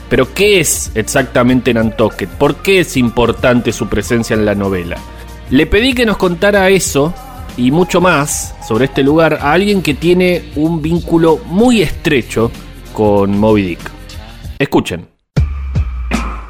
Pero 0.09 0.33
¿qué 0.33 0.61
es 0.61 0.89
exactamente 0.95 1.73
Nantucket? 1.73 2.29
¿Por 2.29 2.55
qué 2.55 2.79
es 2.79 2.95
importante 2.95 3.73
su 3.73 3.89
presencia 3.89 4.35
en 4.35 4.45
la 4.45 4.55
novela? 4.55 4.95
Le 5.49 5.65
pedí 5.65 5.93
que 5.93 6.05
nos 6.05 6.15
contara 6.15 6.69
eso 6.69 7.13
y 7.57 7.71
mucho 7.71 7.99
más 7.99 8.55
sobre 8.65 8.85
este 8.85 9.03
lugar 9.03 9.39
a 9.41 9.51
alguien 9.51 9.81
que 9.81 9.95
tiene 9.95 10.51
un 10.55 10.81
vínculo 10.81 11.39
muy 11.47 11.81
estrecho 11.81 12.51
con 12.93 13.37
Moby 13.37 13.63
Dick. 13.63 13.91
Escuchen. 14.59 15.07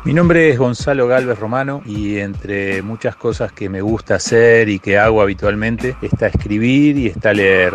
Mi 0.03 0.13
nombre 0.13 0.49
es 0.49 0.57
Gonzalo 0.57 1.07
Galvez 1.07 1.37
Romano 1.39 1.81
y 1.85 2.17
entre 2.17 2.81
muchas 2.81 3.15
cosas 3.15 3.51
que 3.51 3.67
me 3.67 3.81
gusta 3.81 4.15
hacer 4.15 4.69
y 4.69 4.79
que 4.79 4.97
hago 4.97 5.21
habitualmente 5.21 5.97
está 6.01 6.27
escribir 6.27 6.97
y 6.97 7.07
está 7.07 7.33
leer. 7.33 7.73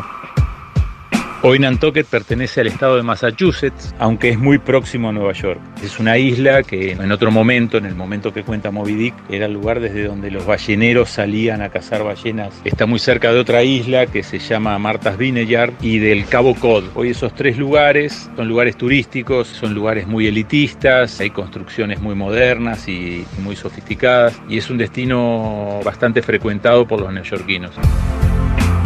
Hoy 1.45 1.59
Nantucket 1.59 2.07
pertenece 2.07 2.61
al 2.61 2.68
estado 2.68 2.95
de 2.95 3.03
Massachusetts, 3.03 3.93
aunque 3.99 4.28
es 4.28 4.38
muy 4.38 4.59
próximo 4.59 5.09
a 5.09 5.12
Nueva 5.12 5.32
York. 5.32 5.61
Es 5.82 5.99
una 5.99 6.16
isla 6.16 6.62
que 6.62 6.93
en 6.93 7.11
otro 7.11 7.32
momento, 7.32 7.78
en 7.78 7.86
el 7.86 7.97
momento 7.97 8.32
que 8.32 8.45
cuenta 8.45 8.70
Moby 8.70 8.95
Dick, 8.95 9.14
era 9.28 9.47
el 9.47 9.53
lugar 9.55 9.80
desde 9.80 10.05
donde 10.05 10.30
los 10.30 10.47
balleneros 10.47 11.11
salían 11.11 11.61
a 11.61 11.70
cazar 11.70 12.05
ballenas. 12.05 12.55
Está 12.64 12.86
muy 12.86 13.01
cerca 13.01 13.32
de 13.32 13.40
otra 13.40 13.64
isla 13.64 14.07
que 14.07 14.22
se 14.22 14.38
llama 14.38 14.78
Martha's 14.78 15.18
Vineyard 15.18 15.72
y 15.80 15.99
del 15.99 16.26
Cabo 16.26 16.55
Cod. 16.55 16.84
Hoy 16.95 17.11
esos 17.11 17.34
tres 17.34 17.59
lugares 17.59 18.30
son 18.36 18.47
lugares 18.47 18.76
turísticos, 18.76 19.49
son 19.49 19.74
lugares 19.74 20.07
muy 20.07 20.28
elitistas, 20.28 21.18
hay 21.18 21.30
construcciones 21.30 22.01
muy 22.01 22.14
modernas 22.14 22.86
y 22.86 23.26
muy 23.43 23.57
sofisticadas 23.57 24.40
y 24.49 24.59
es 24.59 24.70
un 24.70 24.78
destino 24.78 25.80
bastante 25.84 26.22
frecuentado 26.22 26.86
por 26.86 27.01
los 27.01 27.12
neoyorquinos. 27.12 27.72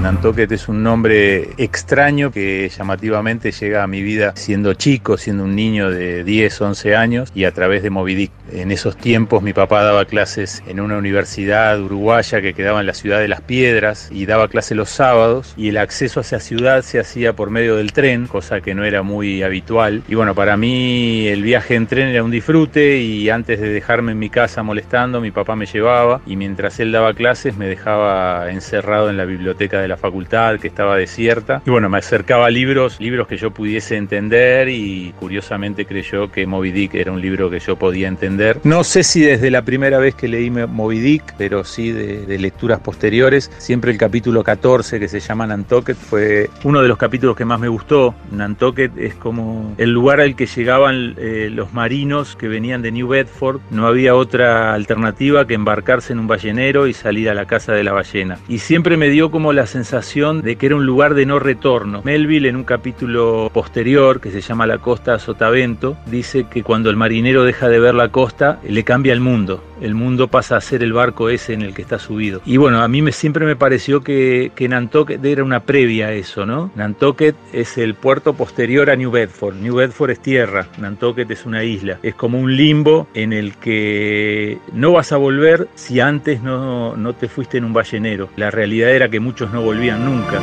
Nantucket 0.07 0.53
es 0.53 0.69
un 0.69 0.85
nombre 0.85 1.49
extraño 1.57 2.31
que 2.31 2.69
llamativamente 2.69 3.51
llega 3.51 3.83
a 3.83 3.89
mi 3.89 4.03
vida 4.03 4.35
siendo 4.37 4.73
chico, 4.75 5.19
siendo 5.19 5.43
un 5.43 5.57
niño 5.57 5.91
de 5.91 6.23
10, 6.23 6.61
11 6.61 6.95
años 6.95 7.33
y 7.35 7.43
a 7.43 7.51
través 7.51 7.83
de 7.83 7.91
Moby 7.91 8.15
Dick. 8.15 8.31
En 8.53 8.71
esos 8.71 8.97
tiempos 8.97 9.43
mi 9.43 9.53
papá 9.53 9.83
daba 9.83 10.05
clases 10.05 10.63
en 10.69 10.79
una 10.79 10.97
universidad 10.97 11.81
uruguaya 11.81 12.41
que 12.41 12.55
quedaba 12.55 12.79
en 12.79 12.87
la 12.87 12.95
ciudad 12.95 13.19
de 13.19 13.27
Las 13.27 13.41
Piedras 13.41 14.09
y 14.13 14.27
daba 14.27 14.47
clases 14.47 14.77
los 14.77 14.91
sábados 14.91 15.55
y 15.57 15.71
el 15.71 15.77
acceso 15.77 16.21
a 16.21 16.23
esa 16.23 16.39
ciudad 16.39 16.83
se 16.83 17.01
hacía 17.01 17.33
por 17.33 17.51
medio 17.51 17.75
del 17.75 17.93
tren, 17.93 18.29
cosa 18.29 18.61
que 18.61 18.77
no 18.77 18.85
era 18.85 19.03
muy 19.03 19.43
habitual. 19.43 20.05
Y 20.07 20.15
bueno, 20.15 20.37
para 20.37 20.57
mí 20.57 21.27
el 21.27 21.43
viaje 21.43 21.75
en 21.75 21.89
tren 21.89 22.07
era 22.07 22.23
un 22.23 22.31
disfrute 22.31 22.99
y 22.99 23.29
antes 23.29 23.61
de 23.61 23.71
dejarme 23.71 24.13
en 24.13 24.21
mi 24.21 24.31
casa 24.31 24.63
molestando, 24.63 25.21
mi 25.21 25.33
papá 25.33 25.57
me 25.57 25.67
llevaba 25.67 26.21
y 26.27 26.37
mientras 26.37 26.79
él 26.79 26.93
daba 26.93 27.13
clases 27.13 27.57
me 27.57 27.67
dejaba 27.67 28.53
encerrado 28.53 29.11
en 29.11 29.17
la 29.17 29.25
biblioteca 29.25 29.81
de 29.81 29.89
la 29.89 29.96
facultad 29.97 30.59
que 30.59 30.69
estaba 30.69 30.97
desierta. 30.97 31.63
Y 31.67 31.71
bueno, 31.71 31.89
me 31.89 31.99
acercaba 31.99 32.47
a 32.47 32.51
libros, 32.51 33.01
libros 33.01 33.27
que 33.27 33.37
yo 33.37 33.51
pudiese 33.51 33.97
entender 33.97 34.69
y 34.69 35.15
curiosamente 35.19 35.87
creyó 35.87 36.31
que 36.31 36.47
Moby 36.47 36.73
Dick 36.73 36.95
era 36.95 37.13
un 37.13 37.21
libro 37.21 37.51
que 37.51 37.61
yo 37.61 37.77
podía 37.77 38.09
entender. 38.09 38.61
No 38.65 38.85
sé 38.85 39.03
si 39.03 39.21
desde 39.21 39.51
la 39.51 39.63
primera 39.63 39.99
vez 39.99 40.15
que 40.15 40.29
leí 40.29 40.51
Moby 40.51 40.99
Dick, 40.99 41.35
pero 41.39 41.65
sí 41.65 41.93
de, 41.93 42.27
de 42.27 42.39
lecturas 42.39 42.81
posteriores. 42.81 43.51
Siempre 43.59 43.91
el 43.91 43.99
capítulo 43.99 44.43
14 44.45 45.01
que 45.01 45.09
se 45.09 45.21
llama 45.21 45.47
Nantucket 45.47 45.97
fue 45.97 46.51
uno 46.65 46.83
de 46.83 46.89
los 46.89 46.99
capítulos 46.99 47.37
que 47.37 47.45
más 47.45 47.61
me 47.61 47.69
gustó. 47.69 48.15
Nantucket 48.31 48.97
es 48.99 49.15
como 49.15 49.75
el 49.79 49.91
lugar 49.91 50.21
al 50.21 50.37
que 50.37 50.47
llegaban 50.47 51.15
eh, 51.19 51.49
los 51.53 51.73
marinos 51.73 52.37
que 52.37 52.49
venían 52.49 52.83
de 52.83 52.93
New 52.93 53.09
Bedford. 53.09 53.61
No 53.71 53.87
había 53.87 54.15
otra 54.15 54.75
alternativa 54.75 55.47
que 55.47 55.55
embarcarse 55.55 56.13
en 56.13 56.21
un 56.21 56.27
ballenero 56.27 56.87
y 56.87 56.93
salir 56.93 57.29
a 57.29 57.35
la 57.35 57.47
casa 57.47 57.73
de 57.73 57.85
la 57.85 57.93
ballena. 57.93 58.39
Y 58.49 58.59
siempre 58.59 58.97
me 58.97 59.09
dio 59.09 59.31
como 59.31 59.53
la 59.53 59.67
sensación 59.77 60.41
de 60.41 60.57
que 60.57 60.67
era 60.67 60.77
un 60.77 60.87
lugar 60.87 61.13
de 61.13 61.27
no 61.27 61.39
retorno. 61.39 62.01
Melville 62.03 62.49
en 62.49 62.57
un 62.57 62.65
capítulo 62.65 63.51
posterior 63.53 64.23
que 64.23 64.31
se 64.31 64.41
llama 64.41 64.67
La 64.67 64.79
costa 64.79 65.19
Sotavento 65.19 65.99
dice 66.07 66.47
que 66.51 66.63
cuando 66.63 66.89
el 66.89 66.97
marinero 66.97 67.45
deja 67.45 67.69
de 67.69 67.79
ver 67.79 67.95
la 67.95 68.09
costa 68.09 68.59
le 68.67 68.85
cambia 68.85 69.13
el 69.13 69.21
mundo. 69.21 69.63
El 69.83 69.95
mundo 69.95 70.29
pasa 70.29 70.57
a 70.57 70.61
ser 70.63 70.83
el 70.83 70.95
barco 70.95 71.29
ese 71.29 71.53
en 71.53 71.61
el 71.61 71.75
que 71.75 71.83
está 71.83 71.99
subido. 71.99 72.41
Y 72.47 72.57
bueno, 72.57 72.81
a 72.81 72.89
mí 72.89 73.03
siempre 73.13 73.45
me 73.45 73.57
pareció 73.57 74.01
que, 74.01 74.51
que 74.55 74.67
Nantucket 74.69 75.23
era 75.23 75.45
una 75.45 75.61
previa 75.61 76.07
a 76.07 76.13
eso, 76.13 76.47
¿no? 76.47 76.71
Nantucket 76.75 77.37
es 77.53 77.77
el 77.77 77.95
puerto 77.95 78.33
posterior 78.33 78.89
a 78.89 78.97
New 78.97 79.11
Bedford. 79.11 79.57
New 79.57 79.75
Bedford 79.75 80.13
es 80.13 80.21
tierra, 80.21 80.69
Nantucket 80.79 81.31
es 81.31 81.45
una 81.45 81.63
isla. 81.63 81.99
Es 82.03 82.15
como 82.15 82.41
un 82.41 82.57
limbo 82.57 83.07
en 83.13 83.35
el 83.35 83.55
que 83.57 84.57
no 84.73 84.93
vas 84.93 85.13
a 85.13 85.19
volver 85.19 85.69
si 85.75 86.01
antes 86.01 86.43
no, 86.43 86.97
no 86.97 87.13
te 87.13 87.29
fuiste 87.29 87.59
en 87.59 87.65
un 87.65 87.75
ballenero. 87.75 88.31
La 88.37 88.51
realidad 88.51 88.91
era 88.91 89.11
que 89.11 89.21
muchos 89.21 89.53
no 89.53 89.61
volvían 89.67 90.05
nunca. 90.05 90.41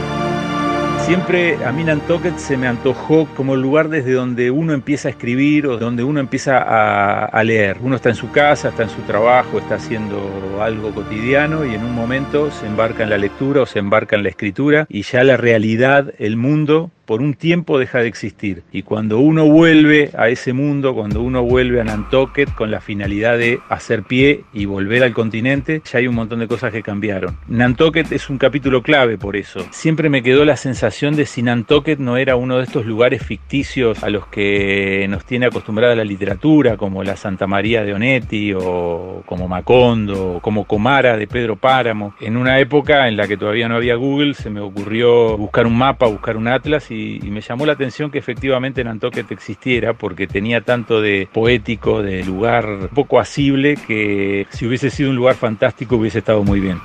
Siempre 1.05 1.63
a 1.65 1.71
mí 1.71 1.84
Nantucket 1.84 2.38
se 2.38 2.57
me 2.57 2.67
antojó 2.67 3.26
como 3.36 3.55
el 3.55 3.61
lugar 3.61 3.88
desde 3.88 4.11
donde 4.11 4.51
uno 4.51 4.74
empieza 4.74 5.07
a 5.07 5.11
escribir 5.11 5.65
o 5.67 5.78
donde 5.78 6.03
uno 6.03 6.19
empieza 6.19 6.57
a, 6.57 7.26
a, 7.26 7.43
leer. 7.43 7.78
Uno 7.82 7.95
está 7.95 8.09
en 8.09 8.15
su 8.15 8.32
casa, 8.32 8.69
está 8.69 8.84
en 8.84 8.89
su 8.89 9.01
trabajo, 9.01 9.59
está 9.59 9.76
haciendo 9.76 10.61
algo 10.61 10.91
cotidiano 10.91 11.65
y 11.65 11.74
en 11.74 11.84
un 11.84 11.93
momento 11.93 12.51
se 12.51 12.67
embarca 12.67 13.03
en 13.03 13.09
la 13.09 13.17
lectura 13.17 13.61
o 13.61 13.65
se 13.65 13.80
embarca 13.80 14.15
en 14.15 14.24
la 14.24 14.30
escritura 14.30 14.86
y 14.89 15.03
ya 15.03 15.24
la 15.24 15.38
realidad, 15.38 16.13
el 16.19 16.36
mundo, 16.38 16.91
por 17.06 17.22
un 17.22 17.34
tiempo 17.34 17.80
deja 17.80 17.99
de 17.99 18.08
existir. 18.08 18.64
Y 18.72 18.84
cuando 18.84 19.20
uno 19.20 19.45
vuelve 19.45 20.12
a 20.18 20.30
ese 20.30 20.54
mundo, 20.54 20.93
cuando 20.93 21.22
uno 21.22 21.43
vuelve 21.43 21.82
a 21.82 21.84
Nantucket 21.84 22.54
con 22.54 22.72
la 22.72 22.82
finalidad 22.82 23.38
de 23.38 23.60
hacer 23.70 24.04
pie 24.04 24.43
y 24.54 24.66
volver 24.66 25.04
al 25.04 25.14
continente, 25.14 25.82
ya 25.91 25.99
hay 25.99 26.08
un 26.08 26.16
montón 26.16 26.39
de 26.39 26.47
cosas 26.47 26.72
que 26.72 26.82
cambiaron. 26.82 27.38
Nantucket 27.47 28.12
es 28.12 28.30
un 28.30 28.38
capítulo 28.38 28.82
clave 28.82 29.18
por 29.18 29.36
eso. 29.36 29.66
Siempre 29.72 30.10
me 30.10 30.24
quedó 30.24 30.45
la 30.45 30.58
sensación 30.58 31.16
de 31.16 31.26
si 31.26 31.41
Nantucket 31.41 31.99
no 31.99 32.18
era 32.18 32.36
uno 32.36 32.58
de 32.58 32.64
estos 32.64 32.86
lugares 32.86 33.24
ficticios 33.24 34.04
a 34.04 34.10
los 34.10 34.28
que 34.28 35.06
nos 35.10 35.26
tiene 35.26 35.47
acostumbrada 35.47 35.95
la 35.95 36.04
literatura, 36.04 36.78
como 36.78 37.04
la 37.04 37.16
Santa 37.18 37.47
María 37.47 37.84
de 37.84 37.93
Onetti 37.93 38.54
o 38.54 39.24
como 39.26 39.47
Macondo, 39.47 40.36
o 40.36 40.39
como 40.39 40.66
Comara 40.66 41.18
de 41.18 41.28
Pedro 41.28 41.56
Páramo. 41.56 42.16
En 42.22 42.38
una 42.38 42.60
época 42.60 43.08
en 43.08 43.18
la 43.18 43.28
que 43.28 43.38
todavía 43.38 43.68
no 43.68 43.76
había 43.76 43.95
Google, 43.95 44.34
se 44.34 44.49
me 44.49 44.60
ocurrió 44.60 45.38
buscar 45.38 45.68
un 45.68 45.78
mapa, 45.78 46.08
buscar 46.08 46.38
un 46.38 46.47
atlas 46.47 46.91
y, 46.94 47.20
me 47.30 47.41
llamó 47.41 47.66
la 47.66 47.74
atención 47.74 48.12
que 48.12 48.20
efectivamente 48.20 48.84
Nantucket 48.84 49.32
existiera 49.32 49.94
porque 49.94 50.28
tenía 50.28 50.62
tanto 50.62 51.02
de 51.02 51.28
poético, 51.32 52.02
de 52.02 52.24
lugar 52.24 52.89
poco 52.94 53.20
asible, 53.20 53.78
que 53.88 54.48
si 54.52 54.66
hubiese 54.66 54.89
sido 54.89 55.10
un 55.10 55.16
lugar 55.16 55.36
fantástico 55.36 55.98
hubiese 55.98 56.20
estado 56.20 56.44
muy 56.44 56.60
bien. 56.60 56.80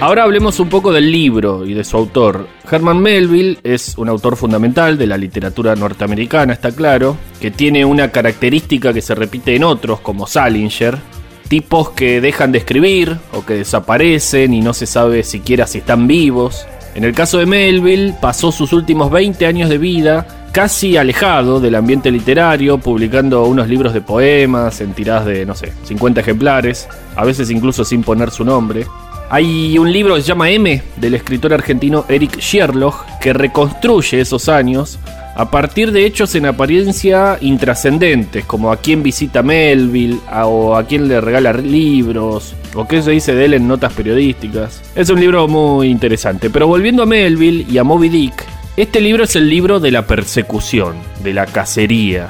Ahora 0.00 0.24
hablemos 0.24 0.60
un 0.60 0.68
poco 0.68 0.92
del 0.92 1.10
libro 1.10 1.64
y 1.64 1.72
de 1.72 1.82
su 1.82 1.96
autor. 1.96 2.46
Herman 2.70 3.00
Melville 3.00 3.58
es 3.62 3.96
un 3.96 4.08
autor 4.08 4.36
fundamental 4.36 4.98
de 4.98 5.06
la 5.06 5.16
literatura 5.16 5.74
norteamericana, 5.76 6.52
está 6.52 6.72
claro, 6.72 7.16
que 7.40 7.50
tiene 7.50 7.84
una 7.84 8.10
característica 8.10 8.92
que 8.92 9.00
se 9.00 9.14
repite 9.14 9.56
en 9.56 9.64
otros, 9.64 10.00
como 10.00 10.26
Salinger, 10.26 10.98
tipos 11.48 11.90
que 11.90 12.20
dejan 12.20 12.52
de 12.52 12.58
escribir 12.58 13.16
o 13.32 13.46
que 13.46 13.54
desaparecen 13.54 14.52
y 14.52 14.60
no 14.60 14.74
se 14.74 14.86
sabe 14.86 15.22
siquiera 15.22 15.66
si 15.66 15.78
están 15.78 16.06
vivos. 16.06 16.66
En 16.94 17.02
el 17.04 17.12
caso 17.12 17.38
de 17.38 17.46
Melville, 17.46 18.14
pasó 18.20 18.52
sus 18.52 18.72
últimos 18.72 19.10
20 19.10 19.46
años 19.46 19.68
de 19.68 19.78
vida 19.78 20.26
casi 20.52 20.96
alejado 20.96 21.58
del 21.58 21.74
ambiente 21.74 22.12
literario, 22.12 22.78
publicando 22.78 23.42
unos 23.42 23.68
libros 23.68 23.92
de 23.92 24.00
poemas 24.00 24.80
en 24.80 24.92
tiradas 24.92 25.26
de, 25.26 25.44
no 25.44 25.56
sé, 25.56 25.72
50 25.82 26.20
ejemplares, 26.20 26.88
a 27.16 27.24
veces 27.24 27.50
incluso 27.50 27.84
sin 27.84 28.04
poner 28.04 28.30
su 28.30 28.44
nombre. 28.44 28.86
Hay 29.30 29.76
un 29.78 29.92
libro 29.92 30.14
que 30.14 30.22
se 30.22 30.28
llama 30.28 30.50
M 30.50 30.80
del 30.96 31.14
escritor 31.14 31.52
argentino 31.52 32.04
Eric 32.08 32.38
Sherlock 32.38 33.18
que 33.20 33.32
reconstruye 33.32 34.20
esos 34.20 34.48
años 34.48 35.00
a 35.36 35.50
partir 35.50 35.90
de 35.90 36.06
hechos 36.06 36.34
en 36.34 36.46
apariencia 36.46 37.38
intrascendentes, 37.40 38.44
como 38.44 38.70
a 38.70 38.76
quién 38.76 39.02
visita 39.02 39.42
Melville, 39.42 40.20
o 40.44 40.76
a 40.76 40.86
quién 40.86 41.08
le 41.08 41.20
regala 41.20 41.52
libros, 41.52 42.54
o 42.74 42.86
qué 42.86 43.02
se 43.02 43.10
dice 43.10 43.34
de 43.34 43.46
él 43.46 43.54
en 43.54 43.66
notas 43.66 43.92
periodísticas. 43.92 44.82
Es 44.94 45.10
un 45.10 45.20
libro 45.20 45.48
muy 45.48 45.88
interesante, 45.88 46.50
pero 46.50 46.68
volviendo 46.68 47.02
a 47.02 47.06
Melville 47.06 47.66
y 47.68 47.78
a 47.78 47.84
Moby 47.84 48.08
Dick, 48.08 48.44
este 48.76 49.00
libro 49.00 49.24
es 49.24 49.36
el 49.36 49.48
libro 49.48 49.80
de 49.80 49.90
la 49.90 50.06
persecución, 50.06 50.96
de 51.22 51.32
la 51.32 51.46
cacería, 51.46 52.28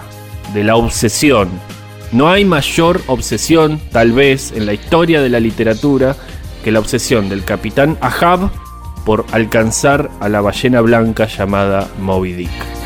de 0.55 0.65
la 0.65 0.77
obsesión. 0.77 1.49
No 2.13 2.31
hay 2.31 2.45
mayor 2.45 3.01
obsesión, 3.07 3.81
tal 3.91 4.13
vez, 4.13 4.53
en 4.53 4.67
la 4.67 4.73
historia 4.73 5.21
de 5.21 5.31
la 5.31 5.41
literatura 5.41 6.17
que 6.63 6.73
la 6.73 6.79
obsesión 6.79 7.29
del 7.29 7.45
capitán 7.45 7.99
Ahab 8.01 8.51
por 9.05 9.27
alcanzar 9.33 10.11
a 10.21 10.29
la 10.31 10.41
ballena 10.41 10.81
blanca 10.81 11.27
llamada 11.27 11.89
Moby 11.99 12.33
Dick. 12.33 12.84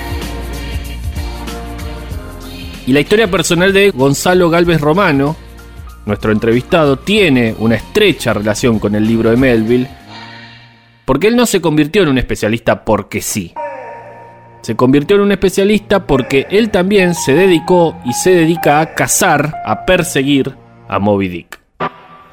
Y 2.89 2.93
la 2.95 3.01
historia 3.01 3.30
personal 3.30 3.70
de 3.74 3.91
Gonzalo 3.91 4.49
Galvez 4.49 4.80
Romano, 4.80 5.36
nuestro 6.07 6.32
entrevistado, 6.32 6.99
tiene 6.99 7.55
una 7.59 7.74
estrecha 7.74 8.32
relación 8.32 8.78
con 8.78 8.95
el 8.95 9.07
libro 9.07 9.28
de 9.28 9.36
Melville, 9.36 9.86
porque 11.05 11.26
él 11.26 11.36
no 11.36 11.45
se 11.45 11.61
convirtió 11.61 12.03
en 12.03 12.09
un 12.09 12.16
especialista 12.16 12.86
porque 12.86 13.20
sí. 13.20 13.53
Se 14.62 14.74
convirtió 14.74 15.16
en 15.16 15.22
un 15.24 15.32
especialista 15.32 16.07
porque 16.07 16.47
él 16.49 16.70
también 16.70 17.14
se 17.14 17.34
dedicó 17.34 17.95
y 18.07 18.14
se 18.14 18.30
dedica 18.30 18.80
a 18.80 18.95
cazar, 18.95 19.57
a 19.66 19.84
perseguir 19.84 20.55
a 20.89 20.99
Moby 20.99 21.28
Dick. 21.28 21.61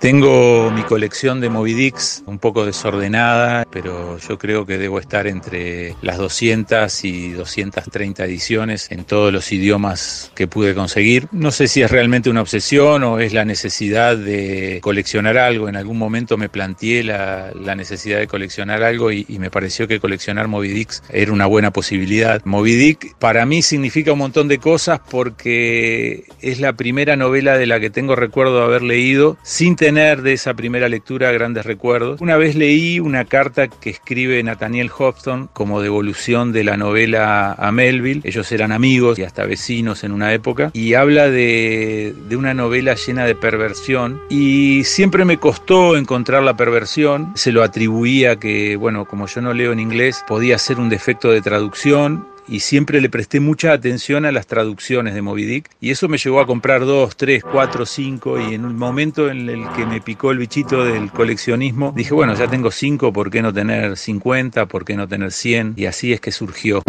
Tengo 0.06 0.70
mi 0.70 0.84
colección 0.84 1.42
de 1.42 1.50
Moby 1.50 1.74
Dicks 1.74 2.22
un 2.28 2.38
poco 2.38 2.64
desordenada, 2.64 3.66
pero 3.72 4.20
yo 4.20 4.38
creo 4.38 4.64
que 4.64 4.78
debo 4.78 5.00
estar 5.00 5.26
entre 5.26 5.96
las 6.04 6.20
200 6.20 7.04
y 7.06 7.32
230 7.32 8.24
ediciones 8.24 8.92
en 8.92 9.04
todos 9.04 9.34
los 9.34 9.52
idiomas 9.52 10.32
que 10.36 10.48
pude 10.48 10.76
conseguir. 10.76 11.28
No 11.32 11.50
sé 11.50 11.68
si 11.68 11.82
es 11.82 11.90
realmente 11.90 12.30
una 12.30 12.42
obsesión 12.42 13.04
o 13.04 13.18
es 13.18 13.34
la 13.34 13.46
necesidad 13.46 14.16
de 14.16 14.78
coleccionar 14.84 15.40
algo. 15.40 15.70
En 15.70 15.76
algún 15.76 15.98
momento 15.98 16.38
me 16.38 16.50
planteé 16.50 17.04
la, 17.04 17.52
necesidad 17.76 18.20
de 18.20 18.28
coleccionar 18.28 18.84
algo 18.84 19.12
y, 19.12 19.26
me 19.40 19.50
pareció 19.50 19.88
que 19.88 20.00
coleccionar 20.00 20.48
Moby 20.48 20.68
Dicks 20.68 21.02
era 21.10 21.34
una 21.34 21.48
buena 21.48 21.72
posibilidad. 21.72 22.44
Moby 22.46 22.76
Dick 22.76 23.16
para 23.18 23.48
mí 23.48 23.64
significa 23.64 24.14
un 24.14 24.20
montón 24.20 24.50
de 24.50 24.60
cosas 24.60 25.02
porque 25.10 26.26
es 26.44 26.60
la 26.60 26.74
primera 26.74 27.16
novela 27.16 27.58
de 27.58 27.66
la 27.66 27.80
que 27.80 27.90
tengo 27.90 28.16
recuerdo 28.16 28.62
haber 28.62 28.84
leído 28.84 29.40
sin 29.42 29.76
tener 29.76 29.95
de 29.96 30.34
esa 30.34 30.54
primera 30.54 30.90
lectura 30.90 31.32
grandes 31.32 31.66
recuerdos. 31.66 32.20
Una 32.20 32.36
vez 32.36 32.56
leí 32.56 33.00
una 33.00 33.24
carta 33.24 33.70
que 33.70 33.90
escribe 33.90 34.44
Nathaniel 34.44 34.90
Hobson 34.90 35.50
como 35.54 35.82
devolución 35.82 36.52
de 36.52 36.66
la 36.66 36.76
novela 36.76 37.54
a 37.54 37.72
Melville. 37.72 38.20
Ellos 38.26 38.52
eran 38.52 38.74
amigos 38.74 39.18
y 39.20 39.24
hasta 39.24 39.46
vecinos 39.46 40.04
en 40.04 40.12
una 40.12 40.34
época. 40.34 40.70
Y 40.74 40.96
habla 40.96 41.30
de, 41.30 42.14
de 42.28 42.36
una 42.36 42.54
novela 42.54 42.96
llena 42.96 43.26
de 43.26 43.36
perversión. 43.36 44.22
Y 44.30 44.84
siempre 44.84 45.24
me 45.24 45.38
costó 45.38 45.96
encontrar 45.96 46.44
la 46.44 46.58
perversión. 46.58 47.32
Se 47.36 47.54
lo 47.54 47.64
atribuía 47.64 48.36
que, 48.36 48.76
bueno, 48.76 49.06
como 49.06 49.28
yo 49.28 49.40
no 49.40 49.54
leo 49.54 49.72
en 49.72 49.80
inglés, 49.80 50.26
podía 50.28 50.58
ser 50.58 50.78
un 50.78 50.90
defecto 50.90 51.32
de 51.32 51.42
traducción 51.42 52.35
y 52.48 52.60
siempre 52.60 53.02
le 53.02 53.10
presté 53.10 53.40
mucha 53.40 53.74
atención 53.74 54.26
a 54.26 54.32
las 54.32 54.48
traducciones 54.48 55.14
de 55.14 55.22
Moby 55.22 55.46
Dick 55.46 55.70
y 55.80 55.92
eso 55.92 56.08
me 56.08 56.18
llevó 56.18 56.40
a 56.40 56.48
comprar 56.48 56.82
dos, 56.82 57.16
tres, 57.16 57.44
cuatro, 57.44 57.86
cinco 57.86 58.40
y 58.40 58.54
en 58.54 58.66
un 58.66 58.78
momento 58.78 59.30
en 59.30 59.50
el 59.50 59.64
que 59.76 59.86
me 59.86 60.02
picó 60.02 60.32
el 60.32 60.38
bichito 60.38 60.86
del 60.86 61.12
coleccionismo 61.12 61.94
dije 61.96 62.14
bueno 62.14 62.36
ya 62.36 62.48
tengo 62.48 62.72
cinco, 62.72 63.14
¿por 63.14 63.30
qué 63.30 63.42
no 63.42 63.54
tener 63.54 63.98
50? 63.98 64.68
¿Por 64.68 64.86
qué 64.86 64.96
no 64.96 65.08
tener 65.08 65.32
100? 65.32 65.74
Y 65.78 65.86
así 65.86 66.14
es 66.14 66.22
que 66.22 66.32
surgió. 66.32 66.84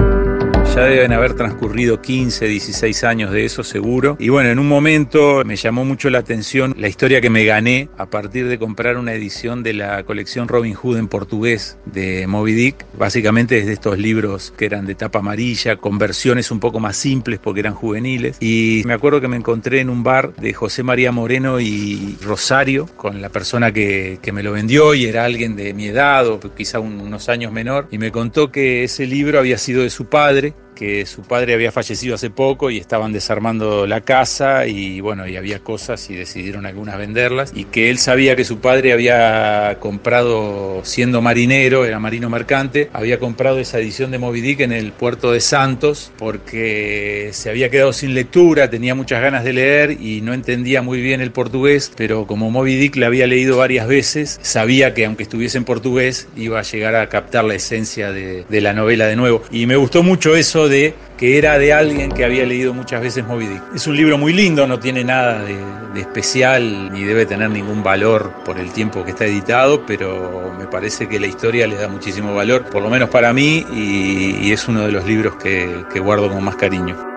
Ya 0.77 0.85
deben 0.85 1.15
haber 1.15 1.33
transcurrido 1.33 2.03
15, 2.03 2.49
16 2.49 3.05
años 3.05 3.33
de 3.33 3.47
eso 3.47 3.65
seguro. 3.65 4.15
Y 4.21 4.29
bueno, 4.29 4.51
en 4.51 4.59
un 4.59 4.69
momento 4.69 5.43
me 5.47 5.57
llamó 5.57 5.87
mucho 5.87 6.11
la 6.11 6.19
atención 6.19 6.75
la 6.77 6.87
historia 6.89 7.23
que 7.23 7.31
me 7.31 7.47
gané 7.47 7.89
a 7.97 8.05
partir 8.11 8.47
de 8.47 8.59
comprar 8.59 8.99
una 8.99 9.15
edición 9.15 9.63
de 9.63 9.73
la 9.73 10.03
colección 10.03 10.49
Robin 10.49 10.75
Hood 10.75 10.99
en 10.99 11.09
portugués 11.09 11.79
de 11.87 12.27
Moby 12.27 12.53
Dick. 12.53 12.85
Básicamente 12.99 13.59
es 13.59 13.65
de 13.65 13.73
estos 13.73 13.97
libros 13.97 14.53
que 14.59 14.67
eran 14.67 14.85
de 14.85 14.95
tapa 14.95 15.21
amarilla, 15.21 15.77
con 15.77 15.97
versiones 15.97 16.51
un 16.51 16.61
poco 16.61 16.79
más 16.79 16.99
simples 16.99 17.39
porque 17.43 17.61
eran 17.61 17.75
juveniles. 17.75 18.37
Y 18.41 18.83
me 18.85 18.93
acuerdo 18.93 19.23
que 19.23 19.29
me 19.29 19.37
encontré 19.39 19.81
en 19.81 19.89
un 19.89 20.03
bar 20.03 20.35
de 20.35 20.53
José 20.53 20.83
María 20.83 21.11
Moreno 21.11 21.59
y 21.59 22.19
Rosario 22.23 22.85
con 22.99 23.23
la 23.23 23.31
persona 23.31 23.73
que, 23.73 24.19
que 24.21 24.31
me 24.31 24.43
lo 24.43 24.53
vendió 24.53 24.93
y 24.93 25.07
era 25.07 25.25
alguien 25.25 25.57
de 25.57 25.73
mi 25.73 25.87
edad 25.87 26.29
o 26.29 26.39
quizá 26.55 26.81
un- 26.81 27.01
unos 27.01 27.31
años 27.31 27.51
menor. 27.51 27.89
Y 27.91 27.97
me 27.97 28.13
contó 28.13 28.53
que 28.53 28.85
ese 28.85 29.07
libro 29.07 29.39
había 29.39 29.57
sido 29.57 29.83
de 29.83 29.89
su 29.89 30.05
padre 30.05 30.53
que 30.77 31.07
su 31.07 31.23
padre 31.23 31.55
había 31.55 31.73
fallecido 31.73 32.15
hace 32.15 32.31
poco 32.31 32.71
y 32.71 32.77
estaban 32.77 33.13
desarmando 33.13 33.87
la 33.87 34.03
casa 34.03 34.67
y 34.67 35.01
bueno, 35.01 35.27
y 35.27 35.37
había 35.37 35.59
cosas 35.59 36.09
y 36.11 36.15
decidieron 36.15 36.67
algunas 36.67 36.99
venderlas 36.99 37.53
y 37.57 37.65
que 37.65 37.91
él 37.91 37.99
sabía 37.99 38.37
que 38.37 38.45
su 38.45 38.59
padre 38.59 38.93
había 38.93 39.79
comprado, 39.81 40.83
siendo 40.85 41.23
marinero, 41.23 41.85
era 41.85 41.99
marino 41.99 42.29
mercante, 42.29 42.91
había 42.93 43.19
comprado 43.19 43.59
esa 43.59 43.81
edición 43.81 44.11
de 44.11 44.19
Moby 44.19 44.43
Dick 44.43 44.61
en 44.61 44.73
el 44.73 44.93
puerto 44.93 45.33
de 45.33 45.41
Santos 45.41 46.13
porque 46.19 47.31
se 47.33 47.51
había 47.51 47.71
quedado 47.71 47.93
sin 47.93 48.15
lectura, 48.15 48.71
tenía 48.71 48.95
muchas 48.95 49.23
ganas 49.23 49.43
de 49.43 49.55
leer 49.55 49.91
y 50.01 50.21
no 50.21 50.35
entendía 50.35 50.83
muy 50.83 51.01
bien 51.01 51.21
el 51.21 51.33
portugués, 51.33 51.91
pero 51.97 52.27
como 52.27 52.51
Moby 52.51 52.77
Dick 52.77 52.97
le 52.97 53.07
había 53.07 53.27
leído 53.27 53.57
varias 53.57 53.89
veces, 53.89 54.39
sabía 54.43 54.93
que 54.93 55.07
aunque 55.07 55.23
estuviese 55.23 55.57
en 55.57 55.65
portugués 55.65 56.29
iba 56.37 56.61
a 56.61 56.63
llegar 56.63 56.95
a 56.95 57.09
captar 57.09 57.45
la 57.45 57.55
esencia 57.55 58.13
de, 58.13 58.45
de 58.47 58.61
la 58.61 58.75
novela 58.75 59.07
de 59.07 59.17
nuevo. 59.17 59.43
Y 59.51 59.67
me 59.67 59.77
gustó 59.77 60.03
mucho 60.03 60.37
eso 60.37 60.66
de 60.69 60.95
que 61.17 61.39
era 61.39 61.59
de 61.59 61.73
alguien 61.73 62.11
que 62.11 62.25
había 62.25 62.45
leído 62.45 62.75
muchas 62.75 63.01
veces 63.01 63.25
Moby 63.25 63.47
Dick. 63.47 63.63
Es 63.75 63.87
un 63.87 63.97
libro 63.97 64.19
muy 64.19 64.33
lindo, 64.33 64.67
no 64.67 64.79
tiene 64.79 65.03
nada 65.03 65.43
de, 65.43 65.57
de 65.95 66.01
especial 66.01 66.93
ni 66.93 67.05
debe 67.05 67.27
tener 67.27 67.51
ningún 67.51 67.83
valor 67.83 68.33
por 68.45 68.59
el 68.59 68.71
tiempo 68.73 69.05
que 69.05 69.11
está 69.11 69.25
editado, 69.25 69.85
pero 69.87 70.55
me 70.59 70.67
parece 70.67 71.09
que 71.09 71.19
la 71.19 71.27
historia 71.27 71.67
le 71.67 71.77
da 71.77 71.89
muchísimo 71.89 72.35
valor, 72.35 72.65
por 72.67 72.83
lo 72.83 72.91
menos 72.91 73.09
para 73.09 73.33
mí, 73.33 73.65
y, 73.73 74.37
y 74.43 74.53
es 74.53 74.69
uno 74.69 74.85
de 74.85 74.93
los 74.93 75.05
libros 75.07 75.37
que, 75.37 75.85
que 75.93 76.01
guardo 76.01 76.31
con 76.31 76.45
más 76.45 76.57
cariño. 76.57 77.16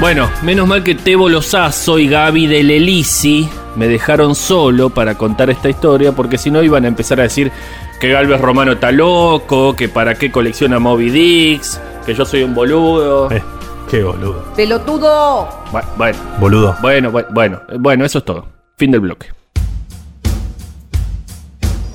Bueno, 0.00 0.30
menos 0.42 0.66
mal 0.66 0.82
que 0.82 0.94
Tebo 0.94 1.28
Lozazo 1.28 1.98
y 1.98 2.08
Gaby 2.08 2.46
del 2.46 2.70
Elisi 2.70 3.48
me 3.76 3.86
dejaron 3.86 4.34
solo 4.34 4.88
para 4.90 5.16
contar 5.16 5.50
esta 5.50 5.68
historia, 5.68 6.12
porque 6.12 6.38
si 6.38 6.50
no 6.50 6.62
iban 6.62 6.84
a 6.84 6.88
empezar 6.88 7.20
a 7.20 7.24
decir 7.24 7.52
que 8.00 8.08
Galvez 8.10 8.40
Romano 8.40 8.72
está 8.72 8.92
loco, 8.92 9.76
que 9.76 9.88
para 9.90 10.14
qué 10.14 10.30
colecciona 10.32 10.78
Moby 10.78 11.10
Dicks, 11.10 11.80
que 12.06 12.14
yo 12.14 12.24
soy 12.24 12.42
un 12.42 12.54
boludo. 12.54 13.30
Eh, 13.30 13.42
qué 13.90 14.02
boludo. 14.02 14.42
¡Pelotudo! 14.56 15.48
Bu- 15.70 15.84
Bueno, 15.98 16.18
Boludo. 16.40 16.76
bueno, 16.80 17.12
bu- 17.12 17.26
bueno, 17.30 17.60
bueno, 17.78 18.04
eso 18.06 18.18
es 18.18 18.24
todo. 18.24 18.46
Fin 18.78 18.90
del 18.90 19.00
bloque. 19.00 19.26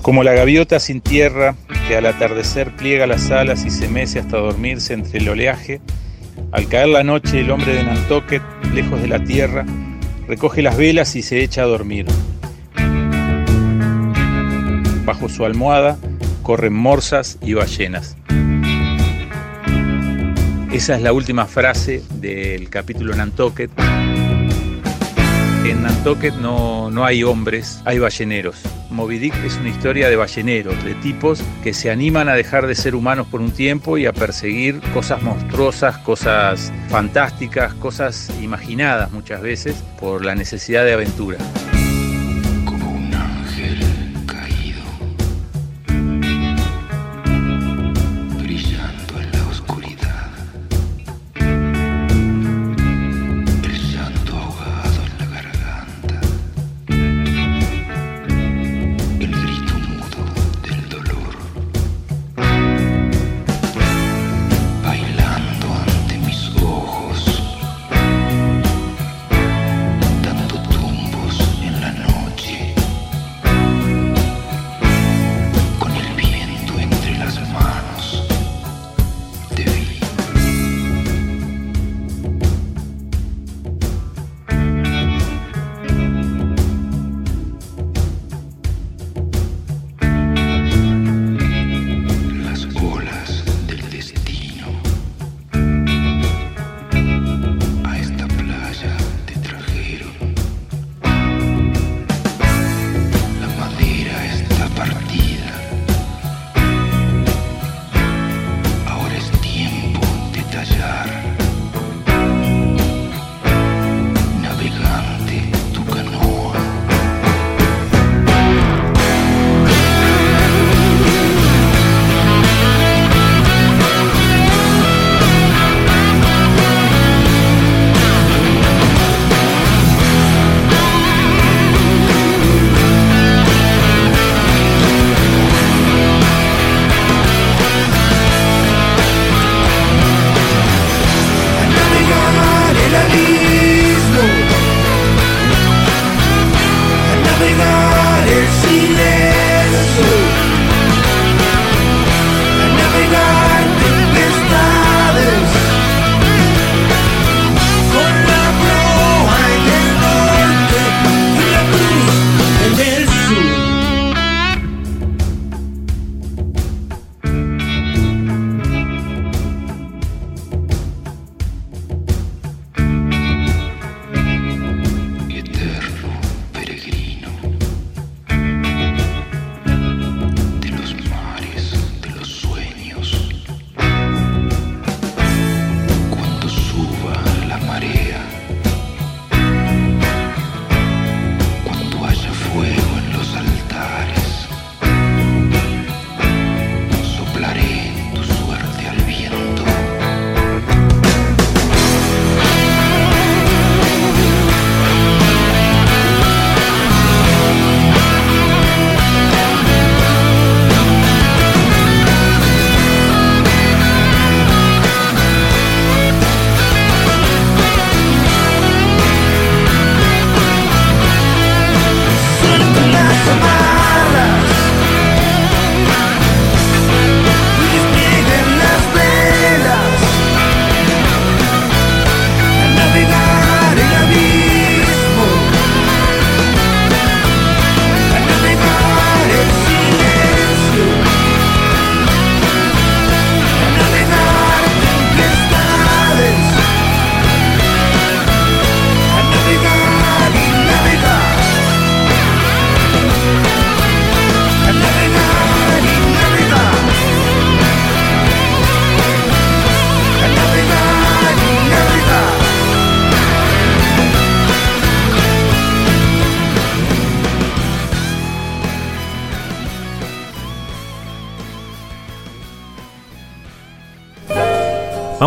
Como 0.03 0.23
la 0.23 0.33
gaviota 0.33 0.79
sin 0.79 1.01
tierra, 1.01 1.55
que 1.87 1.97
al 1.97 2.05
atardecer 2.05 2.75
pliega 2.75 3.07
las 3.07 3.31
alas 3.31 3.65
y 3.65 3.71
se 3.71 3.87
mece 3.87 4.19
hasta 4.19 4.37
dormirse 4.37 4.93
entre 4.93 5.17
el 5.17 5.27
oleaje, 5.29 5.81
al 6.55 6.69
caer 6.69 6.87
la 6.87 7.03
noche 7.03 7.41
el 7.41 7.51
hombre 7.51 7.73
de 7.73 7.83
Nantucket, 7.83 8.41
lejos 8.73 9.01
de 9.01 9.09
la 9.09 9.21
tierra, 9.21 9.65
recoge 10.25 10.61
las 10.61 10.77
velas 10.77 11.17
y 11.17 11.21
se 11.21 11.43
echa 11.43 11.63
a 11.63 11.65
dormir. 11.65 12.05
Bajo 15.03 15.27
su 15.27 15.43
almohada 15.43 15.97
corren 16.43 16.73
morsas 16.73 17.37
y 17.41 17.55
ballenas. 17.55 18.15
Esa 20.71 20.95
es 20.95 21.01
la 21.01 21.11
última 21.11 21.45
frase 21.45 22.01
del 22.21 22.69
capítulo 22.69 23.13
Nantucket. 23.13 23.71
En 25.69 25.83
Nantucket 25.83 26.35
no, 26.35 26.91
no 26.91 27.05
hay 27.05 27.23
hombres, 27.23 27.81
hay 27.85 27.99
balleneros. 27.99 28.61
Moby 28.89 29.17
Dick 29.17 29.33
es 29.43 29.57
una 29.57 29.69
historia 29.69 30.09
de 30.09 30.15
balleneros, 30.15 30.83
de 30.83 30.93
tipos 30.95 31.41
que 31.63 31.73
se 31.73 31.89
animan 31.89 32.29
a 32.29 32.33
dejar 32.33 32.67
de 32.67 32.75
ser 32.75 32.93
humanos 32.93 33.27
por 33.27 33.41
un 33.41 33.51
tiempo 33.51 33.97
y 33.97 34.05
a 34.05 34.13
perseguir 34.13 34.79
cosas 34.93 35.21
monstruosas, 35.23 35.97
cosas 35.99 36.71
fantásticas, 36.89 37.73
cosas 37.75 38.31
imaginadas 38.41 39.11
muchas 39.11 39.41
veces 39.41 39.83
por 39.99 40.23
la 40.23 40.35
necesidad 40.35 40.85
de 40.85 40.93
aventura. 40.93 41.37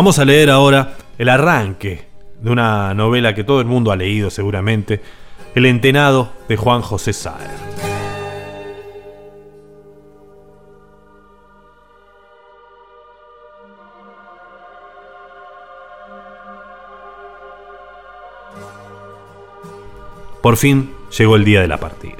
Vamos 0.09 0.17
a 0.17 0.25
leer 0.25 0.49
ahora 0.49 0.95
el 1.19 1.29
arranque 1.29 2.07
de 2.41 2.49
una 2.49 2.95
novela 2.95 3.35
que 3.35 3.43
todo 3.43 3.61
el 3.61 3.67
mundo 3.67 3.91
ha 3.91 3.95
leído 3.95 4.31
seguramente, 4.31 5.01
El 5.53 5.67
Entenado 5.67 6.33
de 6.47 6.57
Juan 6.57 6.81
José 6.81 7.13
Saer. 7.13 7.51
Por 20.41 20.57
fin 20.57 20.91
llegó 21.15 21.35
el 21.35 21.45
día 21.45 21.61
de 21.61 21.67
la 21.67 21.77
partida. 21.77 22.18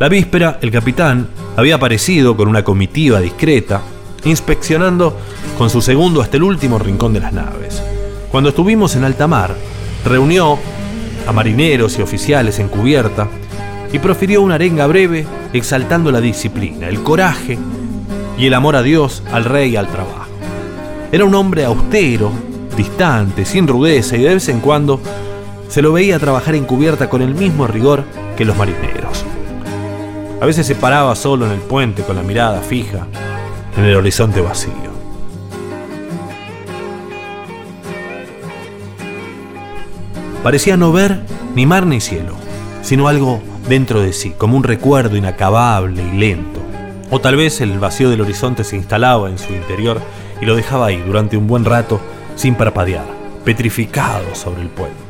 La 0.00 0.08
víspera, 0.08 0.58
el 0.62 0.70
capitán 0.70 1.28
había 1.58 1.74
aparecido 1.74 2.34
con 2.34 2.48
una 2.48 2.64
comitiva 2.64 3.20
discreta, 3.20 3.82
inspeccionando 4.24 5.14
con 5.58 5.68
su 5.68 5.82
segundo 5.82 6.22
hasta 6.22 6.38
el 6.38 6.42
último 6.42 6.78
rincón 6.78 7.12
de 7.12 7.20
las 7.20 7.34
naves. 7.34 7.82
Cuando 8.30 8.48
estuvimos 8.48 8.96
en 8.96 9.04
alta 9.04 9.26
mar, 9.26 9.54
reunió 10.02 10.58
a 11.26 11.32
marineros 11.32 11.98
y 11.98 12.02
oficiales 12.02 12.58
en 12.60 12.68
cubierta 12.68 13.28
y 13.92 13.98
profirió 13.98 14.40
una 14.40 14.54
arenga 14.54 14.86
breve 14.86 15.26
exaltando 15.52 16.10
la 16.10 16.22
disciplina, 16.22 16.88
el 16.88 17.02
coraje 17.02 17.58
y 18.38 18.46
el 18.46 18.54
amor 18.54 18.76
a 18.76 18.82
Dios, 18.82 19.22
al 19.30 19.44
rey 19.44 19.72
y 19.72 19.76
al 19.76 19.88
trabajo. 19.88 20.30
Era 21.12 21.26
un 21.26 21.34
hombre 21.34 21.66
austero, 21.66 22.32
distante, 22.74 23.44
sin 23.44 23.68
rudeza 23.68 24.16
y 24.16 24.22
de 24.22 24.32
vez 24.32 24.48
en 24.48 24.60
cuando 24.60 24.98
se 25.68 25.82
lo 25.82 25.92
veía 25.92 26.18
trabajar 26.18 26.54
en 26.54 26.64
cubierta 26.64 27.10
con 27.10 27.20
el 27.20 27.34
mismo 27.34 27.66
rigor 27.66 28.04
que 28.38 28.46
los 28.46 28.56
marineros. 28.56 29.26
A 30.40 30.46
veces 30.46 30.66
se 30.66 30.74
paraba 30.74 31.14
solo 31.16 31.44
en 31.44 31.52
el 31.52 31.60
puente 31.60 32.02
con 32.02 32.16
la 32.16 32.22
mirada 32.22 32.60
fija 32.60 33.06
en 33.76 33.84
el 33.84 33.94
horizonte 33.94 34.40
vacío. 34.40 34.90
Parecía 40.42 40.78
no 40.78 40.92
ver 40.92 41.20
ni 41.54 41.66
mar 41.66 41.84
ni 41.84 42.00
cielo, 42.00 42.32
sino 42.80 43.08
algo 43.08 43.42
dentro 43.68 44.00
de 44.00 44.14
sí, 44.14 44.30
como 44.30 44.56
un 44.56 44.64
recuerdo 44.64 45.16
inacabable 45.16 46.02
y 46.02 46.16
lento. 46.16 46.60
O 47.10 47.20
tal 47.20 47.36
vez 47.36 47.60
el 47.60 47.78
vacío 47.78 48.08
del 48.08 48.22
horizonte 48.22 48.64
se 48.64 48.76
instalaba 48.76 49.28
en 49.28 49.38
su 49.38 49.52
interior 49.52 50.00
y 50.40 50.46
lo 50.46 50.56
dejaba 50.56 50.86
ahí 50.86 51.02
durante 51.06 51.36
un 51.36 51.46
buen 51.46 51.66
rato 51.66 52.00
sin 52.36 52.54
parpadear, 52.54 53.04
petrificado 53.44 54.34
sobre 54.34 54.62
el 54.62 54.68
puente. 54.68 55.09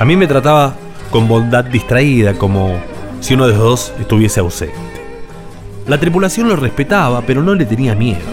A 0.00 0.06
mí 0.06 0.16
me 0.16 0.26
trataba 0.26 0.72
con 1.10 1.28
bondad 1.28 1.62
distraída, 1.62 2.32
como 2.32 2.78
si 3.20 3.34
uno 3.34 3.46
de 3.46 3.52
los 3.52 3.62
dos 3.62 3.92
estuviese 4.00 4.40
ausente. 4.40 4.74
La 5.86 6.00
tripulación 6.00 6.48
lo 6.48 6.56
respetaba, 6.56 7.20
pero 7.20 7.42
no 7.42 7.54
le 7.54 7.66
tenía 7.66 7.94
miedo. 7.94 8.24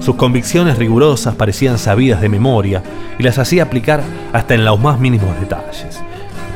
Sus 0.00 0.16
convicciones 0.16 0.78
rigurosas 0.78 1.34
parecían 1.34 1.76
sabidas 1.76 2.22
de 2.22 2.30
memoria 2.30 2.82
y 3.18 3.24
las 3.24 3.38
hacía 3.38 3.64
aplicar 3.64 4.02
hasta 4.32 4.54
en 4.54 4.64
los 4.64 4.80
más 4.80 4.98
mínimos 4.98 5.38
detalles. 5.38 6.00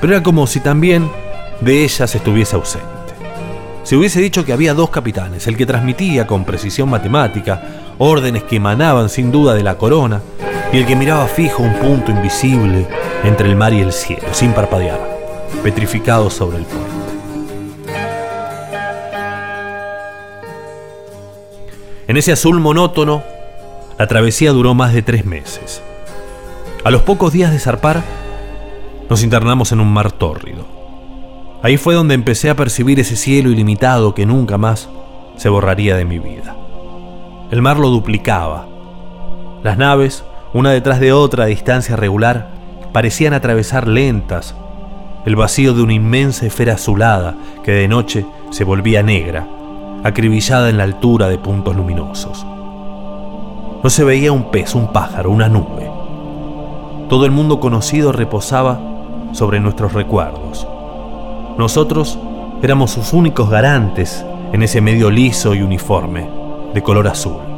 Pero 0.00 0.14
era 0.14 0.22
como 0.22 0.46
si 0.46 0.60
también 0.60 1.10
de 1.60 1.84
ellas 1.84 2.14
estuviese 2.14 2.56
ausente. 2.56 2.86
Si 3.82 3.94
hubiese 3.94 4.22
dicho 4.22 4.46
que 4.46 4.54
había 4.54 4.72
dos 4.72 4.88
capitanes, 4.88 5.46
el 5.48 5.58
que 5.58 5.66
transmitía 5.66 6.26
con 6.26 6.46
precisión 6.46 6.88
matemática 6.88 7.62
órdenes 7.98 8.44
que 8.44 8.56
emanaban 8.56 9.10
sin 9.10 9.30
duda 9.30 9.52
de 9.52 9.62
la 9.62 9.76
corona, 9.76 10.22
y 10.72 10.78
el 10.78 10.86
que 10.86 10.96
miraba 10.96 11.26
fijo 11.26 11.62
un 11.62 11.74
punto 11.74 12.10
invisible 12.10 12.88
entre 13.24 13.48
el 13.48 13.56
mar 13.56 13.72
y 13.72 13.80
el 13.80 13.92
cielo, 13.92 14.28
sin 14.32 14.52
parpadear, 14.52 15.00
petrificado 15.62 16.30
sobre 16.30 16.58
el 16.58 16.64
puente. 16.64 16.96
En 22.08 22.16
ese 22.16 22.32
azul 22.32 22.60
monótono, 22.60 23.24
la 23.98 24.06
travesía 24.06 24.52
duró 24.52 24.74
más 24.74 24.92
de 24.92 25.02
tres 25.02 25.24
meses. 25.24 25.82
A 26.84 26.90
los 26.90 27.02
pocos 27.02 27.32
días 27.32 27.50
de 27.50 27.58
zarpar, 27.58 28.02
nos 29.10 29.24
internamos 29.24 29.72
en 29.72 29.80
un 29.80 29.92
mar 29.92 30.12
tórrido. 30.12 30.64
Ahí 31.62 31.78
fue 31.78 31.94
donde 31.94 32.14
empecé 32.14 32.48
a 32.48 32.54
percibir 32.54 33.00
ese 33.00 33.16
cielo 33.16 33.50
ilimitado 33.50 34.14
que 34.14 34.26
nunca 34.26 34.56
más 34.56 34.88
se 35.36 35.48
borraría 35.48 35.96
de 35.96 36.04
mi 36.04 36.18
vida. 36.18 36.56
El 37.50 37.62
mar 37.62 37.78
lo 37.78 37.88
duplicaba. 37.88 38.68
Las 39.62 39.76
naves, 39.78 40.24
una 40.52 40.70
detrás 40.70 41.00
de 41.00 41.12
otra 41.12 41.44
a 41.44 41.46
distancia 41.48 41.96
regular, 41.96 42.55
parecían 42.96 43.34
atravesar 43.34 43.86
lentas 43.86 44.54
el 45.26 45.36
vacío 45.36 45.74
de 45.74 45.82
una 45.82 45.92
inmensa 45.92 46.46
esfera 46.46 46.76
azulada 46.76 47.34
que 47.62 47.72
de 47.72 47.88
noche 47.88 48.24
se 48.48 48.64
volvía 48.64 49.02
negra, 49.02 49.46
acribillada 50.02 50.70
en 50.70 50.78
la 50.78 50.84
altura 50.84 51.28
de 51.28 51.36
puntos 51.36 51.76
luminosos. 51.76 52.46
No 53.82 53.90
se 53.90 54.02
veía 54.02 54.32
un 54.32 54.50
pez, 54.50 54.74
un 54.74 54.94
pájaro, 54.94 55.30
una 55.30 55.46
nube. 55.46 55.90
Todo 57.10 57.26
el 57.26 57.32
mundo 57.32 57.60
conocido 57.60 58.12
reposaba 58.12 58.80
sobre 59.32 59.60
nuestros 59.60 59.92
recuerdos. 59.92 60.66
Nosotros 61.58 62.18
éramos 62.62 62.92
sus 62.92 63.12
únicos 63.12 63.50
garantes 63.50 64.24
en 64.54 64.62
ese 64.62 64.80
medio 64.80 65.10
liso 65.10 65.54
y 65.54 65.60
uniforme, 65.60 66.30
de 66.72 66.82
color 66.82 67.08
azul. 67.08 67.55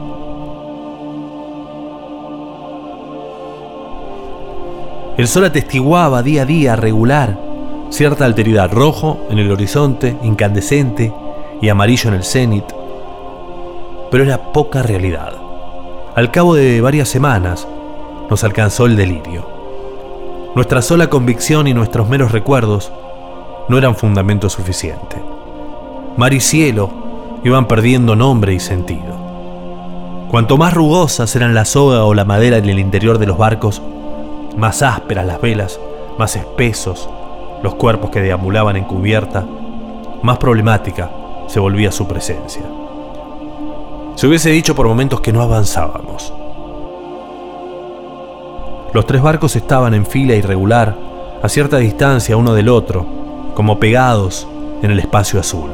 El 5.18 5.26
sol 5.26 5.46
atestiguaba 5.46 6.22
día 6.22 6.42
a 6.42 6.46
día 6.46 6.76
regular 6.76 7.36
cierta 7.90 8.24
alteridad 8.24 8.70
rojo 8.70 9.26
en 9.28 9.40
el 9.40 9.50
horizonte, 9.50 10.16
incandescente 10.22 11.12
y 11.60 11.68
amarillo 11.68 12.10
en 12.10 12.14
el 12.14 12.22
cenit, 12.22 12.64
pero 14.12 14.22
era 14.22 14.52
poca 14.52 14.80
realidad. 14.84 15.32
Al 16.14 16.30
cabo 16.30 16.54
de 16.54 16.80
varias 16.80 17.08
semanas 17.08 17.66
nos 18.30 18.44
alcanzó 18.44 18.86
el 18.86 18.94
delirio. 18.94 19.44
Nuestra 20.54 20.82
sola 20.82 21.10
convicción 21.10 21.66
y 21.66 21.74
nuestros 21.74 22.08
meros 22.08 22.30
recuerdos 22.30 22.92
no 23.68 23.76
eran 23.76 23.96
fundamento 23.96 24.48
suficiente. 24.48 25.20
Mar 26.16 26.32
y 26.32 26.38
cielo 26.38 26.90
iban 27.42 27.66
perdiendo 27.66 28.14
nombre 28.14 28.54
y 28.54 28.60
sentido. 28.60 29.18
Cuanto 30.30 30.56
más 30.56 30.72
rugosas 30.74 31.34
eran 31.34 31.54
la 31.54 31.64
soga 31.64 32.04
o 32.04 32.14
la 32.14 32.24
madera 32.24 32.58
en 32.58 32.68
el 32.68 32.78
interior 32.78 33.18
de 33.18 33.26
los 33.26 33.36
barcos, 33.36 33.82
más 34.58 34.82
ásperas 34.82 35.24
las 35.24 35.40
velas, 35.40 35.80
más 36.18 36.34
espesos 36.36 37.08
los 37.62 37.74
cuerpos 37.74 38.10
que 38.10 38.20
deambulaban 38.20 38.76
en 38.76 38.84
cubierta, 38.84 39.44
más 40.22 40.38
problemática 40.38 41.10
se 41.46 41.60
volvía 41.60 41.92
su 41.92 42.06
presencia. 42.06 42.62
Se 44.16 44.26
hubiese 44.26 44.50
dicho 44.50 44.74
por 44.74 44.86
momentos 44.86 45.20
que 45.20 45.32
no 45.32 45.42
avanzábamos. 45.42 46.32
Los 48.92 49.06
tres 49.06 49.22
barcos 49.22 49.54
estaban 49.54 49.94
en 49.94 50.06
fila 50.06 50.34
irregular, 50.34 50.96
a 51.42 51.48
cierta 51.48 51.78
distancia 51.78 52.36
uno 52.36 52.54
del 52.54 52.68
otro, 52.68 53.06
como 53.54 53.78
pegados 53.78 54.46
en 54.82 54.90
el 54.90 54.98
espacio 54.98 55.38
azul. 55.38 55.70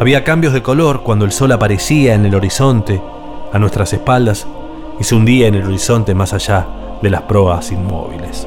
Había 0.00 0.24
cambios 0.24 0.52
de 0.52 0.62
color 0.62 1.02
cuando 1.02 1.24
el 1.24 1.32
sol 1.32 1.52
aparecía 1.52 2.14
en 2.14 2.24
el 2.24 2.34
horizonte 2.34 3.02
a 3.52 3.58
nuestras 3.58 3.92
espaldas 3.92 4.46
y 5.00 5.04
se 5.04 5.14
hundía 5.14 5.48
en 5.48 5.54
el 5.54 5.66
horizonte 5.66 6.14
más 6.14 6.32
allá 6.32 6.66
de 7.02 7.10
las 7.10 7.22
proas 7.22 7.70
inmóviles. 7.72 8.46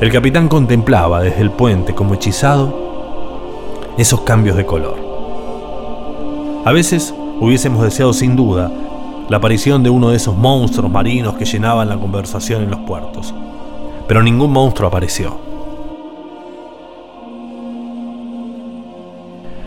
El 0.00 0.12
capitán 0.12 0.48
contemplaba 0.48 1.22
desde 1.22 1.40
el 1.40 1.50
puente 1.50 1.94
como 1.94 2.14
hechizado 2.14 2.86
esos 3.96 4.20
cambios 4.22 4.56
de 4.56 4.66
color. 4.66 4.98
A 6.64 6.72
veces 6.72 7.14
hubiésemos 7.40 7.82
deseado 7.82 8.12
sin 8.12 8.36
duda 8.36 8.70
la 9.28 9.38
aparición 9.38 9.82
de 9.82 9.90
uno 9.90 10.10
de 10.10 10.16
esos 10.16 10.36
monstruos 10.36 10.92
marinos 10.92 11.36
que 11.36 11.44
llenaban 11.44 11.88
la 11.88 11.96
conversación 11.96 12.62
en 12.62 12.70
los 12.70 12.80
puertos, 12.80 13.34
pero 14.06 14.22
ningún 14.22 14.52
monstruo 14.52 14.88
apareció. 14.88 15.38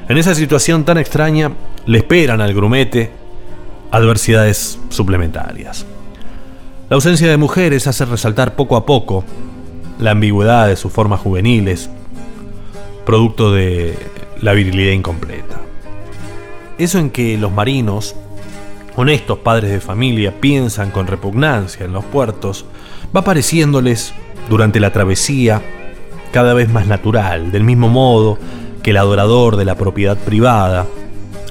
En 0.07 0.17
esa 0.17 0.33
situación 0.33 0.85
tan 0.85 0.97
extraña 0.97 1.51
le 1.85 1.97
esperan 1.99 2.41
al 2.41 2.53
grumete 2.53 3.11
adversidades 3.91 4.79
suplementarias. 4.89 5.85
La 6.89 6.95
ausencia 6.95 7.29
de 7.29 7.37
mujeres 7.37 7.85
hace 7.85 8.03
resaltar 8.03 8.55
poco 8.55 8.75
a 8.75 8.83
poco 8.83 9.23
la 9.99 10.09
ambigüedad 10.09 10.67
de 10.67 10.75
sus 10.75 10.91
formas 10.91 11.19
juveniles, 11.19 11.87
producto 13.05 13.53
de 13.53 13.95
la 14.41 14.53
virilidad 14.53 14.93
incompleta. 14.93 15.61
Eso 16.79 16.97
en 16.97 17.11
que 17.11 17.37
los 17.37 17.51
marinos, 17.51 18.15
honestos 18.95 19.37
padres 19.37 19.69
de 19.69 19.81
familia, 19.81 20.41
piensan 20.41 20.89
con 20.89 21.05
repugnancia 21.05 21.85
en 21.85 21.93
los 21.93 22.03
puertos, 22.05 22.65
va 23.15 23.23
pareciéndoles, 23.23 24.11
durante 24.49 24.79
la 24.79 24.91
travesía, 24.91 25.61
cada 26.31 26.55
vez 26.55 26.69
más 26.69 26.87
natural, 26.87 27.51
del 27.51 27.65
mismo 27.65 27.87
modo 27.87 28.39
que 28.81 28.89
el 28.89 28.97
adorador 28.97 29.57
de 29.57 29.65
la 29.65 29.75
propiedad 29.75 30.17
privada, 30.17 30.87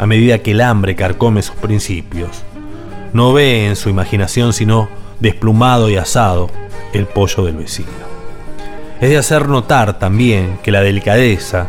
a 0.01 0.07
medida 0.07 0.39
que 0.39 0.51
el 0.51 0.63
hambre 0.63 0.97
carcome 0.97 1.43
sus 1.43 1.55
principios, 1.55 2.43
no 3.13 3.33
ve 3.33 3.69
en 3.69 3.77
su 3.77 3.89
imaginación 3.89 4.53
sino 4.53 4.89
desplumado 5.21 5.89
y 5.89 5.97
asado 5.97 6.51
el 6.93 7.07
pollo 7.07 7.45
del 7.45 7.57
vecino. 7.57 7.89
Es 9.01 9.11
de 9.11 9.17
hacer 9.17 9.49
notar 9.49 9.99
también 9.99 10.59
que 10.63 10.73
la 10.73 10.81
delicadeza 10.81 11.69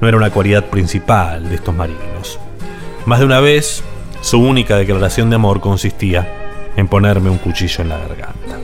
no 0.00 0.08
era 0.08 0.16
una 0.16 0.30
cualidad 0.30 0.64
principal 0.64 1.48
de 1.48 1.54
estos 1.54 1.74
marinos. 1.74 2.38
Más 3.06 3.20
de 3.20 3.26
una 3.26 3.40
vez, 3.40 3.82
su 4.20 4.40
única 4.40 4.76
declaración 4.76 5.30
de 5.30 5.36
amor 5.36 5.60
consistía 5.60 6.26
en 6.76 6.88
ponerme 6.88 7.30
un 7.30 7.38
cuchillo 7.38 7.82
en 7.82 7.88
la 7.88 7.98
garganta. 7.98 8.58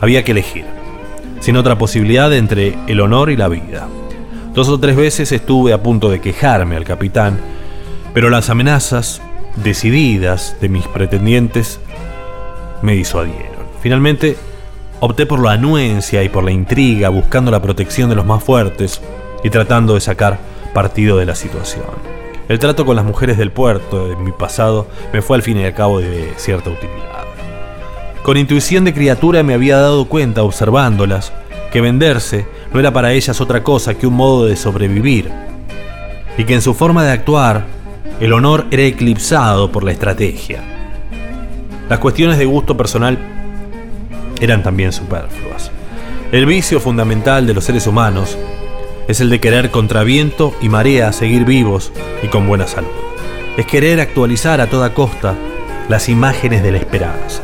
Había 0.00 0.24
que 0.24 0.32
elegir, 0.32 0.64
sin 1.40 1.56
otra 1.56 1.76
posibilidad 1.76 2.32
entre 2.32 2.78
el 2.86 3.00
honor 3.00 3.30
y 3.30 3.36
la 3.36 3.48
vida. 3.48 3.88
Dos 4.54 4.68
o 4.68 4.78
tres 4.78 4.96
veces 4.96 5.32
estuve 5.32 5.72
a 5.72 5.82
punto 5.82 6.08
de 6.10 6.20
quejarme 6.20 6.76
al 6.76 6.84
capitán, 6.84 7.38
pero 8.14 8.30
las 8.30 8.48
amenazas 8.48 9.20
decididas 9.56 10.56
de 10.60 10.68
mis 10.68 10.86
pretendientes 10.86 11.80
me 12.82 12.94
disuadieron. 12.94 13.66
Finalmente, 13.80 14.36
opté 15.00 15.26
por 15.26 15.42
la 15.42 15.52
anuencia 15.52 16.22
y 16.22 16.28
por 16.28 16.44
la 16.44 16.50
intriga, 16.50 17.08
buscando 17.08 17.50
la 17.50 17.62
protección 17.62 18.08
de 18.08 18.16
los 18.16 18.26
más 18.26 18.42
fuertes 18.42 19.00
y 19.42 19.50
tratando 19.50 19.94
de 19.94 20.00
sacar 20.00 20.38
partido 20.74 21.18
de 21.18 21.26
la 21.26 21.34
situación. 21.34 21.86
El 22.48 22.58
trato 22.58 22.86
con 22.86 22.96
las 22.96 23.04
mujeres 23.04 23.38
del 23.38 23.50
puerto 23.50 24.08
de 24.08 24.16
mi 24.16 24.30
pasado 24.30 24.86
me 25.12 25.22
fue 25.22 25.36
al 25.36 25.42
fin 25.42 25.58
y 25.58 25.64
al 25.64 25.74
cabo 25.74 25.98
de 25.98 26.32
cierta 26.36 26.70
utilidad. 26.70 27.24
Con 28.22 28.36
intuición 28.36 28.84
de 28.84 28.94
criatura 28.94 29.42
me 29.42 29.54
había 29.54 29.78
dado 29.78 30.06
cuenta, 30.06 30.42
observándolas, 30.42 31.32
que 31.72 31.80
venderse 31.80 32.46
no 32.72 32.80
era 32.80 32.92
para 32.92 33.12
ellas 33.12 33.40
otra 33.40 33.62
cosa 33.62 33.94
que 33.94 34.06
un 34.06 34.14
modo 34.14 34.46
de 34.46 34.56
sobrevivir, 34.56 35.30
y 36.38 36.44
que 36.44 36.54
en 36.54 36.62
su 36.62 36.74
forma 36.74 37.04
de 37.04 37.12
actuar 37.12 37.64
el 38.20 38.32
honor 38.32 38.66
era 38.70 38.82
eclipsado 38.84 39.70
por 39.70 39.84
la 39.84 39.92
estrategia. 39.92 40.62
Las 41.88 41.98
cuestiones 41.98 42.38
de 42.38 42.46
gusto 42.46 42.76
personal 42.76 43.18
eran 44.40 44.62
también 44.62 44.92
superfluas. 44.92 45.70
El 46.32 46.46
vicio 46.46 46.80
fundamental 46.80 47.46
de 47.46 47.54
los 47.54 47.64
seres 47.64 47.86
humanos 47.86 48.36
es 49.06 49.20
el 49.20 49.30
de 49.30 49.38
querer 49.38 49.70
contra 49.70 50.02
viento 50.02 50.54
y 50.60 50.68
marea 50.68 51.12
seguir 51.12 51.44
vivos 51.44 51.92
y 52.22 52.28
con 52.28 52.46
buena 52.46 52.66
salud. 52.66 52.88
Es 53.56 53.66
querer 53.66 54.00
actualizar 54.00 54.60
a 54.60 54.68
toda 54.68 54.94
costa 54.94 55.34
las 55.88 56.08
imágenes 56.08 56.62
de 56.62 56.72
la 56.72 56.78
esperanza. 56.78 57.42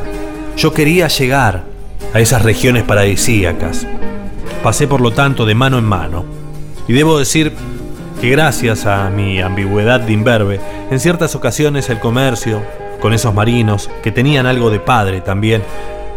Yo 0.57 0.73
quería 0.73 1.07
llegar 1.07 1.63
a 2.13 2.19
esas 2.19 2.41
regiones 2.41 2.83
paradisíacas. 2.83 3.87
Pasé 4.61 4.87
por 4.87 5.01
lo 5.01 5.11
tanto 5.11 5.45
de 5.45 5.55
mano 5.55 5.77
en 5.77 5.85
mano. 5.85 6.25
Y 6.87 6.93
debo 6.93 7.17
decir 7.17 7.53
que 8.23 8.29
gracias 8.29 8.85
a 8.85 9.09
mi 9.09 9.41
ambigüedad 9.41 9.99
de 9.99 10.13
imberbe, 10.13 10.61
en 10.89 11.01
ciertas 11.01 11.35
ocasiones 11.35 11.89
el 11.89 11.99
comercio 11.99 12.63
con 13.01 13.11
esos 13.11 13.33
marinos, 13.33 13.89
que 14.01 14.13
tenían 14.13 14.45
algo 14.45 14.69
de 14.69 14.79
padre 14.79 15.19
también, 15.19 15.61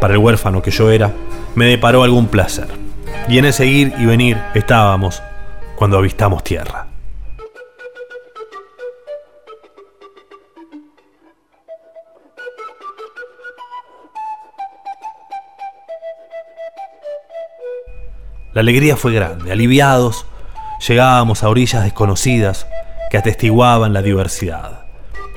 para 0.00 0.14
el 0.14 0.20
huérfano 0.20 0.62
que 0.62 0.70
yo 0.70 0.92
era, 0.92 1.10
me 1.56 1.64
deparó 1.64 2.04
algún 2.04 2.28
placer. 2.28 2.68
Y 3.28 3.38
en 3.38 3.46
ese 3.46 3.66
ir 3.66 3.92
y 3.98 4.06
venir 4.06 4.38
estábamos 4.54 5.20
cuando 5.74 5.98
avistamos 5.98 6.44
tierra. 6.44 6.86
La 18.54 18.60
alegría 18.60 18.96
fue 18.96 19.12
grande, 19.12 19.50
aliviados, 19.50 20.24
llegábamos 20.86 21.42
a 21.42 21.48
orillas 21.48 21.84
desconocidas 21.84 22.66
que 23.10 23.18
atestiguaban 23.18 23.92
la 23.92 24.02
diversidad. 24.02 24.86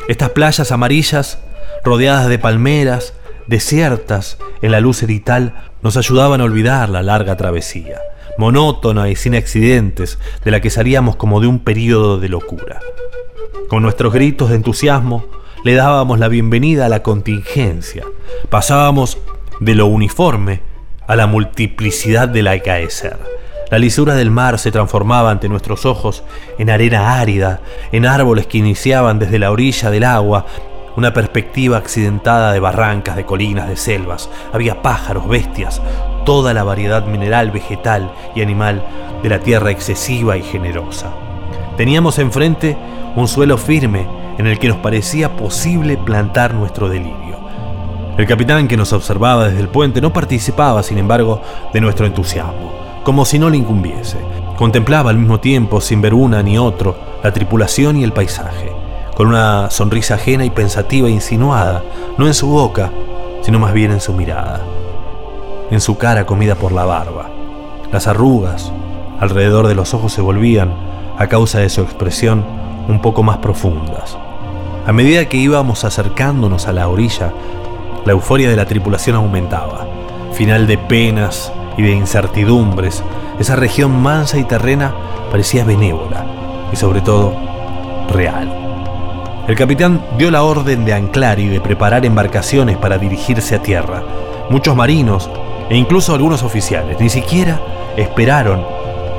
Estas 0.07 0.29
playas 0.29 0.71
amarillas, 0.71 1.39
rodeadas 1.83 2.27
de 2.27 2.39
palmeras, 2.39 3.13
desiertas 3.47 4.37
en 4.61 4.71
la 4.71 4.79
luz 4.79 5.03
erital, 5.03 5.53
nos 5.81 5.97
ayudaban 5.97 6.41
a 6.41 6.45
olvidar 6.45 6.89
la 6.89 7.01
larga 7.03 7.37
travesía, 7.37 7.99
monótona 8.37 9.09
y 9.09 9.15
sin 9.15 9.35
accidentes, 9.35 10.19
de 10.43 10.51
la 10.51 10.61
que 10.61 10.69
salíamos 10.69 11.15
como 11.15 11.39
de 11.39 11.47
un 11.47 11.59
período 11.59 12.19
de 12.19 12.29
locura. 12.29 12.79
Con 13.69 13.83
nuestros 13.83 14.13
gritos 14.13 14.49
de 14.49 14.55
entusiasmo, 14.55 15.25
le 15.63 15.75
dábamos 15.75 16.19
la 16.19 16.27
bienvenida 16.27 16.85
a 16.85 16.89
la 16.89 17.03
contingencia. 17.03 18.03
Pasábamos 18.49 19.17
de 19.59 19.75
lo 19.75 19.87
uniforme 19.87 20.61
a 21.07 21.15
la 21.15 21.27
multiplicidad 21.27 22.29
del 22.29 22.47
acaecer. 22.47 23.17
La 23.69 23.77
lisura 23.77 24.15
del 24.15 24.31
mar 24.31 24.57
se 24.57 24.71
transformaba 24.71 25.29
ante 25.29 25.47
nuestros 25.47 25.85
ojos 25.85 26.23
en 26.57 26.71
arena 26.71 27.19
árida, 27.19 27.61
en 27.91 28.07
árboles 28.07 28.47
que 28.47 28.57
iniciaban 28.57 29.19
desde 29.19 29.37
la 29.37 29.51
orilla 29.51 29.91
del 29.91 30.05
agua 30.05 30.45
una 30.95 31.13
perspectiva 31.13 31.77
accidentada 31.77 32.51
de 32.51 32.59
barrancas, 32.59 33.15
de 33.15 33.25
colinas, 33.25 33.69
de 33.69 33.77
selvas. 33.77 34.29
Había 34.51 34.81
pájaros, 34.81 35.27
bestias, 35.27 35.81
toda 36.25 36.53
la 36.53 36.63
variedad 36.63 37.05
mineral, 37.05 37.51
vegetal 37.51 38.11
y 38.35 38.41
animal 38.41 38.83
de 39.21 39.29
la 39.29 39.39
tierra 39.39 39.71
excesiva 39.71 40.35
y 40.35 40.41
generosa. 40.41 41.11
Teníamos 41.77 42.17
enfrente 42.19 42.75
un 43.15 43.27
suelo 43.27 43.57
firme 43.57 44.07
en 44.37 44.47
el 44.47 44.57
que 44.57 44.67
nos 44.67 44.77
parecía 44.77 45.35
posible 45.35 45.95
plantar 45.97 46.53
nuestro 46.53 46.89
delirio. 46.89 47.39
El 48.17 48.25
capitán 48.25 48.67
que 48.67 48.77
nos 48.77 48.91
observaba 48.91 49.47
desde 49.47 49.61
el 49.61 49.69
puente 49.69 50.01
no 50.01 50.11
participaba, 50.11 50.83
sin 50.83 50.97
embargo, 50.97 51.41
de 51.71 51.79
nuestro 51.79 52.05
entusiasmo, 52.05 52.78
como 53.03 53.25
si 53.25 53.39
no 53.39 53.49
le 53.49 53.57
incumbiese. 53.57 54.17
Contemplaba 54.57 55.09
al 55.09 55.17
mismo 55.17 55.39
tiempo, 55.39 55.81
sin 55.81 56.01
ver 56.01 56.13
una 56.13 56.43
ni 56.43 56.57
otro, 56.57 56.95
la 57.23 57.31
tripulación 57.31 57.97
y 57.97 58.03
el 58.03 58.11
paisaje, 58.11 58.71
con 59.15 59.27
una 59.27 59.69
sonrisa 59.69 60.15
ajena 60.15 60.45
y 60.45 60.49
pensativa 60.49 61.07
e 61.07 61.11
insinuada, 61.11 61.83
no 62.17 62.27
en 62.27 62.33
su 62.33 62.47
boca, 62.47 62.91
sino 63.41 63.59
más 63.59 63.73
bien 63.73 63.91
en 63.91 64.01
su 64.01 64.13
mirada, 64.13 64.61
en 65.71 65.81
su 65.81 65.97
cara 65.97 66.25
comida 66.25 66.55
por 66.55 66.71
la 66.71 66.85
barba. 66.85 67.29
Las 67.91 68.07
arrugas 68.07 68.71
alrededor 69.19 69.67
de 69.67 69.75
los 69.75 69.93
ojos 69.93 70.13
se 70.13 70.21
volvían, 70.21 70.73
a 71.17 71.27
causa 71.27 71.59
de 71.59 71.69
su 71.69 71.81
expresión, 71.81 72.45
un 72.87 73.01
poco 73.01 73.23
más 73.23 73.37
profundas. 73.37 74.17
A 74.87 74.91
medida 74.93 75.27
que 75.27 75.37
íbamos 75.37 75.83
acercándonos 75.83 76.67
a 76.67 76.73
la 76.73 76.87
orilla, 76.87 77.31
la 78.05 78.13
euforia 78.13 78.49
de 78.49 78.55
la 78.55 78.65
tripulación 78.65 79.15
aumentaba. 79.15 79.85
Final 80.33 80.67
de 80.67 80.77
penas 80.77 81.51
y 81.79 81.81
de 81.81 81.91
incertidumbres, 81.93 83.01
esa 83.39 83.55
región 83.55 84.01
mansa 84.01 84.37
y 84.37 84.43
terrena 84.43 84.93
parecía 85.31 85.63
benévola 85.63 86.25
y 86.73 86.75
sobre 86.75 86.99
todo 86.99 87.33
real. 88.09 88.51
El 89.47 89.55
capitán 89.55 90.01
dio 90.17 90.29
la 90.29 90.43
orden 90.43 90.83
de 90.83 90.93
anclar 90.93 91.39
y 91.39 91.47
de 91.47 91.61
preparar 91.61 92.05
embarcaciones 92.05 92.75
para 92.75 92.97
dirigirse 92.97 93.55
a 93.55 93.61
tierra. 93.61 94.03
Muchos 94.49 94.75
marinos 94.75 95.29
e 95.69 95.77
incluso 95.77 96.13
algunos 96.13 96.43
oficiales 96.43 96.99
ni 96.99 97.09
siquiera 97.09 97.61
esperaron 97.95 98.61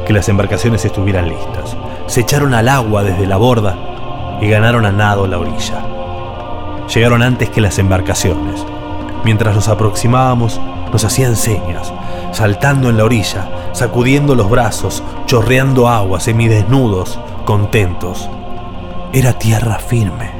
que 0.06 0.12
las 0.12 0.28
embarcaciones 0.28 0.84
estuvieran 0.84 1.30
listas. 1.30 1.78
Se 2.08 2.20
echaron 2.20 2.52
al 2.52 2.68
agua 2.68 3.02
desde 3.04 3.26
la 3.26 3.38
borda 3.38 4.38
y 4.42 4.50
ganaron 4.50 4.84
a 4.84 4.92
nado 4.92 5.26
la 5.26 5.38
orilla. 5.38 5.82
Llegaron 6.94 7.22
antes 7.22 7.48
que 7.48 7.62
las 7.62 7.78
embarcaciones. 7.78 8.66
Mientras 9.24 9.54
nos 9.54 9.68
aproximábamos, 9.68 10.60
nos 10.92 11.04
hacían 11.04 11.36
señas, 11.36 11.92
saltando 12.32 12.88
en 12.88 12.96
la 12.96 13.04
orilla, 13.04 13.48
sacudiendo 13.72 14.34
los 14.34 14.50
brazos, 14.50 15.02
chorreando 15.26 15.88
agua, 15.88 16.20
semidesnudos, 16.20 17.18
contentos. 17.44 18.28
Era 19.12 19.32
tierra 19.38 19.78
firme. 19.78 20.39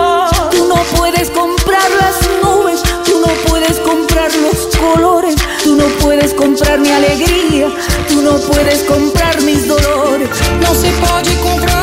no 0.75 0.83
puedes 0.97 1.29
comprar 1.31 1.89
las 1.99 2.15
nubes, 2.41 2.81
tú 3.03 3.19
no 3.19 3.27
puedes 3.49 3.77
comprar 3.79 4.31
los 4.35 4.67
colores, 4.77 5.35
tú 5.63 5.75
no 5.75 5.85
puedes 6.01 6.33
comprar 6.33 6.79
mi 6.79 6.89
alegría, 6.89 7.67
tú 8.07 8.21
no 8.21 8.37
puedes 8.37 8.83
comprar 8.83 9.41
mis 9.41 9.67
dolores. 9.67 10.29
Não 10.61 10.73
se 10.73 10.89
pode 11.05 11.35
comprar 11.43 11.80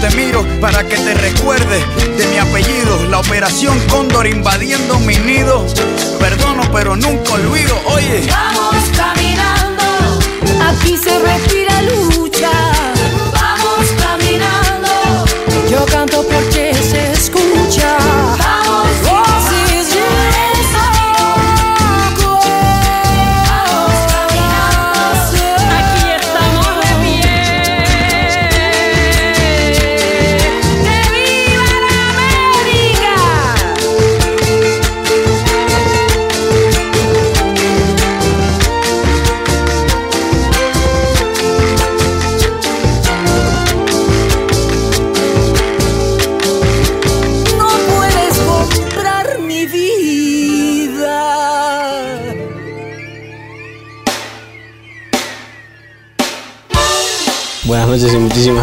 te 0.00 0.10
miro 0.16 0.44
para 0.60 0.84
que 0.84 0.96
te 0.96 1.14
recuerdes 1.14 1.84
de 2.16 2.26
mi 2.28 2.38
apellido. 2.38 3.06
La 3.08 3.20
operación 3.20 3.78
Cóndor 3.88 4.26
invadiendo 4.26 4.98
mi 5.00 5.16
nido. 5.16 5.66
Perdono, 6.18 6.62
pero 6.72 6.96
nunca 6.96 7.34
olvido. 7.34 7.78
Oye, 7.86 8.26
Vamos 8.28 8.84
caminando, 8.96 9.84
aquí 10.68 10.96
se 10.96 11.18
respira 11.18 11.82
lucha. 11.82 12.50
Vamos 13.32 13.86
caminando, 13.98 15.24
yo 15.70 15.84
canto 15.86 16.26
porque 16.26 16.52
se 16.52 16.55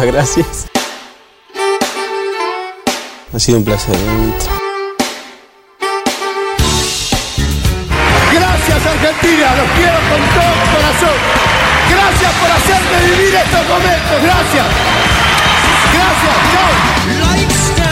gracias. 0.04 0.66
Ha 3.32 3.38
sido 3.38 3.58
un 3.58 3.64
placer. 3.64 3.94
¿eh? 3.94 4.34
Gracias 8.32 8.86
Argentina, 8.86 9.54
los 9.56 9.70
quiero 9.76 9.98
con 10.10 10.20
todo 10.34 10.52
el 10.54 10.68
corazón. 10.74 11.18
Gracias 11.90 12.32
por 12.40 12.50
hacerme 12.50 12.96
vivir 13.10 13.34
estos 13.34 13.68
momentos, 13.68 14.22
gracias. 14.22 14.66
Gracias, 15.94 16.36
chao. 16.52 17.83